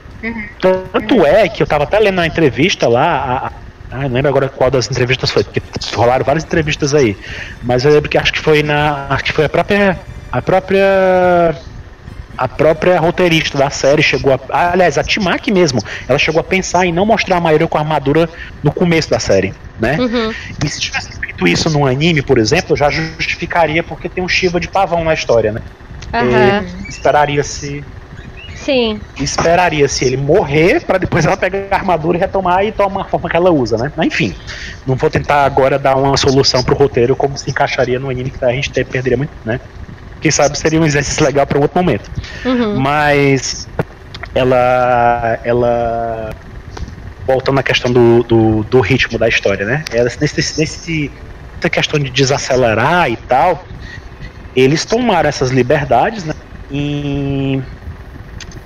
[0.59, 3.51] Tanto é que eu tava até lendo na entrevista lá,
[3.91, 5.61] a, a, não lembro agora qual das entrevistas foi, porque
[5.95, 7.17] rolaram várias entrevistas aí.
[7.63, 9.07] Mas eu lembro que acho que foi na.
[9.09, 9.99] Acho que foi a própria.
[10.31, 11.55] A própria.
[12.37, 14.39] A própria roteirista da série chegou a.
[14.49, 17.79] ah, Aliás, a Timaki mesmo, ela chegou a pensar em não mostrar a Mayuri com
[17.79, 18.29] a armadura
[18.61, 19.97] no começo da série, né?
[19.99, 20.31] Uhum.
[20.63, 24.59] E se tivesse feito isso num anime, por exemplo, já justificaria porque tem um Shiva
[24.59, 25.61] de pavão na história, né?
[26.13, 26.63] Aham.
[26.85, 27.83] E esperaria-se
[28.67, 28.99] Sim.
[29.17, 33.29] esperaria-se ele morrer pra depois ela pegar a armadura e retomar e tomar a forma
[33.29, 33.93] que ela usa, né?
[33.95, 34.35] Mas, enfim,
[34.85, 38.43] não vou tentar agora dar uma solução pro roteiro como se encaixaria no anime que
[38.43, 39.57] a gente te- perderia muito, né?
[40.19, 42.11] Quem sabe seria um exercício legal para um outro momento.
[42.43, 42.77] Uhum.
[42.77, 43.69] Mas
[44.35, 46.35] ela ela
[47.25, 49.85] voltando à questão do, do, do ritmo da história, né?
[49.93, 51.09] Ela, nesse, nesse
[51.57, 53.65] essa questão de desacelerar e tal,
[54.53, 56.33] eles tomaram essas liberdades, né?
[56.69, 57.61] E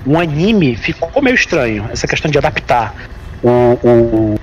[0.05, 1.89] um anime ficou meio estranho.
[1.91, 2.93] Essa questão de adaptar
[3.43, 3.49] o,
[3.83, 4.39] o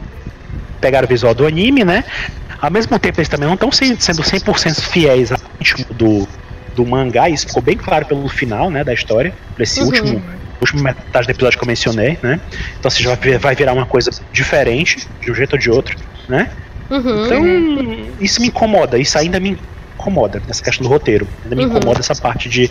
[0.80, 2.05] pegar o visual do anime, né?
[2.60, 6.28] Ao mesmo tempo eles também não estão sendo 100% fiéis ao ritmo do,
[6.74, 9.86] do mangá, isso ficou bem claro pelo final, né, da história, desse Uhum.
[9.86, 10.22] último
[10.60, 12.40] última metade do episódio que eu mencionei, né?
[12.78, 15.97] Então você já vai virar uma coisa diferente, de um jeito ou de outro,
[16.28, 16.51] né?
[16.90, 17.24] Uhum.
[17.24, 19.56] Então, isso me incomoda, isso ainda me
[19.99, 21.27] incomoda, essa questão do roteiro.
[21.43, 21.77] Ainda me Uhum.
[21.77, 22.70] incomoda essa parte de.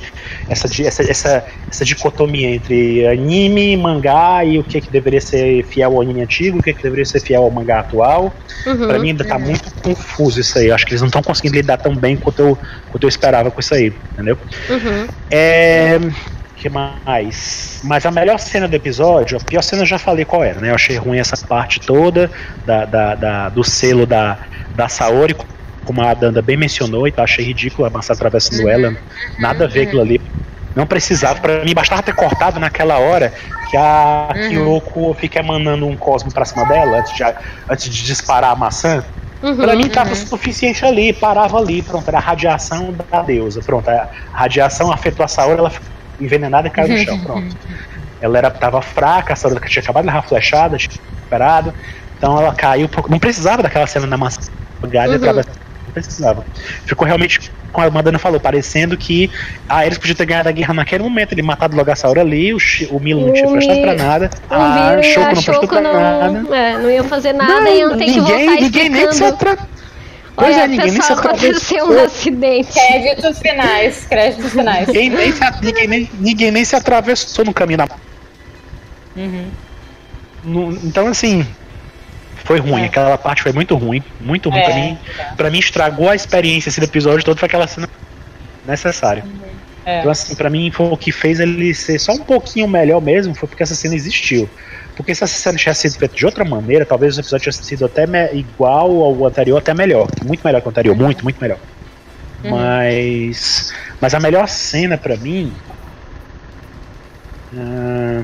[0.49, 5.93] Essa, essa, essa, essa dicotomia entre anime, mangá e o que, que deveria ser fiel
[5.95, 8.33] ao anime antigo, o que, que deveria ser fiel ao mangá atual.
[8.65, 8.87] Uhum.
[8.87, 10.67] Pra mim ainda tá muito confuso isso aí.
[10.67, 12.57] Eu acho que eles não estão conseguindo lidar tão bem quanto eu,
[12.89, 14.37] quanto eu esperava com isso aí, entendeu?
[14.69, 15.07] Uhum.
[15.29, 15.99] É.
[16.55, 17.81] que mais?
[17.83, 20.69] Mas a melhor cena do episódio, a pior cena eu já falei qual era, né?
[20.71, 22.31] Eu achei ruim essa parte toda
[22.65, 24.39] da, da, da- do selo da,
[24.73, 25.35] da Saori,
[25.87, 28.95] como a Danda bem mencionou, e tá, achei ridículo a massa atravessando ela.
[29.39, 30.21] Nada a ver aquilo ali.
[30.75, 33.33] Não precisava, pra mim bastava ter cortado naquela hora
[33.71, 37.23] que a Kyoko fica emanando um cosmo pra cima dela antes de,
[37.67, 39.03] antes de disparar a maçã.
[39.41, 39.55] Uhum.
[39.55, 44.09] Pra mim tava suficiente ali, parava ali, pronto, era a radiação da deusa, pronto, a
[44.33, 45.87] radiação afetou a Saori, ela ficou
[46.19, 47.55] envenenada e caiu no chão, pronto.
[48.19, 51.71] Ela era, tava fraca, a Saori tinha acabado de levar flechada, tinha recuperado,
[52.17, 54.41] então ela caiu, não precisava daquela cena da maçã,
[54.85, 55.17] galho Uhum.
[55.17, 55.66] atravessando,
[56.05, 56.45] precisava.
[56.85, 59.29] Ficou realmente, como a Madonna falou, parecendo que
[59.67, 62.53] ah, eles podiam ter ganhado a guerra naquele momento, ele matado logo a Saori ali,
[62.53, 62.57] o,
[62.91, 65.67] o Milo não tinha O prestado pra nada, O a e Shoko a não prestou
[65.67, 66.29] pra nada.
[66.29, 69.57] não, é, não iam fazer nada e iam ter que voltar ninguém nem se atra...
[70.35, 72.05] Pois Olha, é, ninguém nem se pessoal, aconteceu um atravessou.
[72.05, 72.71] acidente.
[72.73, 74.87] Créditos finais, créditos finais.
[74.87, 77.87] Ninguém nem, se, ninguém, nem, ninguém nem se atravessou no caminho da.
[80.43, 81.45] No- então, assim.
[82.47, 84.01] Foi ruim, aquela parte foi muito ruim.
[84.21, 84.97] Muito ruim É, pra mim.
[85.35, 87.89] Pra mim, estragou a experiência esse episódio todo, foi aquela cena
[88.65, 89.25] necessária.
[89.85, 89.99] É.
[89.99, 93.35] Então, assim, pra mim, foi o que fez ele ser só um pouquinho melhor mesmo,
[93.35, 94.49] foi porque essa cena existiu.
[94.95, 97.83] Porque se essa cena tivesse sido feita de outra maneira, talvez o episódio tivesse sido
[97.85, 100.07] até igual ao anterior, até melhor.
[100.25, 101.59] Muito melhor que o anterior, muito, muito melhor.
[102.45, 103.73] Mas.
[103.99, 105.51] Mas a melhor cena pra mim.
[107.57, 108.23] ah,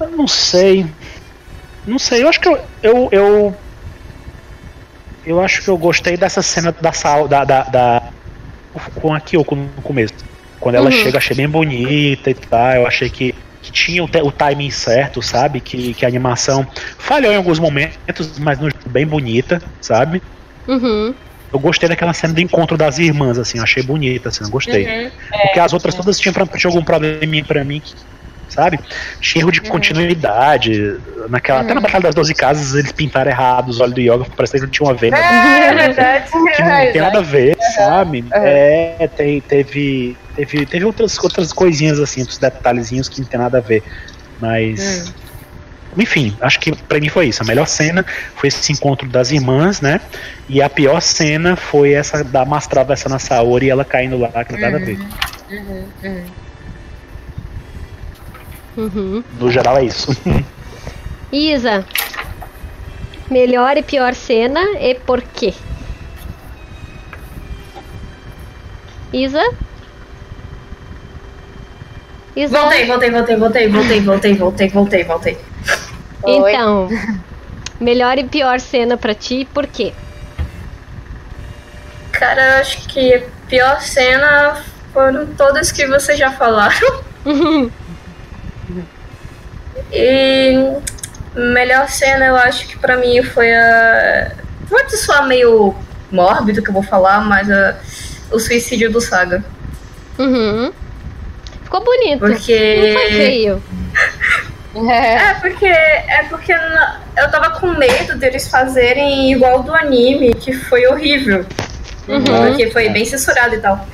[0.00, 0.86] eu não sei.
[1.86, 2.58] Não sei, eu acho que eu.
[2.82, 3.56] Eu, eu,
[5.26, 7.26] eu acho que eu gostei dessa cena da sal.
[7.28, 8.02] Da, da, da-
[8.96, 10.14] com a Kyoko no começo.
[10.60, 10.92] Quando ela Uhum.
[10.96, 12.72] chega, achei bem bonita e tal.
[12.72, 15.60] Eu achei que, que tinha o, o timing certo, sabe?
[15.60, 16.66] Que, que a animação
[16.98, 20.22] falhou em alguns momentos, mas no bem bonita, sabe?
[20.66, 21.14] Uhum.
[21.52, 24.86] Eu gostei daquela cena do encontro das irmãs, assim, eu achei bonita, assim, eu gostei.
[25.04, 25.10] Uhum.
[25.42, 27.94] Porque as outras todas tinham, pra- tinha algum probleminha pra mim, que-
[28.48, 28.78] sabe?
[29.20, 30.98] Tinha erro de continuidade.
[31.28, 34.58] Naquela, Até na Batalha das Doze Casas eles pintaram errado os olhos do Yoga, parecia
[34.58, 35.16] que ele tinha uma venda.
[35.16, 36.30] É verdade.
[36.30, 38.24] que não tem nada a ver, sabe?
[38.32, 43.58] É, tem, teve, teve, teve outras, outras coisinhas assim, outros detalhezinhos que não tem nada
[43.58, 43.82] a ver.
[44.40, 45.12] Mas.
[45.96, 47.42] Enfim, acho que pra mim foi isso.
[47.42, 48.04] A melhor cena
[48.34, 50.00] foi esse encontro das irmãs, né?
[50.48, 54.28] E a pior cena foi essa da Mas atravessando a Saori e ela caindo lá,
[54.44, 54.98] que não tem nada a ver.
[55.50, 56.24] Uhum.
[58.76, 60.16] No geral é isso.
[61.32, 61.84] Isa.
[63.30, 65.54] Melhor e pior cena e por quê?
[69.12, 69.42] Isa?
[72.36, 72.60] Isa?
[72.60, 75.38] Voltei, voltei, voltei, voltei, voltei, voltei, voltei, voltei, voltei.
[76.24, 76.52] Oi.
[76.52, 76.88] Então,
[77.80, 79.92] melhor e pior cena pra ti e por quê?
[82.12, 87.02] Cara, eu acho que a pior cena foram todas que vocês já falaram.
[89.94, 90.76] E
[91.34, 94.32] melhor cena eu acho que pra mim foi a.
[94.68, 95.74] Pode soar meio
[96.10, 97.76] mórbido que eu vou falar, mas a...
[98.30, 99.44] o suicídio do Saga.
[100.18, 100.72] Uhum.
[101.62, 102.20] Ficou bonito.
[102.20, 102.92] Porque.
[102.92, 103.62] Não foi feio.
[104.76, 105.66] É, porque.
[105.66, 111.46] É porque eu tava com medo deles fazerem igual do anime, que foi horrível.
[112.08, 112.24] Uhum.
[112.24, 113.86] Porque foi bem censurado e tal.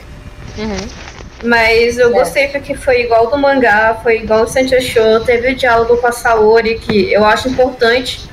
[1.43, 5.57] Mas eu gostei porque foi igual do mangá, foi igual o Sancho Show, teve o
[5.57, 8.29] diálogo com a Saori, que eu acho importante.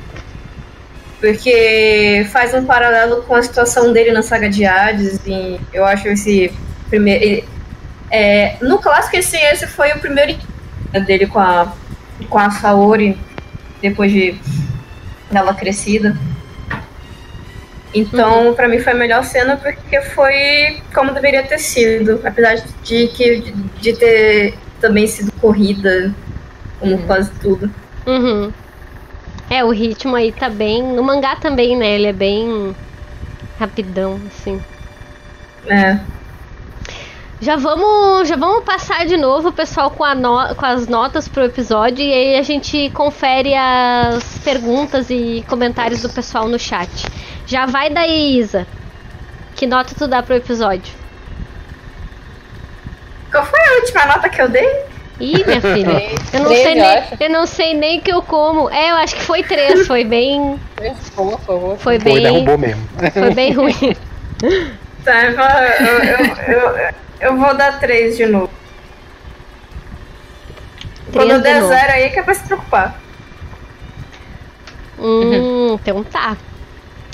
[1.19, 5.19] Porque faz um paralelo com a situação dele na saga de Hades.
[5.25, 6.53] E eu acho esse
[6.89, 7.47] primeiro.
[8.11, 10.37] é, no clássico, esse, esse foi o primeiro
[11.05, 11.73] dele com a,
[12.29, 13.17] com a Saori,
[13.81, 14.39] depois de
[15.33, 16.15] ela crescida.
[17.99, 23.07] Então, pra mim foi a melhor cena porque foi como deveria ter sido, apesar de
[23.07, 26.13] que de, de ter também sido corrida,
[26.79, 27.69] como quase tudo.
[28.05, 28.51] Uhum.
[29.49, 30.83] É, o ritmo aí tá bem.
[30.83, 31.95] No mangá também, né?
[31.95, 32.75] Ele é bem
[33.59, 34.61] rapidão, assim.
[35.67, 35.97] É.
[37.39, 42.03] Já vamos, já vamos passar de novo, pessoal, com, no- com as notas pro episódio
[42.03, 46.89] e aí a gente confere as perguntas e comentários do pessoal no chat.
[47.47, 48.67] Já vai daí, Isa.
[49.55, 50.93] Que nota tu dá pro episódio?
[53.31, 54.85] Qual foi a última nota que eu dei?
[55.19, 57.15] Ih, minha filha, eu não Três, sei eu nem, acho.
[57.19, 58.69] eu não sei nem que eu como.
[58.69, 60.59] É, eu acho que foi três, foi bem,
[61.15, 61.77] Por favor.
[61.79, 62.87] foi Foi, bem, derrubou mesmo.
[63.13, 63.97] foi bem ruim.
[65.03, 65.45] Tá, eu, vou-
[65.87, 68.51] eu, eu, eu, vou dar três de novo.
[71.11, 71.73] Quando eu Três de der novo.
[71.73, 72.95] zero aí que é pra se preocupar.
[74.99, 76.37] Hum, então tá.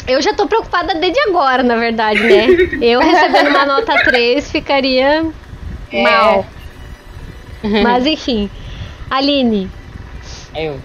[0.07, 2.47] Eu já tô preocupada desde agora, na verdade, né?
[2.81, 5.25] Eu recebendo uma nota 3 ficaria
[5.91, 6.45] mal.
[7.81, 8.49] Mas enfim.
[9.09, 9.69] Aline,
[10.55, 10.79] Eu.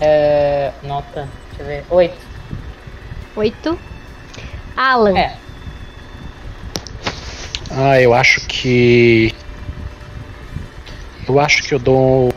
[0.00, 1.84] É, nota, deixa eu ver.
[1.90, 2.16] Oito.
[3.36, 3.78] 8.
[4.76, 5.36] Alan, É.
[7.70, 9.32] Ah, eu acho que.
[11.28, 12.32] Eu acho que eu dou.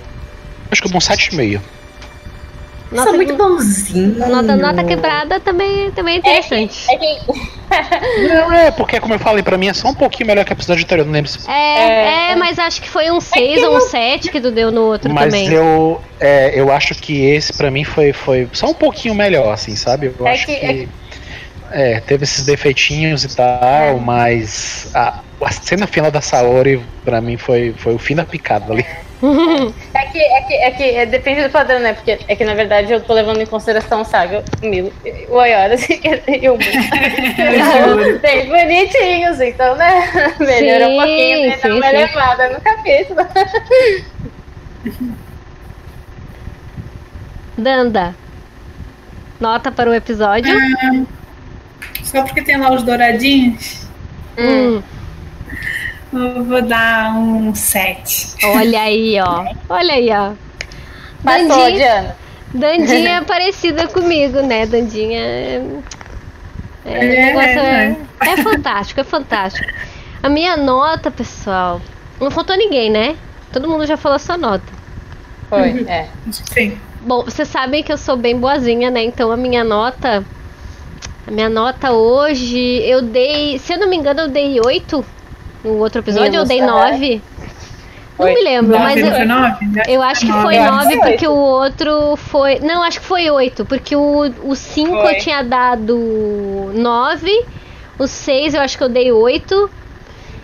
[0.69, 1.61] Acho que eu dou um 7,5.
[2.93, 4.15] Nota, Sou muito bonzinho.
[4.29, 6.85] nota, nota quebrada também, também é interessante.
[6.91, 7.19] É.
[8.27, 10.53] Não, é, porque como eu falei, pra mim é só um pouquinho melhor que o
[10.53, 11.49] episódio anterior, não lembro se.
[11.49, 14.81] É, é, mas acho que foi um 6 ou um 7 que tu deu no
[14.83, 15.51] outro Mas também.
[15.51, 19.75] eu, é, eu acho que esse pra mim foi, foi só um pouquinho melhor, assim,
[19.75, 20.13] sabe?
[20.19, 20.89] Eu É acho que- que.
[21.75, 27.35] É, teve esses defeitinhos e tal, mas a, a cena final da Saori, pra mim,
[27.35, 28.85] foi, foi o fim da picada ali.
[29.93, 31.93] É que, é que, é que é, depende do padrão, né?
[31.93, 34.93] Porque é que na verdade eu tô levando em consideração Saga, o Milo,
[35.29, 35.75] o Ayora
[36.27, 36.59] e o Mu.
[38.21, 40.35] Bem bonitinhos, então, né?
[40.39, 41.57] Melhorou um pouquinho, né?
[41.61, 41.95] Dá uma sim.
[41.95, 43.19] elevada no capítulo.
[47.57, 48.15] Danda,
[49.39, 50.53] nota para o episódio.
[52.03, 53.83] Só porque tem lá os douradinhos,
[54.37, 54.81] Hum,
[56.13, 58.45] eu vou dar um 7.
[58.45, 59.45] olha aí, ó.
[59.69, 60.33] Olha aí, ó.
[61.23, 62.15] Passou, Dandinha, Diana.
[62.53, 64.65] Dandinha é parecida comigo, né?
[64.65, 65.65] Dandinha é.
[66.85, 67.97] é, É, é, né?
[68.21, 69.67] é fantástico, é fantástico.
[70.21, 71.81] A minha nota, pessoal.
[72.19, 73.15] Não faltou ninguém, né?
[73.51, 74.65] Todo mundo já falou a sua nota.
[75.49, 76.07] Foi, é.
[76.31, 76.77] Sim.
[77.01, 79.03] Bom, vocês sabem que eu sou bem boazinha, né?
[79.03, 80.23] Então a minha nota.
[81.25, 83.57] A minha nota hoje, eu dei.
[83.59, 85.05] Se eu não me engano, eu dei 8
[85.63, 86.91] no outro episódio, Menos, eu dei aham.
[86.91, 87.21] 9.
[88.19, 89.65] Não me lembro, Nove mas eu, foi nove?
[89.65, 89.83] né?
[89.87, 90.41] eu acho que Nove.
[90.43, 92.59] foi Eu acho que nove foi porque o outro foi.
[92.59, 95.15] Não, acho que foi oito, porque o, o cinco Foi.
[95.15, 97.45] eu tinha dado nove,
[97.97, 99.69] o seis eu acho que eu dei oito.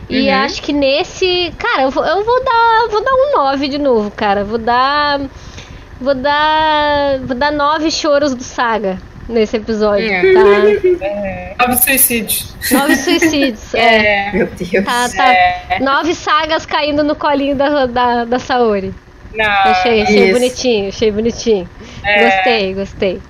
[0.10, 0.36] E Uhum.
[0.44, 1.54] acho que nesse.
[1.60, 2.88] Cara, eu vou, eu vou dar.
[2.90, 4.44] Vou dar um 9 de novo, cara.
[4.44, 5.22] Vou dar.
[6.02, 7.20] Vou dar.
[7.20, 8.98] Vou dar nove choros do Saga
[9.30, 10.34] nesse episódio, É.
[11.58, 11.68] tá?
[11.68, 12.56] Nove suicídios.
[12.72, 13.74] Nove suicídios.
[13.76, 14.30] é.
[14.30, 14.86] É, Meu Deus.
[14.86, 15.28] Tá, tá.
[15.34, 15.80] É.
[15.80, 18.94] Nove sagas caindo no colinho da, da, da Saori.
[19.36, 19.46] não.
[19.46, 20.34] Achei, achei Isso.
[20.34, 21.70] bonitinho, achei bonitinho.
[22.04, 22.26] É.
[22.26, 23.22] Gostei, gostei.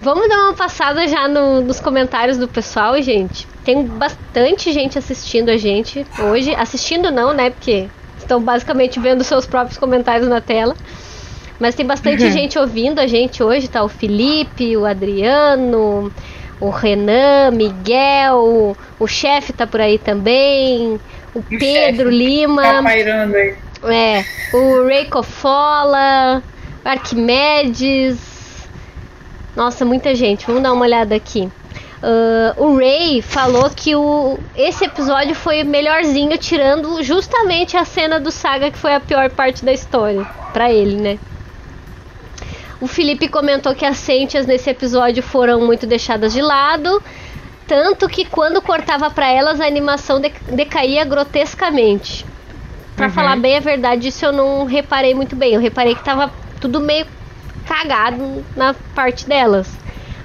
[0.00, 3.46] Vamos dar uma passada já no- nos comentários do pessoal, gente.
[3.64, 6.54] Tem bastante gente assistindo a gente hoje.
[6.54, 7.48] Assistindo não, né?
[7.50, 7.86] Porque
[8.18, 10.76] estão basicamente vendo seus próprios comentários na tela.
[11.58, 13.82] Mas tem bastante gente ouvindo a gente hoje, tá?
[13.82, 16.12] O Felipe, o Adriano,
[16.60, 21.00] o Renan, Miguel, o chefe tá por aí também,
[21.34, 22.62] o Pedro Lima.
[22.62, 23.54] Tá pairando aí.
[23.84, 24.24] É,
[24.56, 26.42] o Ray Coffola,
[26.84, 28.18] o Arquimedes.
[29.54, 30.46] Nossa, muita gente.
[30.46, 31.50] Vamos dar uma olhada aqui.
[32.04, 38.20] Ah, o Ray falou que o, esse episódio foi o melhorzinho, tirando justamente a cena
[38.20, 40.22] do Saga, que foi a pior parte da história.
[40.52, 41.18] Pra ele, né?
[42.84, 47.02] O Felipe comentou que as Sentias nesse episódio foram muito deixadas de lado.
[47.66, 52.26] Tanto que quando cortava pra elas, a animação de- decaía grotescamente.
[52.94, 55.54] Pra falar bem a verdade, isso eu não reparei muito bem.
[55.54, 56.30] Eu reparei que tava
[56.60, 57.06] tudo meio
[57.66, 59.66] cagado na parte delas.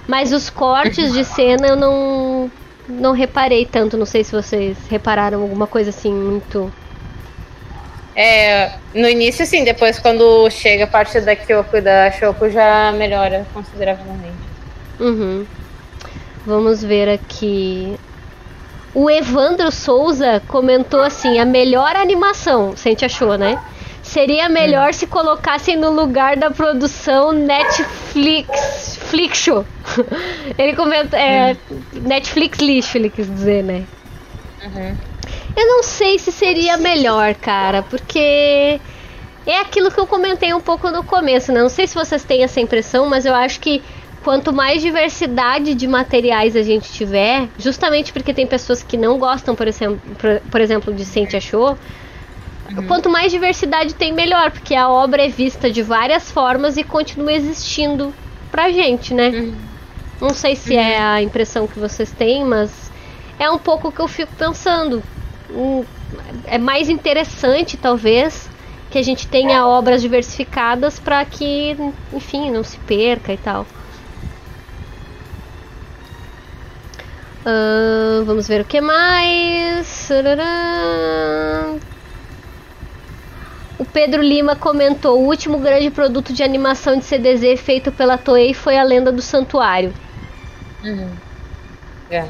[0.05, 2.51] Mas os cortes de cena eu não
[2.89, 3.95] não reparei tanto.
[3.95, 6.71] Não sei se vocês repararam alguma coisa assim muito.
[8.21, 12.91] É, no início, sim, depois quando chega a parte da Kyoko e da Shoko já
[12.91, 14.35] melhora consideravelmente.
[14.99, 15.45] Uhum.
[16.45, 17.97] Vamos ver aqui.
[18.93, 23.57] O Evandro Souza comentou assim: a melhor animação, Sente achou, né?
[24.03, 29.65] Seria melhor se colocassem no lugar da produção Netflix Flixo.
[30.59, 31.17] Ele comentou.
[31.17, 31.55] É,
[31.93, 33.85] Netflix lixo, ele quis dizer, né?
[35.55, 38.79] Eu não sei se seria melhor, cara, porque
[39.45, 41.61] é aquilo que eu comentei um pouco no começo, né?
[41.61, 43.81] Não sei se vocês têm essa impressão, mas eu acho que
[44.23, 49.55] quanto mais diversidade de materiais a gente tiver, justamente porque tem pessoas que não gostam,
[49.55, 51.77] por exemplo, por, por exemplo de Sente Achou,
[52.87, 57.33] quanto mais diversidade tem, melhor, porque a obra é vista de várias formas e continua
[57.33, 58.13] existindo
[58.51, 59.53] pra gente, né?
[60.21, 62.91] Não sei se é a impressão que vocês têm, mas
[63.39, 65.01] é um pouco o que eu fico pensando.
[65.49, 65.85] Hum,
[66.45, 68.49] É mais interessante, talvez,
[68.89, 71.75] que a gente tenha obras diversificadas para que,
[72.11, 73.67] enfim, não se perca e tal.
[77.45, 80.09] Ahn, vamos ver o que mais.
[83.79, 88.53] O Pedro Lima comentou: o último grande produto de animação de CDZ feito pela Toei
[88.53, 89.93] foi a Lenda do Santuário.
[92.09, 92.29] É.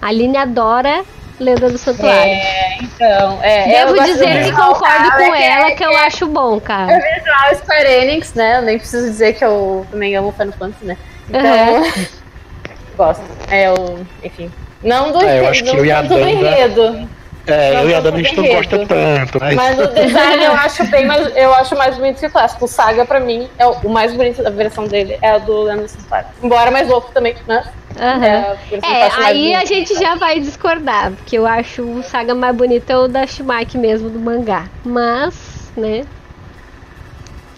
[0.00, 1.04] A Aline adora
[1.40, 2.32] Lenda do Santuário.
[2.32, 3.66] É, então, é.
[3.68, 6.92] Devo dizer que concordo com né, ela, é- que eu acho bom, É cara.
[6.92, 8.58] original Square Enix, né?
[8.58, 10.96] Eu nem preciso dizer que eu também amo Final Fantasy, né?
[11.28, 11.82] Então, Aham.
[12.96, 13.24] gosto.
[13.50, 14.50] É, eu, enfim.
[14.82, 17.08] Não do, É, eu acho que eu e a Danda- enredo.
[17.46, 19.54] É, eu e a Não, Dana a gente não gosta tanto, mas.
[19.54, 21.34] Mas o design eu acho bem mais.
[21.36, 22.64] Eu acho mais bonito que o clássico.
[22.66, 25.62] O Saga, pra mim, é o, o mais bonito da versão dele é o do
[25.62, 26.28] Leandro Santuário.
[26.42, 27.64] Embora mais louco também, né?
[28.00, 28.56] Aham.
[28.82, 32.88] É, É, aí a gente já vai discordar, porque eu acho o saga mais bonito
[32.90, 34.70] é o da Shimaki mesmo, do mangá.
[34.82, 36.06] Mas, né,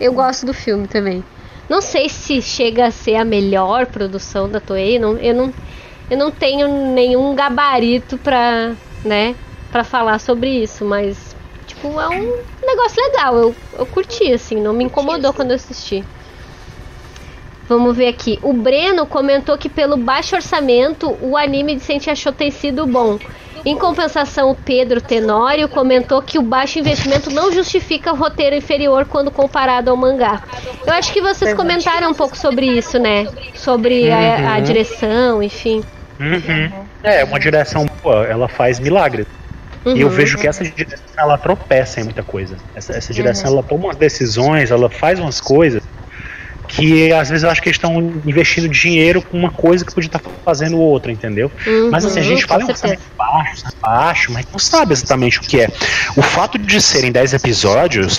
[0.00, 1.24] eu gosto do filme também.
[1.68, 5.54] Não sei se chega a ser a melhor produção da Toei, não, eu, não,
[6.10, 9.36] eu não tenho nenhum gabarito pra, né,
[9.70, 11.36] pra falar sobre isso, mas,
[11.66, 16.04] tipo, é um negócio legal, eu, eu curti, assim, não me incomodou quando eu assisti.
[17.72, 18.38] Vamos ver aqui.
[18.42, 23.18] O Breno comentou que pelo baixo orçamento o anime de Sente achou ter sido bom.
[23.64, 29.06] Em compensação, o Pedro Tenório comentou que o baixo investimento não justifica o roteiro inferior
[29.06, 30.42] quando comparado ao mangá.
[30.84, 33.26] Eu acho que vocês comentaram um pouco sobre isso, né?
[33.54, 34.62] Sobre a, a Uhum.
[34.62, 35.82] direção, enfim.
[36.20, 36.70] Uhum.
[37.02, 39.26] É, uma direção boa, ela faz milagre.
[39.86, 40.12] E eu Uhum.
[40.12, 42.56] vejo que essa direção ela tropeça em muita coisa.
[42.74, 45.82] Essa, essa direção ela toma umas decisões, ela faz umas coisas
[46.74, 47.94] que às vezes eu acho que eles estão
[48.26, 51.50] investindo dinheiro com uma coisa que podia estar fazendo outra, entendeu?
[51.90, 54.92] Mas assim, a Uhum, gente com fala em um orçamento baixo, baixo, mas não sabe
[54.92, 55.68] exatamente o que é.
[56.16, 58.18] O fato de serem 10 episódios,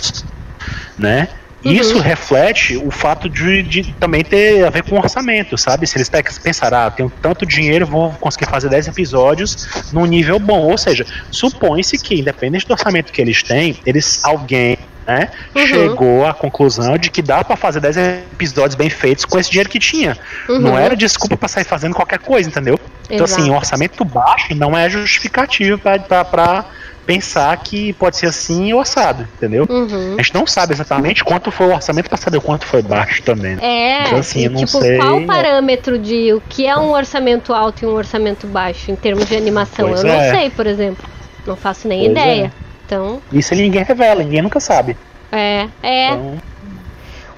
[0.98, 1.28] né?
[1.64, 5.88] E Isso reflete o fato de, de, também ter a ver com orçamento, sabe?
[5.88, 10.62] Se eles pensaram, ah, tenho tanto dinheiro, vou conseguir fazer 10 episódios num nível bom.
[10.70, 14.78] Ou seja, supõe-se que, independente do orçamento que eles têm, eles alguém
[15.08, 15.68] né, uhum.
[15.68, 19.70] chegou à conclusão de que dá para fazer 10 episódios bem feitos com esse dinheiro
[19.70, 20.18] que tinha.
[20.50, 20.60] Uhum.
[20.60, 22.76] Não era desculpa para sair fazendo qualquer coisa, entendeu?
[22.76, 23.14] Exato.
[23.14, 26.66] Então, assim, o orçamento baixo não é justificativo para
[27.06, 29.66] pensar que pode ser assim ou assado, entendeu?
[29.70, 30.16] Uhum.
[30.18, 33.56] A gente não sabe exatamente quanto foi o orçamento para saber quanto foi baixo também.
[33.56, 33.64] Né?
[33.64, 34.98] É, então, assim, e, não tipo, sei.
[34.98, 38.96] qual o parâmetro de o que é um orçamento alto e um orçamento baixo em
[38.96, 39.90] termos de animação?
[39.90, 40.32] Pois Eu é.
[40.32, 41.08] não sei, por exemplo.
[41.46, 42.46] Não faço nem pois ideia.
[42.46, 42.64] É.
[42.86, 43.22] Então.
[43.32, 44.98] Isso ninguém revela, ninguém nunca sabe.
[45.32, 46.10] É, é.
[46.10, 46.38] Então...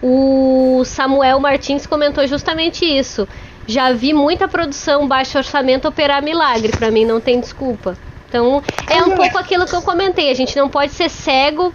[0.02, 3.28] O Samuel Martins comentou justamente isso.
[3.66, 7.98] Já vi muita produção baixo orçamento operar milagre, para mim não tem desculpa.
[8.28, 11.74] Então, é um pouco aquilo que eu comentei, a gente não pode ser cego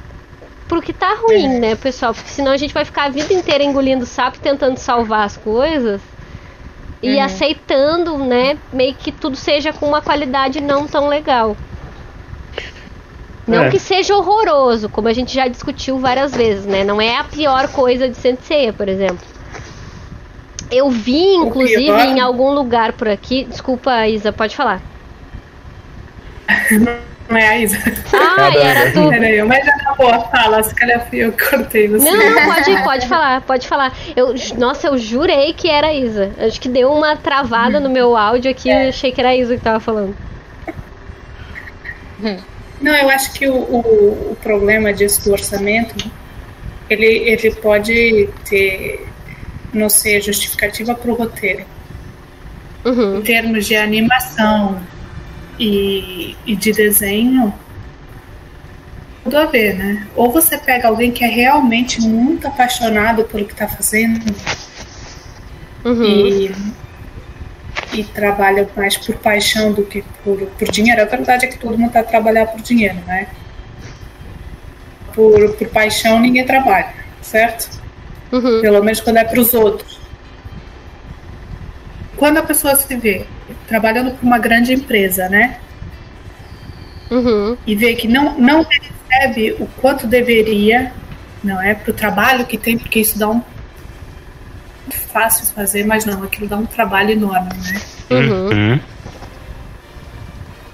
[0.68, 2.14] pro que tá ruim, né, pessoal?
[2.14, 6.01] Porque senão a gente vai ficar a vida inteira engolindo sapo tentando salvar as coisas
[7.02, 7.24] e uhum.
[7.24, 11.56] aceitando, né, meio que tudo seja com uma qualidade não tão legal.
[13.47, 13.70] Não é.
[13.70, 16.85] que seja horroroso, como a gente já discutiu várias vezes, né?
[16.85, 19.27] Não é a pior coisa de Sensei, por exemplo.
[20.70, 23.43] Eu vi, inclusive, em algum lugar por aqui.
[23.43, 24.81] Desculpa, Isa, pode falar.
[27.31, 27.78] Não é a Isa.
[28.12, 29.12] Ah, era tu.
[29.12, 32.10] Era eu, mas já acabou a fala, se calhar fui eu que cortei você.
[32.10, 33.97] Não, não, pode, pode falar, pode falar.
[34.16, 36.32] Eu, nossa, eu jurei que era a Isa.
[36.39, 38.89] Acho que deu uma travada no meu áudio aqui, é.
[38.89, 40.16] achei que era a Isa que tava falando.
[42.81, 46.10] Não, eu acho que o, o, o problema disso do orçamento,
[46.89, 49.06] ele, ele pode ter,
[49.72, 51.64] não ser justificativa para o roteiro.
[52.85, 53.18] Uhum.
[53.18, 54.81] Em termos de animação
[55.61, 57.53] e, e de desenho,
[59.23, 60.09] tudo a ver, né?
[60.16, 64.35] Ou você pega alguém que é realmente muito apaixonado pelo que está fazendo
[65.85, 66.05] uhum.
[66.05, 66.55] e
[67.93, 71.03] e trabalham mais por paixão do que por, por dinheiro.
[71.03, 73.27] A verdade é que todo mundo está a trabalhar por dinheiro, né?
[75.12, 77.81] Por, por paixão ninguém trabalha, certo?
[78.32, 78.61] Uhum.
[78.61, 79.99] Pelo menos quando é para os outros.
[82.20, 83.24] Quando a pessoa se vê
[83.66, 85.56] trabalhando para uma grande empresa, né?
[87.10, 87.56] Uhum.
[87.66, 90.92] E vê que não, não recebe o quanto deveria,
[91.42, 91.74] não é?
[91.74, 93.42] Para o trabalho que tem, porque isso dá um
[95.10, 97.80] fácil fazer, mas não, aquilo dá um trabalho enorme, né?
[98.10, 98.48] Uhum.
[98.48, 98.80] uhum.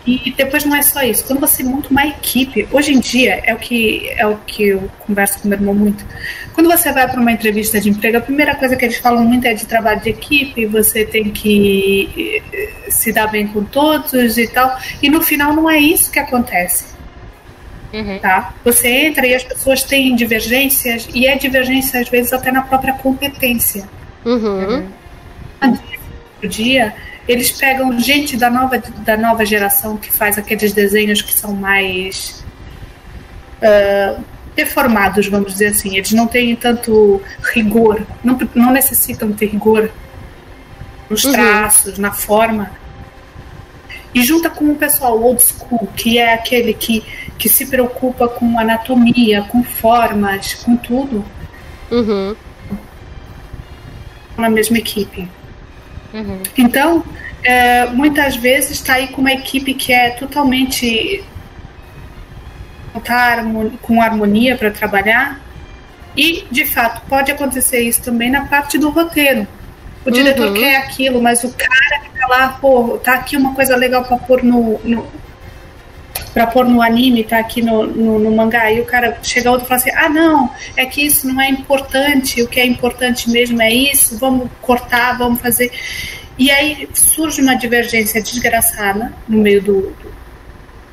[0.06, 1.24] E depois não é só isso.
[1.24, 4.88] Quando você monta uma equipe, hoje em dia é o que é o que eu
[5.00, 6.06] converso com meu irmão muito.
[6.52, 9.46] Quando você vai para uma entrevista de emprego, a primeira coisa que eles falam muito
[9.46, 10.64] é de trabalho de equipe.
[10.66, 14.78] Você tem que eh, se dar bem com todos e tal.
[15.02, 16.84] E no final não é isso que acontece.
[17.92, 18.18] Uhum.
[18.20, 18.54] Tá?
[18.64, 22.94] Você entra e as pessoas têm divergências e é divergência às vezes até na própria
[22.94, 23.88] competência.
[24.24, 24.86] Uhum.
[26.42, 26.94] No dia,
[27.28, 32.44] eles pegam gente da nova, da nova geração que faz aqueles desenhos que são mais
[33.62, 34.22] uh,
[34.54, 35.96] deformados, vamos dizer assim.
[35.96, 37.20] Eles não têm tanto
[37.54, 39.90] rigor, não, não necessitam ter rigor
[41.10, 41.32] nos uhum.
[41.32, 42.02] traços, uhum.
[42.02, 42.70] na forma.
[44.14, 47.04] E junta com o pessoal old school, que é aquele que,
[47.38, 51.24] que se preocupa com anatomia, com formas, com tudo.
[51.90, 52.34] Uhum
[54.36, 55.28] na mesma equipe.
[56.16, 56.42] Uhum.
[56.56, 57.04] Então,
[57.44, 61.22] é, muitas vezes está aí com uma equipe que é totalmente
[63.04, 63.44] tá
[63.82, 65.38] com harmonia para trabalhar
[66.16, 69.46] e de fato pode acontecer isso também na parte do roteiro.
[70.04, 70.54] O diretor uhum.
[70.54, 74.42] quer aquilo, mas o cara fica lá, pô, tá aqui uma coisa legal para pôr
[74.42, 75.06] no, no
[76.36, 79.64] para pôr no anime, tá aqui no, no, no, mangá, e o cara chega outro
[79.64, 83.30] e fala assim: ah, não, é que isso não é importante, o que é importante
[83.30, 85.72] mesmo é isso, vamos cortar, vamos fazer.
[86.36, 89.96] E aí surge uma divergência desgraçada no meio do,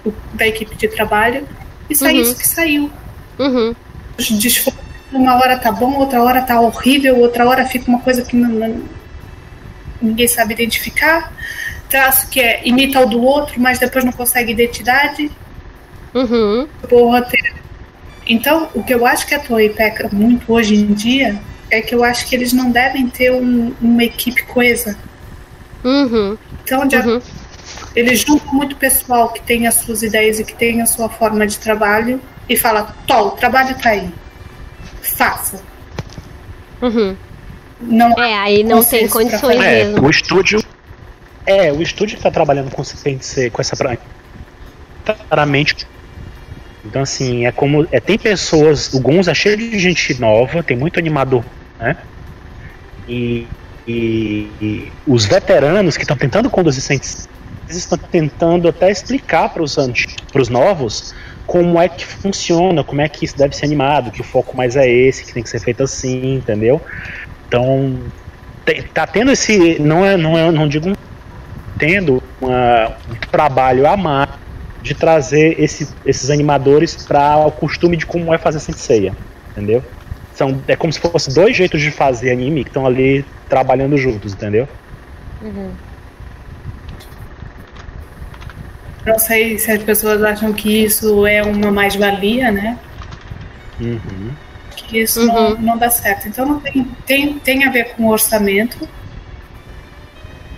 [0.01, 1.45] do da equipe de trabalho,
[1.89, 2.21] e sai uhum.
[2.21, 2.89] isso que saiu.
[3.37, 3.75] Uhum.
[5.11, 8.47] Uma hora tá bom, outra hora tá horrível, outra hora fica uma coisa que não,
[8.47, 8.81] não,
[10.01, 11.33] ninguém sabe identificar
[11.93, 15.29] traço que é imita o do outro, mas depois não consegue identidade.
[16.11, 16.67] Uhum.
[18.25, 21.39] Então, o que eu acho que a Toei peca muito hoje em dia
[21.69, 24.97] é que eu acho que eles não devem ter um, uma equipe coesa.
[25.83, 26.35] Uhum.
[26.63, 27.21] Então, já, uhum.
[27.95, 31.45] eles juntam muito pessoal que tem as suas ideias e que tem a sua forma
[31.45, 34.09] de trabalho e fala, Tó, o trabalho tá aí.
[34.99, 35.61] Faça.
[36.81, 37.15] Uhum.
[37.81, 39.97] Não é, aí não tem condições mesmo.
[39.97, 40.72] É, o estúdio
[41.45, 43.75] é, o estúdio que tá trabalhando com CNC, com essa
[45.27, 45.87] claramente
[46.85, 47.87] Então, assim, é como.
[47.91, 48.93] É, tem pessoas.
[48.93, 51.43] O Gonzo é cheio de gente nova, tem muito animador,
[51.79, 51.97] né?
[53.07, 53.47] E,
[53.87, 57.27] e, e os veteranos que estão tentando conduzir eles
[57.69, 61.13] estão tentando até explicar para os novos
[61.45, 64.75] como é que funciona, como é que isso deve ser animado, que o foco mais
[64.75, 66.81] é esse, que tem que ser feito assim, entendeu?
[67.47, 67.99] Então,
[68.93, 69.79] tá tendo esse.
[69.79, 70.93] Não é, não é, não digo
[71.77, 74.29] tendo uma, um trabalho a mais
[74.81, 79.15] de trazer esse, esses animadores para o costume de como é fazer Senseia,
[79.51, 79.83] entendeu?
[80.35, 84.33] São, é como se fosse dois jeitos de fazer anime que estão ali trabalhando juntos,
[84.33, 84.67] entendeu?
[85.41, 85.71] Uhum.
[89.05, 92.77] Não sei se as pessoas acham que isso é uma mais-valia, né?
[93.79, 94.31] Uhum.
[94.75, 95.27] Que isso uhum.
[95.27, 96.27] não, não dá certo.
[96.27, 98.13] Então não tem, tem, tem a ver com o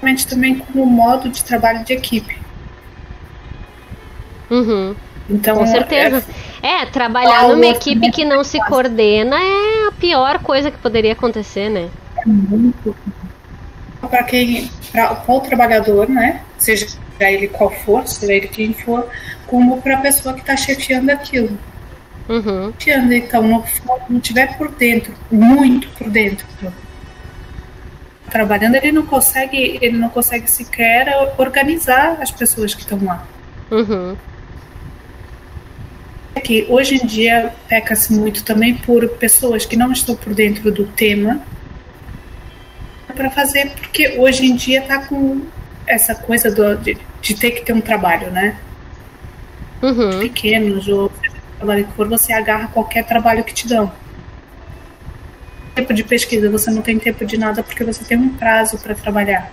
[0.05, 2.37] orçamento, também com o modo de trabalho de equipe.
[4.49, 4.95] Uhum.
[5.29, 6.23] Então, Com certeza.
[6.61, 11.13] É, é trabalhar numa equipe que não se coordena é a pior coisa que poderia
[11.13, 11.89] acontecer, né?
[12.17, 12.95] É muito.
[14.01, 16.41] Para quem, para o trabalhador, né?
[16.59, 16.85] Seja
[17.19, 19.07] ele qual for, seja ele quem for,
[19.47, 21.57] como para a pessoa que está chefiando aquilo.
[22.29, 22.71] Uhum.
[22.77, 23.63] Chefiando, então, não,
[24.07, 26.45] não tiver por dentro, muito por dentro,
[28.29, 31.07] trabalhando, ele não consegue, ele não consegue sequer
[31.37, 33.25] organizar as pessoas que estão lá.
[33.71, 34.15] Uhum
[36.45, 40.85] que hoje em dia peca-se muito também por pessoas que não estão por dentro do
[40.85, 41.41] tema
[43.15, 45.41] para fazer, porque hoje em dia está com
[45.87, 48.57] essa coisa do, de, de, ter que ter um trabalho, né?
[49.81, 50.19] Uhum.
[50.19, 51.31] Pequenos ou que
[51.95, 53.91] for, você agarra qualquer trabalho que te dão.
[55.75, 58.95] Tempo de pesquisa, você não tem tempo de nada porque você tem um prazo para
[58.95, 59.51] trabalhar.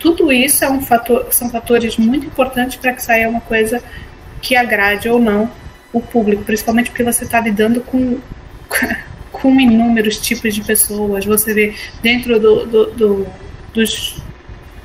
[0.00, 3.82] Tudo isso é um fator, são fatores muito importantes para que saia uma coisa
[4.40, 5.50] que agrade ou não
[5.92, 8.18] o público, principalmente porque você está lidando com,
[9.30, 11.24] com inúmeros tipos de pessoas.
[11.24, 13.26] Você vê dentro do, do, do
[13.74, 14.16] dos,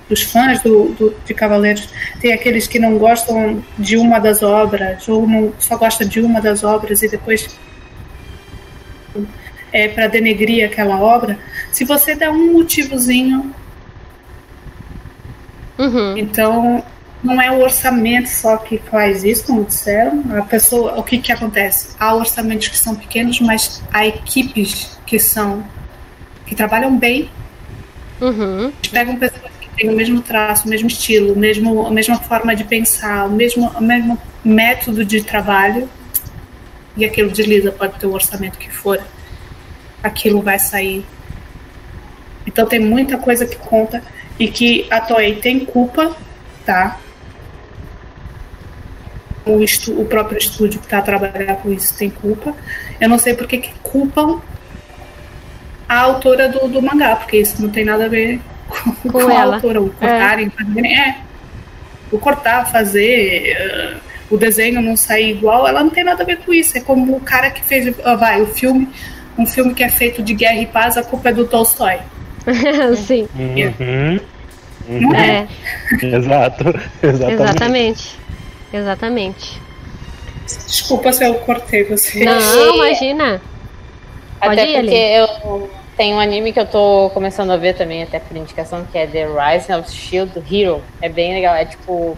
[0.10, 1.88] dos fãs do, do, de Cavaleiros,
[2.20, 6.42] tem aqueles que não gostam de uma das obras, ou não, só gosta de uma
[6.42, 7.48] das obras e depois
[9.72, 11.38] é para denegrir aquela obra.
[11.72, 13.54] Se você dá um motivozinho.
[15.78, 16.18] Uhum.
[16.18, 16.84] Então,
[17.24, 20.24] não é o orçamento só que faz isso, como disseram.
[20.38, 21.90] A pessoa, o que que acontece?
[22.00, 25.64] Há orçamentos que são pequenos, mas há equipes que são
[26.46, 27.30] que trabalham bem.
[28.20, 28.72] Uhum.
[28.92, 32.64] Pegam pessoas que têm o mesmo traço, o mesmo estilo, mesmo, a mesma forma de
[32.64, 35.88] pensar, o mesmo, o mesmo método de trabalho.
[36.98, 39.00] E aquilo desliza, pode ter o orçamento que for.
[40.02, 41.06] Aquilo vai sair.
[42.46, 44.02] Então tem muita coisa que conta
[44.40, 46.16] e que a Toei tem culpa,
[46.66, 47.00] tá?
[49.50, 52.54] o, estu, o próprio estúdio que está a trabalhar com isso tem culpa.
[53.00, 54.42] Eu não sei porque que culpam
[55.88, 59.28] a autora do, do mangá, porque isso não tem nada a ver com, com, com
[59.28, 59.82] a autora.
[59.82, 60.64] O cortarem, é.
[60.64, 60.86] fazer.
[60.86, 61.18] É,
[62.12, 63.58] o cortar, fazer.
[63.58, 66.78] Uh, o desenho não sair igual, ela não tem nada a ver com isso.
[66.78, 68.88] É como o cara que fez, uh, vai, o filme,
[69.40, 72.00] um filme que é feito de guerra e paz, a culpa é do Tolstói.
[73.08, 73.28] Sim.
[73.36, 74.20] Uhum.
[74.90, 75.16] Uhum.
[75.16, 75.48] É.
[76.04, 76.64] Exato.
[77.02, 77.42] Exatamente.
[77.42, 78.20] Exatamente.
[78.74, 79.62] Exatamente.
[80.46, 82.24] Desculpa se eu cortei você.
[82.26, 83.42] Não, imagina.
[84.40, 85.16] Pode até ir, porque ali.
[85.16, 88.98] eu tenho um anime que eu tô começando a ver também, até por indicação, que
[88.98, 90.82] é The Rise of Shield Hero.
[91.02, 91.56] É bem legal.
[91.56, 92.18] É tipo.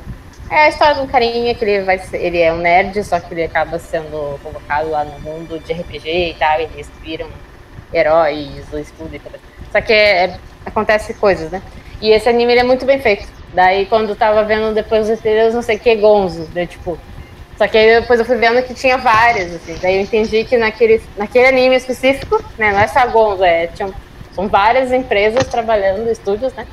[0.52, 3.22] É a história de um carinha que ele vai ser, ele é um nerd, só
[3.22, 7.30] que ele acaba sendo convocado lá no mundo de RPG e tal, e eles viram
[7.94, 9.40] heróis, o estudo e tudo.
[9.72, 11.62] Só que é, é, acontece coisas, né?
[12.02, 13.30] E esse anime ele é muito bem feito.
[13.54, 16.66] Daí quando tava vendo depois os estrelas, não sei o que, Gonzo, né?
[16.66, 17.00] Tipo.
[17.58, 19.78] Só que aí depois eu fui vendo que tinha várias, assim.
[19.82, 22.74] Daí eu entendi que naquele, naquele anime específico, né?
[22.74, 23.90] Não é só Gonzo, é, tinha,
[24.34, 26.68] são várias empresas trabalhando, estúdios, né?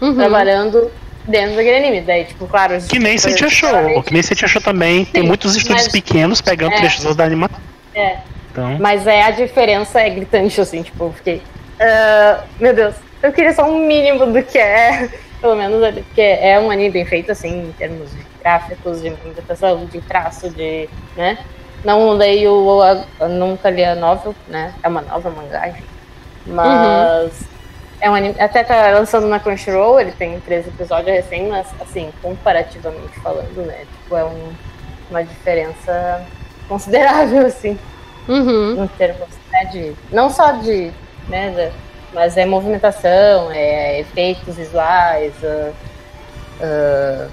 [0.00, 0.14] Uhum.
[0.14, 0.92] Trabalhando
[1.26, 2.00] dentro daquele anime.
[2.00, 2.78] Daí, tipo, claro.
[2.88, 4.02] Que nem você te achou.
[4.02, 5.04] Que nem você te achou também.
[5.04, 7.58] Sim, tem muitos estúdios mas, pequenos pegando é, trechos da animação.
[7.94, 8.18] É.
[8.50, 8.78] Então.
[8.78, 11.42] Mas é a diferença é gritante, assim, tipo, eu fiquei.
[11.74, 15.08] Uh, meu Deus, eu queria só um mínimo do que é,
[15.40, 19.10] pelo menos ali, porque é um anime bem feito, assim, em termos de gráficos, de
[19.10, 20.88] movimentação, de traço, de.
[21.16, 21.38] né?
[21.84, 24.72] Não leio, a, nunca li a novel, né?
[24.82, 25.84] É uma nova mangá, enfim.
[26.46, 27.40] Mas.
[27.40, 27.53] Uhum.
[28.04, 32.12] É um anime, até tá lançando na Crunchyroll, ele tem três episódios recém, mas assim,
[32.20, 33.86] comparativamente falando, né?
[34.02, 34.52] Tipo, é um,
[35.08, 36.22] uma diferença
[36.68, 37.78] considerável, assim.
[38.28, 38.84] Uhum.
[38.84, 39.94] Em termos, né, de.
[40.12, 40.92] Não só de.
[41.30, 41.72] Né,
[42.12, 45.72] mas é movimentação, é efeitos visuais, uh,
[46.60, 47.30] uh,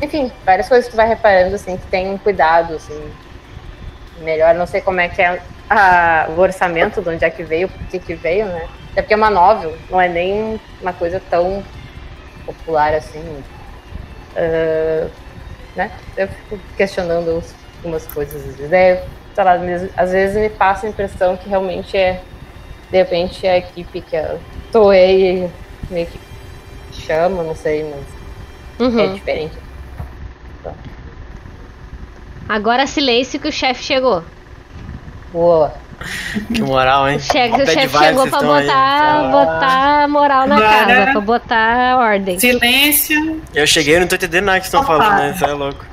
[0.00, 3.12] enfim, várias coisas que tu vai reparando, assim, que tem um cuidado, assim,
[4.20, 4.54] melhor.
[4.54, 5.38] Não sei como é que é
[5.68, 8.66] a- o orçamento, de onde é que veio, por que que veio, né?
[8.94, 11.64] Até porque é uma novel, não é nem uma coisa tão
[12.46, 13.42] popular assim.
[14.36, 15.10] Ah,
[15.74, 15.90] né?
[16.16, 17.42] Eu fico questionando
[17.82, 18.72] algumas coisas às vezes.
[18.72, 19.56] É, sei lá,
[19.96, 22.24] às vezes me passa a impressão que realmente é,
[22.90, 24.38] de repente, a equipe que a
[24.70, 25.50] Toei
[25.90, 26.20] meio que
[26.92, 28.06] chama, não sei, mas
[28.80, 29.12] é Uhum.
[29.12, 29.58] diferente.
[32.48, 34.22] Agora silêncio que o chefe chegou.
[35.32, 35.83] Boa.
[36.52, 37.16] Que moral, hein?
[37.16, 38.66] O chefe, o chefe chegou pra estão aí.
[38.66, 42.38] botar, botar moral na Agora- casa, pra botar ordem.
[42.38, 43.42] Silêncio.
[43.54, 45.32] Eu cheguei e não tô entendendo nada que estão falando, né?
[45.34, 45.84] Isso é louco.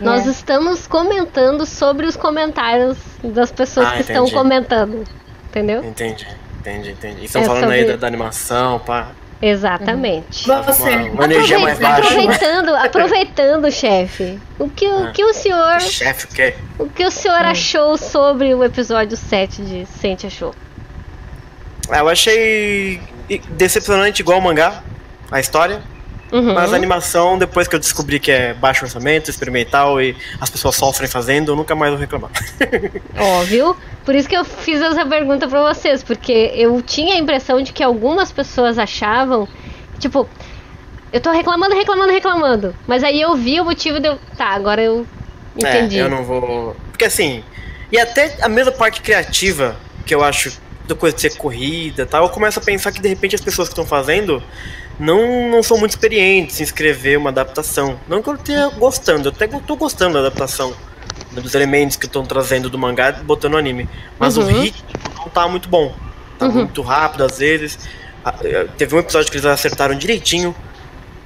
[0.00, 0.30] Nós É.
[0.30, 4.32] estamos comentando sobre os comentários das pessoas Ah, que estão entendi.
[4.32, 5.04] comentando.
[5.48, 5.84] Entendeu?
[5.84, 6.26] Entendi,
[6.60, 7.20] entendi, entendi.
[7.22, 9.08] E estão É falando aí sobre- da, da animação, pá.
[9.42, 10.46] Exatamente.
[10.46, 10.90] Você.
[10.90, 12.08] Uma, uma energia mais baixa.
[12.14, 14.38] aproveitando, aproveitando, chefe.
[14.58, 15.10] O que, o Ah.
[15.10, 16.54] que o senhor, Chefe, o quê?
[16.78, 20.54] o que o senhor achou sobre o episódio 7 de Sente Achou?
[21.90, 23.00] Ah, eu achei
[23.50, 24.82] decepcionante igual o mangá,
[25.30, 25.82] a história.
[26.32, 26.54] Uhum.
[26.54, 30.74] Mas a animação, depois que eu descobri que é baixo orçamento, experimental e as pessoas
[30.76, 32.30] sofrem fazendo, eu nunca mais vou reclamar.
[33.14, 33.76] Óbvio.
[34.02, 37.70] Por isso que eu fiz essa pergunta pra vocês, porque eu tinha a impressão de
[37.70, 39.46] que algumas pessoas achavam,
[39.98, 40.26] tipo,
[41.12, 42.74] eu tô reclamando, reclamando, reclamando.
[42.86, 44.18] Mas aí eu vi o motivo de eu.
[44.36, 45.06] Tá, agora eu
[45.54, 45.98] entendi.
[45.98, 46.74] É, eu não vou.
[46.90, 47.44] Porque assim.
[47.92, 49.76] E até a mesma parte criativa,
[50.06, 53.02] que eu acho da coisa de ser corrida e tal, eu começo a pensar que
[53.02, 54.42] de repente as pessoas que estão fazendo
[54.98, 57.98] não, não são muito experientes em escrever uma adaptação.
[58.08, 60.74] Não que eu esteja gostando, eu até tô gostando da adaptação.
[61.32, 63.88] Dos elementos que estão trazendo do mangá e botando no anime.
[64.18, 64.60] Mas o Uhum.
[64.60, 64.86] ritmo
[65.16, 65.94] não tá muito bom.
[66.38, 66.52] Tá Uhum.
[66.52, 67.78] muito rápido às vezes.
[68.44, 70.54] Eh, Teve um episódio que eles acertaram direitinho.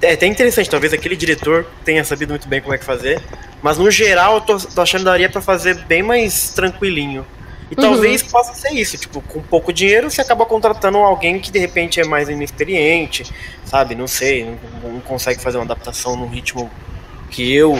[0.01, 3.21] É até interessante, talvez aquele diretor tenha sabido muito bem como é que fazer.
[3.61, 7.25] Mas no geral eu tô, tô achando que daria pra fazer bem mais tranquilinho.
[7.69, 7.81] E Uhum.
[7.89, 11.99] talvez possa ser isso, tipo, com pouco dinheiro você acaba contratando alguém que de repente
[11.99, 13.25] é mais inexperiente,
[13.65, 13.93] sabe?
[13.95, 16.69] Não sei, não, não consegue fazer uma adaptação num ritmo
[17.29, 17.77] que eu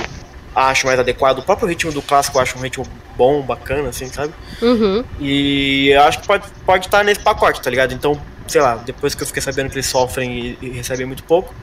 [0.54, 1.40] acho mais adequado.
[1.40, 2.86] O próprio ritmo do clássico eu acho um ritmo
[3.16, 4.34] bom, bacana, assim, sabe?
[4.62, 5.04] Uhum.
[5.20, 7.94] E eu acho que pode, pode estar nesse pacote, tá ligado?
[7.94, 11.24] Então, sei lá, depois que eu fiquei sabendo que eles sofrem e, e recebem muito
[11.24, 11.54] pouco,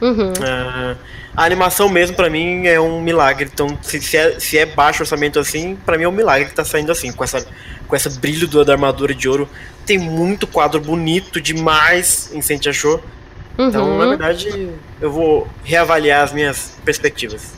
[0.00, 0.32] Uhum.
[0.42, 0.96] ah,
[1.36, 3.48] a animação mesmo pra mim é um milagre.
[3.52, 6.54] Então, se, se, é, se é baixo orçamento assim, pra mim é um milagre que
[6.54, 7.46] tá saindo assim, com essa
[7.86, 9.48] com esse brilho do- da armadura de ouro.
[9.84, 13.02] Tem muito quadro bonito demais em Sente Achou.
[13.58, 13.98] Então, Uhum.
[13.98, 14.70] na verdade,
[15.00, 17.52] eu vou reavaliar as minhas perspectivas.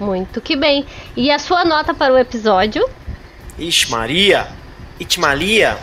[0.00, 0.86] Muito que bem.
[1.16, 2.88] E a sua nota para o episódio?
[3.58, 4.48] Ixi, Maria!
[4.98, 5.78] Itmalia!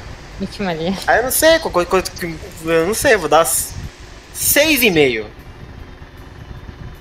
[0.67, 0.95] Ali.
[1.05, 2.35] Ah, eu não sei, qualquer coisa que.
[2.65, 3.45] Eu não sei, vou dar
[4.41, 5.25] s- seis e meio.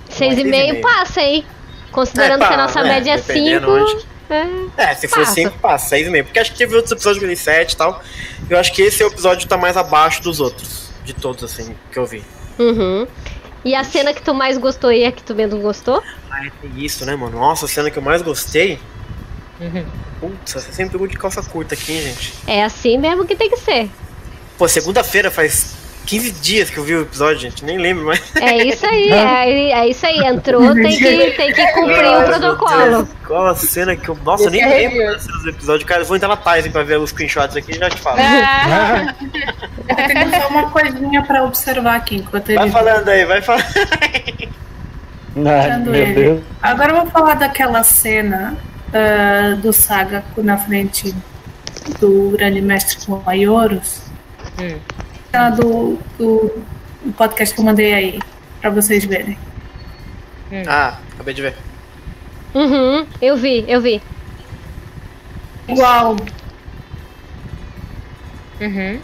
[0.09, 0.83] Seis e seis e meio meio.
[0.83, 1.45] passa, hein?
[1.93, 3.73] Considerando É, que a pá, nossa é, média é dependendo 5.
[3.97, 4.11] onde.
[4.31, 4.91] É.
[4.91, 5.33] É, se for Passa.
[5.35, 6.25] 5, passa, 6 e meio.
[6.25, 8.01] Porque acho que teve outros episódios dei 7 e tal.
[8.49, 10.89] Eu acho que esse episódio tá mais abaixo dos outros.
[11.05, 12.23] De todos, assim, que eu vi.
[12.59, 13.07] Uhum.
[13.65, 16.01] E a cena que tu mais gostou e a que tu menos gostou?
[16.31, 17.39] Ah, tem isso, né, mano?
[17.41, 18.79] Nossa, a cena que eu mais gostei.
[19.61, 19.85] Uhum.
[20.21, 22.33] Putz, você sempre pegou de calça curta aqui, hein, gente.
[22.47, 23.91] É assim mesmo que tem que ser.
[24.57, 25.75] Pô, segunda-feira faz
[26.11, 27.65] 15 dias que eu vi o episódio, gente.
[27.65, 28.21] Nem lembro mais.
[28.35, 30.19] É isso aí, é, é isso aí.
[30.19, 33.09] Entrou, tem que, tem que cumprir o Ai, protocolo.
[33.25, 34.19] Qual a cena que eu.
[34.25, 35.87] Nossa, eu nem é lembro das cenas do episódio.
[35.87, 38.19] Cara, eu vou entrar na Tizen pra ver os screenshots aqui e já te falo.
[38.19, 39.15] Ah,
[39.89, 42.59] Eu tenho só uma coisinha pra observar aqui enquanto ele.
[42.59, 43.65] Vai falando aí, vai falando.
[45.47, 46.15] Ai, Achando meu ele.
[46.15, 46.43] Deus.
[46.61, 48.57] Agora eu vou falar daquela cena
[48.93, 51.15] ah, do Saga na frente
[52.01, 54.01] do grande mestre com a Ioros.
[54.61, 54.77] Hum.
[55.31, 56.63] Cena do, do,
[57.05, 58.19] do podcast que eu mandei aí,
[58.61, 59.39] pra vocês verem.
[60.67, 61.57] Ah, acabei de ver.
[62.55, 64.03] Uhum, eu vi, eu vi.
[65.69, 66.17] Igual,
[68.61, 69.01] uhum.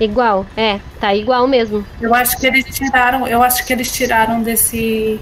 [0.00, 1.84] Igual, é, tá igual mesmo.
[2.00, 5.20] eu acho que eles tiraram, eu acho que eles tiraram desse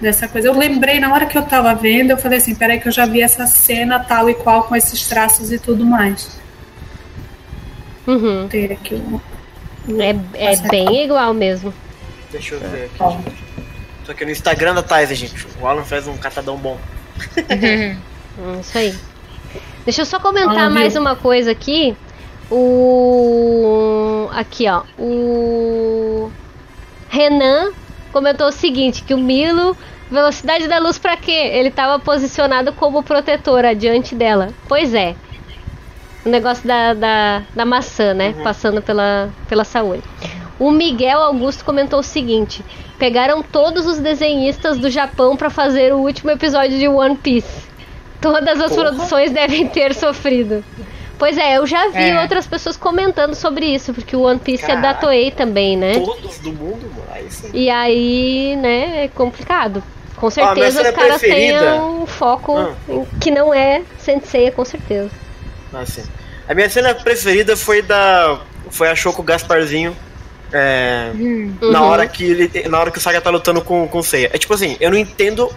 [0.00, 0.48] dessa coisa.
[0.48, 3.06] Eu lembrei na hora que eu tava vendo, eu falei assim, peraí que eu já
[3.06, 6.38] vi essa cena tal e qual com esses traços e tudo mais.
[8.08, 8.48] Uhum.
[8.48, 9.20] Tem aqui um.
[10.00, 11.72] É, é bem igual mesmo.
[12.32, 12.96] Deixa eu ver aqui.
[13.00, 13.16] Ó.
[14.04, 15.46] Tô aqui no Instagram da Tizen, gente.
[15.60, 16.78] O Alan faz um catadão bom.
[18.38, 18.94] Hum, Isso aí.
[19.84, 21.94] Deixa eu só comentar Ah, mais uma coisa aqui.
[22.50, 24.28] O.
[24.32, 24.82] Aqui, ó.
[24.98, 26.30] O.
[27.08, 27.72] Renan
[28.12, 29.76] comentou o seguinte: que o Milo.
[30.10, 31.30] Velocidade da luz pra quê?
[31.30, 34.48] Ele tava posicionado como protetor adiante dela.
[34.66, 35.14] Pois é.
[36.28, 38.34] O negócio da, da, da maçã, né?
[38.44, 40.02] Passando pela, pela saúde.
[40.58, 42.62] O Miguel Augusto comentou o seguinte:
[42.98, 47.66] pegaram todos os desenhistas do Japão pra fazer o último episódio de One Piece.
[48.20, 48.90] Todas as Porra.
[48.90, 50.62] produções devem ter sofrido.
[51.18, 52.20] Pois é, eu já vi É.
[52.20, 55.00] outras pessoas comentando sobre isso, porque o One Piece é da Caraca.
[55.00, 55.94] Toei também, né?
[55.98, 56.90] Todos do mundo,
[57.30, 57.50] sim.
[57.54, 59.82] E aí, né, é complicado.
[60.16, 62.74] Com certeza cena os caras têm um foco Ah.
[63.20, 65.10] que não é Sensei, com certeza.
[65.72, 66.02] Ah, sim.
[66.48, 68.40] A minha cena preferida foi da.
[68.70, 69.94] Foi a Choco Gasparzinho.
[70.52, 71.10] É,
[71.60, 71.88] Na Uhum.
[71.88, 72.68] hora que ele.
[72.68, 74.30] Na hora que o Saga tá lutando com, com o Seiya.
[74.32, 75.52] É tipo assim, eu não entendo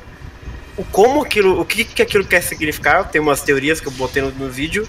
[0.77, 1.59] o como aquilo.
[1.61, 3.07] O que, que aquilo quer significar.
[3.09, 4.88] Tem umas teorias que eu botei no, no vídeo.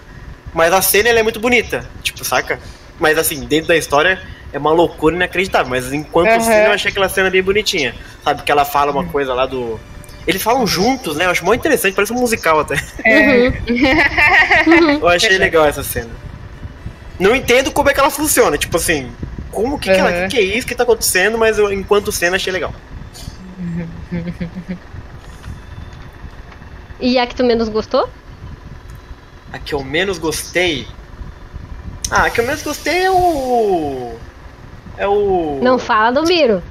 [0.53, 1.89] Mas a cena ela é muito bonita.
[2.03, 2.59] Tipo, saca?
[2.99, 4.21] Mas assim, dentro da história
[4.53, 5.71] é uma loucura inacreditável.
[5.71, 6.41] Mas enquanto Uhum.
[6.41, 7.95] cena eu achei aquela cena bem bonitinha.
[8.25, 8.43] Sabe?
[8.43, 9.79] Que ela fala uma coisa lá do.
[10.27, 11.27] Eles falam juntos, né?
[11.27, 12.75] Eu acho muito interessante, parece um musical até.
[13.05, 14.99] Uhum.
[15.01, 16.11] Eu achei legal essa cena.
[17.19, 19.11] Não entendo como é que ela funciona, tipo assim,
[19.51, 20.29] como que, que, ela, Uhum.
[20.29, 22.73] que, que é isso que tá acontecendo, mas eu, enquanto cena, achei legal.
[27.01, 28.09] E a que tu menos gostou?
[29.53, 30.87] A que eu menos gostei.
[32.11, 34.15] Ah, a que eu menos gostei é o.
[34.97, 35.59] É o.
[35.63, 36.63] Não fala do Miro.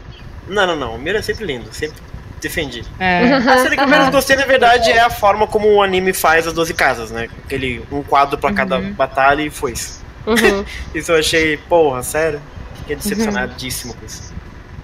[0.48, 0.96] Não, não, não.
[0.96, 1.98] O Miro é sempre lindo, sempre
[2.42, 2.84] defendi.
[3.00, 3.34] É.
[3.34, 6.48] A cena que eu menos gostei, na verdade, é a forma como o anime faz
[6.48, 7.30] as 12 casas, né?
[7.46, 10.02] Aquele um quadro pra cada batalha e foi isso.
[10.26, 10.64] Uhum.
[10.94, 12.40] Isso eu achei, porra, sério?
[12.76, 14.32] Fiquei decepcionadíssimo com isso.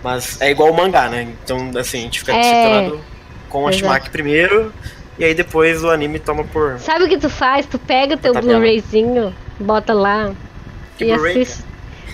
[0.04, 1.28] Mas é igual o mangá, né?
[1.44, 2.38] Então, assim, a gente fica É.
[2.42, 3.02] decepcionado
[3.50, 3.78] com a Exato.
[3.78, 4.74] Shimaki primeiro,
[5.20, 6.80] e aí depois o anime toma por.
[6.80, 7.66] Sabe o que tu faz?
[7.68, 8.34] Tu pega o teu.
[8.34, 10.32] Blu-rayzinho, bota lá
[10.98, 11.64] Que e Blu-ray, assiste.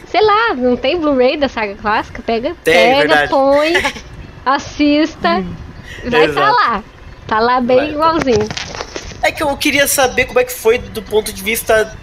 [0.08, 2.22] Sei lá, não tem Blu-ray da saga clássica?
[2.22, 3.30] Pega, Tem, pega, verdade.
[3.30, 3.74] põe,
[4.46, 5.44] assista.
[6.10, 6.56] vai estar Exato.
[6.56, 6.84] lá.
[7.28, 7.92] Tá lá bem Vai, tá.
[7.94, 8.50] igualzinho.
[9.22, 11.96] É que eu queria saber como é que foi do ponto de vista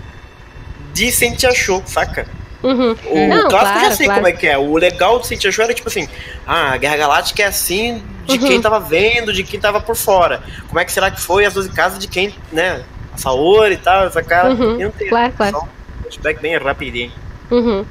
[0.93, 2.27] de Sentia Show, saca?
[2.63, 2.95] Uhum.
[3.07, 4.21] O Não, clássico eu claro, já sei claro.
[4.23, 4.59] como é que é.
[4.59, 6.09] O legal do Sentia Show era tipo assim:
[6.47, 8.47] ah, a Guerra Galáctica é assim de Uhum.
[8.47, 10.43] quem tava vendo, de quem tava por fora.
[10.69, 12.83] Como é que será que foi as 12 casas de quem, né?
[13.13, 14.51] A Saori e tal, essa cara.
[14.51, 15.09] Uhum, não tem.
[15.09, 15.57] claro, claro.
[15.59, 17.13] Só um flashback bem rapidinho.
[17.51, 17.85] Uhum.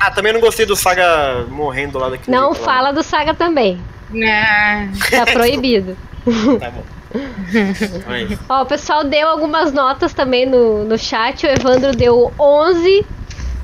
[0.00, 2.72] Ah, também não gostei do Saga morrendo lá daquele Não jeito lá.
[2.72, 3.78] fala do Saga também.
[4.24, 5.96] Ah, Tá proibido.
[6.58, 6.82] Tá bom.
[7.12, 8.38] É.
[8.48, 11.44] Ó, o pessoal deu algumas notas também no, no chat.
[11.44, 13.04] O Evandro deu 11.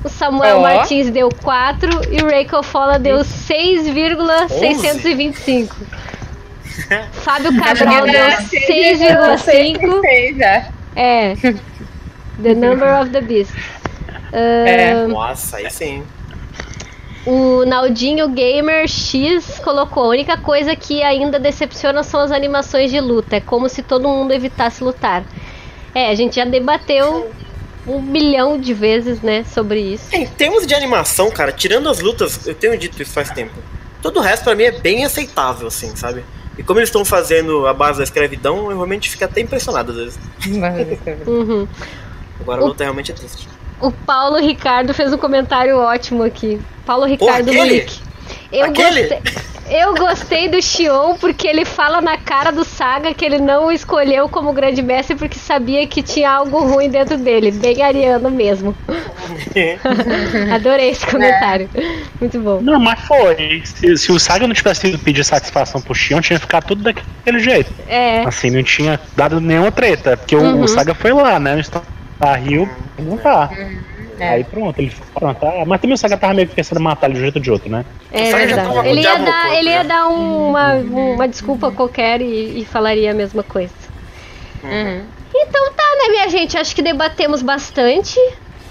[0.03, 0.61] O Samuel Ó.
[0.63, 5.73] Martins deu 4 e o Reiko Fola deu 6,625.
[7.23, 8.25] Fábio Cabral deu
[8.59, 10.01] 6,5.
[10.01, 10.65] Sei já.
[10.95, 11.33] É.
[12.43, 13.53] The Number of the Beast.
[14.33, 14.91] É.
[14.91, 16.03] Ahn, Nossa, aí sim.
[17.27, 23.01] O Naldinho Gamer X colocou: a única coisa que ainda decepciona são as animações de
[23.01, 23.35] luta.
[23.35, 25.25] É como se todo mundo evitasse lutar.
[25.93, 27.29] É, a gente já debateu
[27.85, 30.05] um milhão de vezes, né, sobre isso.
[30.15, 33.55] Em termos de animação, cara, tirando as lutas, eu tenho dito isso faz tempo.
[34.01, 36.23] Todo o resto pra mim é bem aceitável, assim, sabe?
[36.57, 39.97] E como eles estão fazendo a base da escravidão, eu realmente fico até impressionado às
[39.97, 40.19] vezes.
[41.27, 41.67] Uhum.
[42.39, 43.56] Agora a luta realmente é triste.
[43.81, 46.59] O Paulo Ricardo fez um comentário ótimo aqui.
[46.85, 47.69] Paulo Ricardo aquele?
[47.69, 47.99] Luick.
[48.51, 49.01] Eu Aquele?
[49.07, 49.21] gostei,
[49.69, 53.71] eu gostei do Xion porque ele fala na cara do Saga que ele não o
[53.71, 57.51] escolheu como grande mestre porque sabia que tinha algo ruim dentro dele.
[57.51, 58.73] Bem ariano mesmo.
[60.53, 61.69] Adorei esse comentário.
[62.19, 62.59] Muito bom.
[62.61, 63.61] Não, mas foi.
[63.65, 67.39] Se, se o Saga não tivesse ido pedir satisfação pro Shion, tinha ficado tudo daquele
[67.39, 67.71] jeito.
[67.87, 68.21] É.
[68.25, 70.15] Assim, não tinha dado nenhuma treta.
[70.17, 70.61] Porque o- Uhum.
[70.63, 71.55] o, Saga foi lá, né?
[71.55, 71.63] No
[72.17, 72.69] Star Rio,
[72.99, 73.49] não tá.
[74.19, 74.29] É.
[74.29, 77.07] Aí pronto, ele pronto, ah, Mas também o Saga tava meio que pensando em matar
[77.07, 77.85] ele de um jeito ou de outro, né?
[78.11, 78.87] É verdade.
[78.87, 79.83] Ele ia dar, ele ia já.
[79.83, 83.73] dar uma, uma desculpa qualquer e, e falaria a mesma coisa.
[84.63, 85.03] Uhum.
[85.35, 86.57] Então tá, né, minha gente?
[86.57, 88.19] Acho que debatemos bastante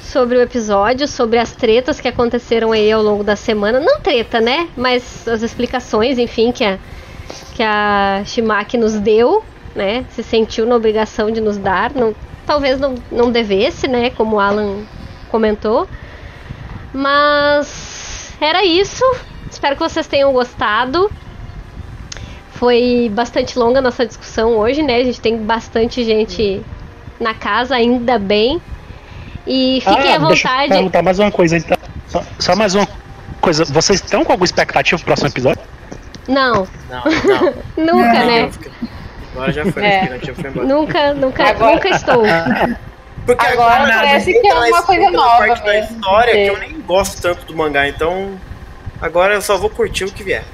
[0.01, 3.79] sobre o episódio, sobre as tretas que aconteceram aí ao longo da semana.
[3.79, 4.69] Não treta, né?
[4.77, 6.79] Mas as explicações, enfim, que a,
[7.55, 9.45] que a Shimaki nos deu,
[9.77, 10.05] né?
[10.11, 11.93] Se sentiu na obrigação de nos dar.
[11.95, 12.15] Não,
[12.47, 14.11] talvez não, não devesse, né?
[14.11, 14.85] Como o Alan
[15.31, 15.89] comentou.
[16.95, 19.05] Mas era isso.
[19.51, 21.11] Espero que vocês tenham gostado.
[22.53, 24.97] Foi bastante longa a nossa discussão hoje, né?
[24.97, 26.63] A gente tem bastante gente
[27.21, 28.61] na casa, ainda bem.
[29.47, 30.69] E fiquem à Ah, deixa eu vontade.
[30.73, 31.77] perguntar mais uma coisa, então.
[32.09, 32.89] Só, só mais uma
[33.41, 33.65] coisa.
[33.67, 35.63] Vocês estão com alguma expectativa pro próximo episódio?
[36.27, 37.55] Não, Não, não.
[37.95, 38.51] nunca, né?
[39.37, 40.19] Agora já foi, É.
[40.35, 40.67] foi embora.
[40.67, 42.23] Nunca, nunca, Agora- nunca estou.
[43.27, 45.97] Porque Agora agora parece que é uma coisa nova parte da mesmo.
[45.97, 46.47] história que Sim.
[46.47, 48.39] eu nem gosto tanto do mangá, então
[49.03, 50.45] agora eu só vou curtir o que vier.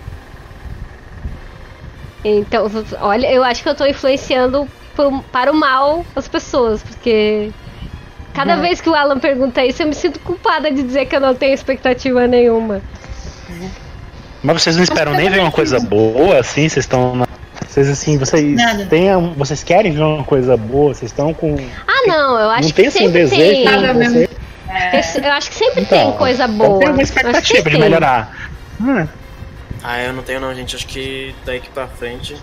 [2.24, 7.50] Então, olha, eu acho que eu tô influenciando pro- para o mal as pessoas, porque
[8.32, 11.20] cada vez que o Alan pergunta isso, eu me sinto culpada de dizer que eu
[11.20, 12.80] não tenho expectativa nenhuma.
[14.42, 16.68] Mas vocês não esperam nem ver uma coisa boa, assim?
[16.68, 17.26] Vocês estão na
[17.72, 18.84] Vocês assim, vocês Nada.
[18.84, 20.92] têm, um- vocês querem ver uma coisa boa?
[20.94, 21.56] Vocês estão com
[21.88, 23.64] Ah, não, eu acho não tem que assim um sempre desejo tem.
[23.64, 24.14] Nada de mesmo.
[24.20, 24.28] você?
[25.26, 26.78] Eu, acho que sempre Então, tem coisa então boa.
[26.80, 28.50] Tem uma expectativa de melhorar.
[28.78, 29.08] Hum,
[29.82, 30.76] Ah, eu não tenho não, gente.
[30.76, 32.36] Acho que daqui pra frente.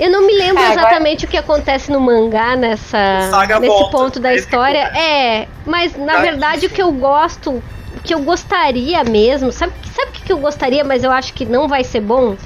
[0.00, 3.96] Eu não me lembro agora- exatamente o que acontece no mangá nessa Saga nesse volta,
[3.96, 4.78] ponto da é isso história.
[4.98, 7.62] É, mas na verdade o que eu gosto, o
[8.02, 11.68] que eu gostaria mesmo, sabe, sabe o que eu gostaria, mas eu acho que não
[11.68, 12.36] vai ser bom?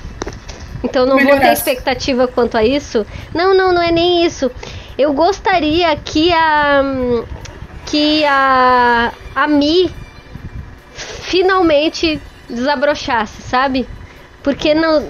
[0.86, 1.62] Então não vou ter Melhorasse.
[1.62, 3.06] expectativa quanto a isso.
[3.34, 4.50] Não, não, não é nem isso.
[4.96, 6.82] Eu gostaria que a
[7.84, 9.90] que a a Mi
[10.94, 13.86] finalmente desabrochasse, sabe?
[14.42, 15.02] Porque não,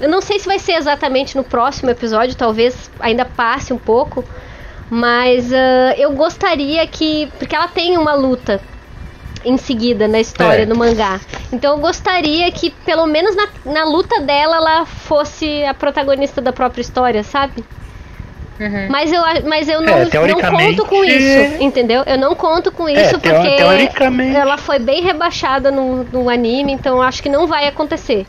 [0.00, 4.24] eu não sei se vai ser exatamente no próximo episódio, talvez ainda passe um pouco,
[4.90, 7.28] mas ah, eu gostaria que.
[7.38, 8.60] Porque ela tem uma luta
[9.44, 10.66] em seguida na história, É.
[10.66, 11.20] no mangá.
[11.52, 16.52] Então eu gostaria que, pelo menos na, na luta dela, ela fosse a protagonista da
[16.52, 17.64] própria história, sabe?
[18.90, 22.02] Mas eu, mas eu não, É, não teoricamente- conto com isso, entendeu?
[22.04, 24.34] Eu não conto com É, isso teo- porque teoricamente.
[24.36, 28.26] ela foi bem rebaixada no, no anime, então eu acho que não vai acontecer.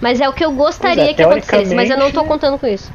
[0.00, 2.58] Mas é o que eu gostaria Pois é, que acontecesse, mas eu não tô contando
[2.58, 2.92] com isso.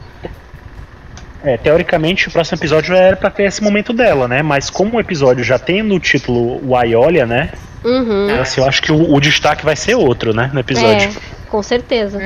[1.43, 4.41] É, teoricamente o próximo episódio era pra ter esse momento dela, né?
[4.41, 7.51] Mas como o episódio já tem no título o Aiolia, né?
[7.83, 8.27] Uhum.
[8.39, 10.49] Assim, eu acho que o, o destaque vai ser outro, né?
[10.53, 11.09] No episódio.
[11.09, 12.17] É, com certeza.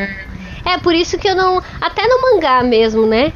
[0.64, 1.62] É por isso que eu não.
[1.82, 3.34] Até no mangá mesmo, né?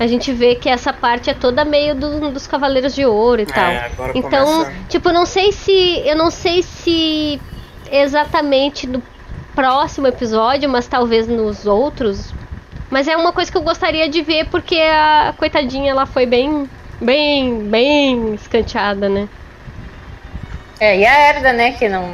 [0.00, 3.46] A gente vê que essa parte é toda meio do- dos Cavaleiros de Ouro e
[3.46, 3.64] tal.
[3.70, 6.02] agora Então, começa- tipo, eu não sei se.
[6.06, 7.38] Eu não sei se
[7.90, 9.02] exatamente no
[9.54, 12.32] próximo episódio, mas talvez nos outros.
[12.90, 16.68] Mas é uma coisa que eu gostaria de ver porque a coitadinha ela foi bem.
[17.00, 19.28] Bem, bem escanteada, né?
[20.80, 22.12] É, e a Herda, né, que não.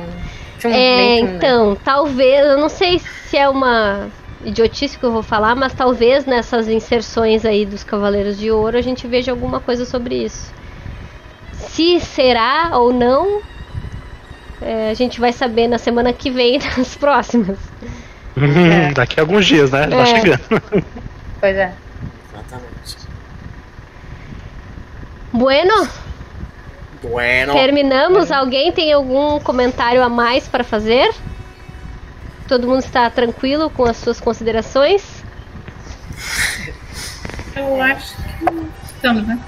[0.58, 4.10] Tchum, É, então, talvez, eu não sei se é uma
[4.44, 8.82] idiotice que eu vou falar, mas talvez nessas inserções aí dos Cavaleiros de Ouro a
[8.82, 10.52] gente veja alguma coisa sobre isso.
[11.52, 13.40] Se será ou não,
[14.60, 17.58] é, a gente vai saber na semana que vem, nas próximas.
[18.94, 19.86] Daqui a alguns dias, né?
[19.86, 20.06] Tá É.
[20.06, 20.40] chegando.
[21.40, 21.72] Pois é.
[22.32, 22.96] Exatamente.
[25.32, 25.88] Bueno,
[27.02, 27.52] Bueno.
[27.52, 28.30] terminamos.
[28.30, 31.10] Alguém tem algum comentário a mais para fazer?
[32.48, 35.02] Todo mundo está tranquilo com as suas considerações?
[37.56, 39.38] Eu acho que estamos, né?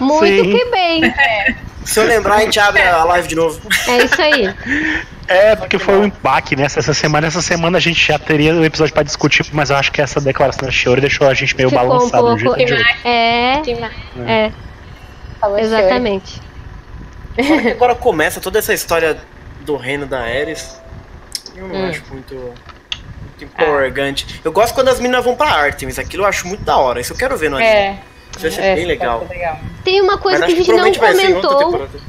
[0.00, 0.52] Muito Sim.
[0.56, 1.14] que bem.
[1.84, 3.60] Se eu lembrar, a gente abre a live de novo.
[3.88, 4.54] É isso aí.
[5.30, 6.64] É, porque foi um empaque, né?
[6.64, 9.92] Essa semana, essa semana a gente já teria o episódio pra discutir, mas eu acho
[9.92, 12.74] que essa declaração da Shiori deixou a gente meio Ficou um balançado no pouco- jeito
[12.74, 12.84] hoje.
[13.04, 13.90] É, Tima-
[14.26, 14.50] é,
[15.40, 16.40] falou exatamente.
[17.70, 19.16] Agora começa toda essa história
[19.64, 20.80] do reino da Ares.
[21.54, 21.88] Eu não Hum.
[21.88, 24.40] acho muito, muito empolgante.
[24.44, 25.98] Eu gosto quando as meninas vão pra Artemis.
[25.98, 27.00] Aquilo eu acho muito da hora.
[27.00, 27.70] Isso eu quero ver no anime.
[27.70, 27.98] É.
[28.32, 29.26] Isso vai ser é, bem legal.
[29.30, 29.60] legal.
[29.84, 32.00] Tem uma coisa Mas que a gente não comentou, temporada.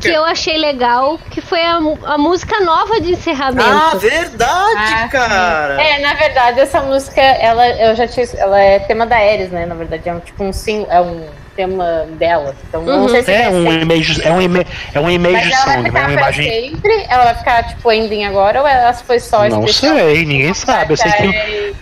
[0.00, 1.76] Que eu achei legal, que foi a,
[2.06, 3.98] a música nova de Ah, encerramento.
[3.98, 5.82] verdade, Ah, cara!
[5.82, 9.66] É, na verdade, essa música, ela, eu já tinha, ela é tema da Ares, né?
[9.66, 11.26] Na verdade, é um tipo um sim, é um
[11.56, 12.54] tema dela.
[12.68, 13.00] Então, Uhum.
[13.00, 15.90] não sei se É vai um ser- image, é um image, é um image song,
[15.90, 16.00] né?
[16.02, 16.70] Uma imagem.
[16.70, 17.06] sempre?
[17.08, 19.96] Ela vai ficar, tipo, ending agora ou ela foi só Não especial?
[19.96, 20.92] sei, ninguém sabe.
[20.92, 21.74] Eu sei que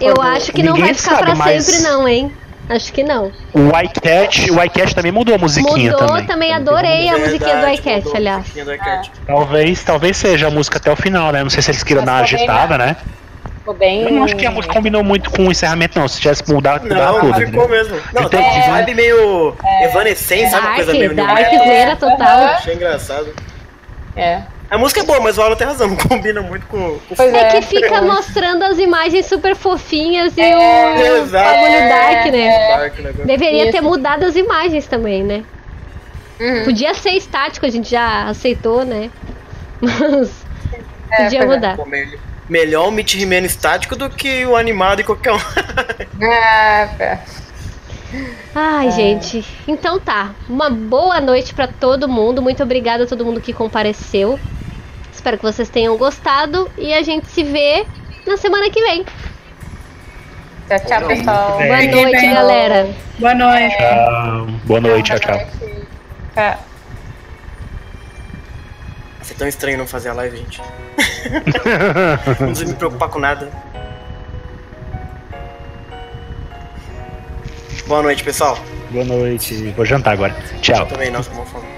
[0.00, 2.32] Eu acho que não Ninguém vai ficar sabe, pra mas- sempre não, hein?
[2.68, 3.30] Acho que não.
[3.54, 6.26] o iCat, o iCat também mudou a musiquinha Mudou, também.
[6.26, 8.38] também adorei a Verdade, musiquinha do iCat, a aliás.
[8.38, 9.12] musiquinha do iCat.
[9.26, 11.42] Talvez, talvez seja a música até o final, né?
[11.44, 12.96] Não sei se eles queriam Mas dar agitada, né?
[13.58, 14.02] Ficou bem...
[14.02, 16.08] Eu não acho que a música combinou muito com o encerramento, não.
[16.08, 17.34] Se tivesse mudado, mudava Não, tudo.
[17.34, 17.68] ficou entendeu?
[17.68, 17.96] mesmo.
[18.12, 20.54] Não, tem tenho- uma vibe meio evanescente, sabe?
[20.56, 22.38] Uma Dark, coisa meio dark, zoeira total.
[22.46, 23.32] Achei engraçado.
[24.16, 24.42] É.
[24.68, 27.16] A música é boa, mas o Alan tem razão, não combina muito com, com o
[27.16, 27.50] Pois É é.
[27.60, 31.44] que fica mostrando as imagens super fofinhas e É, o exato.
[31.44, 32.68] bagulho dark, né?
[32.76, 33.26] Dark negócio.
[33.26, 33.72] Deveria Isso.
[33.72, 35.44] ter mudado as imagens também, né?
[36.40, 36.64] Uhum.
[36.64, 39.08] Podia ser estático, a gente já aceitou, né?
[39.80, 40.30] Mas
[41.12, 41.46] É, podia é.
[41.46, 41.78] mudar.
[41.86, 42.18] Me-
[42.48, 45.38] Melhor o Meet He-Man estático do que o animado e qualquer um.
[46.22, 46.88] Ah,
[48.54, 49.44] Ai, gente.
[49.66, 50.34] Então tá.
[50.48, 52.40] Uma boa noite pra todo mundo.
[52.40, 54.38] Muito obrigada a todo mundo que compareceu.
[55.12, 57.86] Espero que vocês tenham gostado e a gente se vê
[58.26, 59.04] na semana que vem.
[60.68, 61.60] Tchau, tchau, pessoal.
[61.60, 61.68] É.
[61.68, 62.34] Boa noite, bem.
[62.34, 62.88] galera.
[63.18, 63.76] Boa noite.
[63.76, 64.46] Tchau.
[64.64, 65.38] Boa noite, tchau, tchau.
[66.34, 66.58] Tchau.
[69.16, 70.62] Vai ser tão estranho não fazer a live, gente.
[72.40, 73.50] não precisa me preocupar com nada.
[77.86, 78.58] Boa noite, pessoal.
[78.90, 79.72] Boa noite.
[79.76, 80.34] Vou jantar agora.
[80.60, 80.86] Tchau.
[80.86, 81.75] Também, nossa, como fome.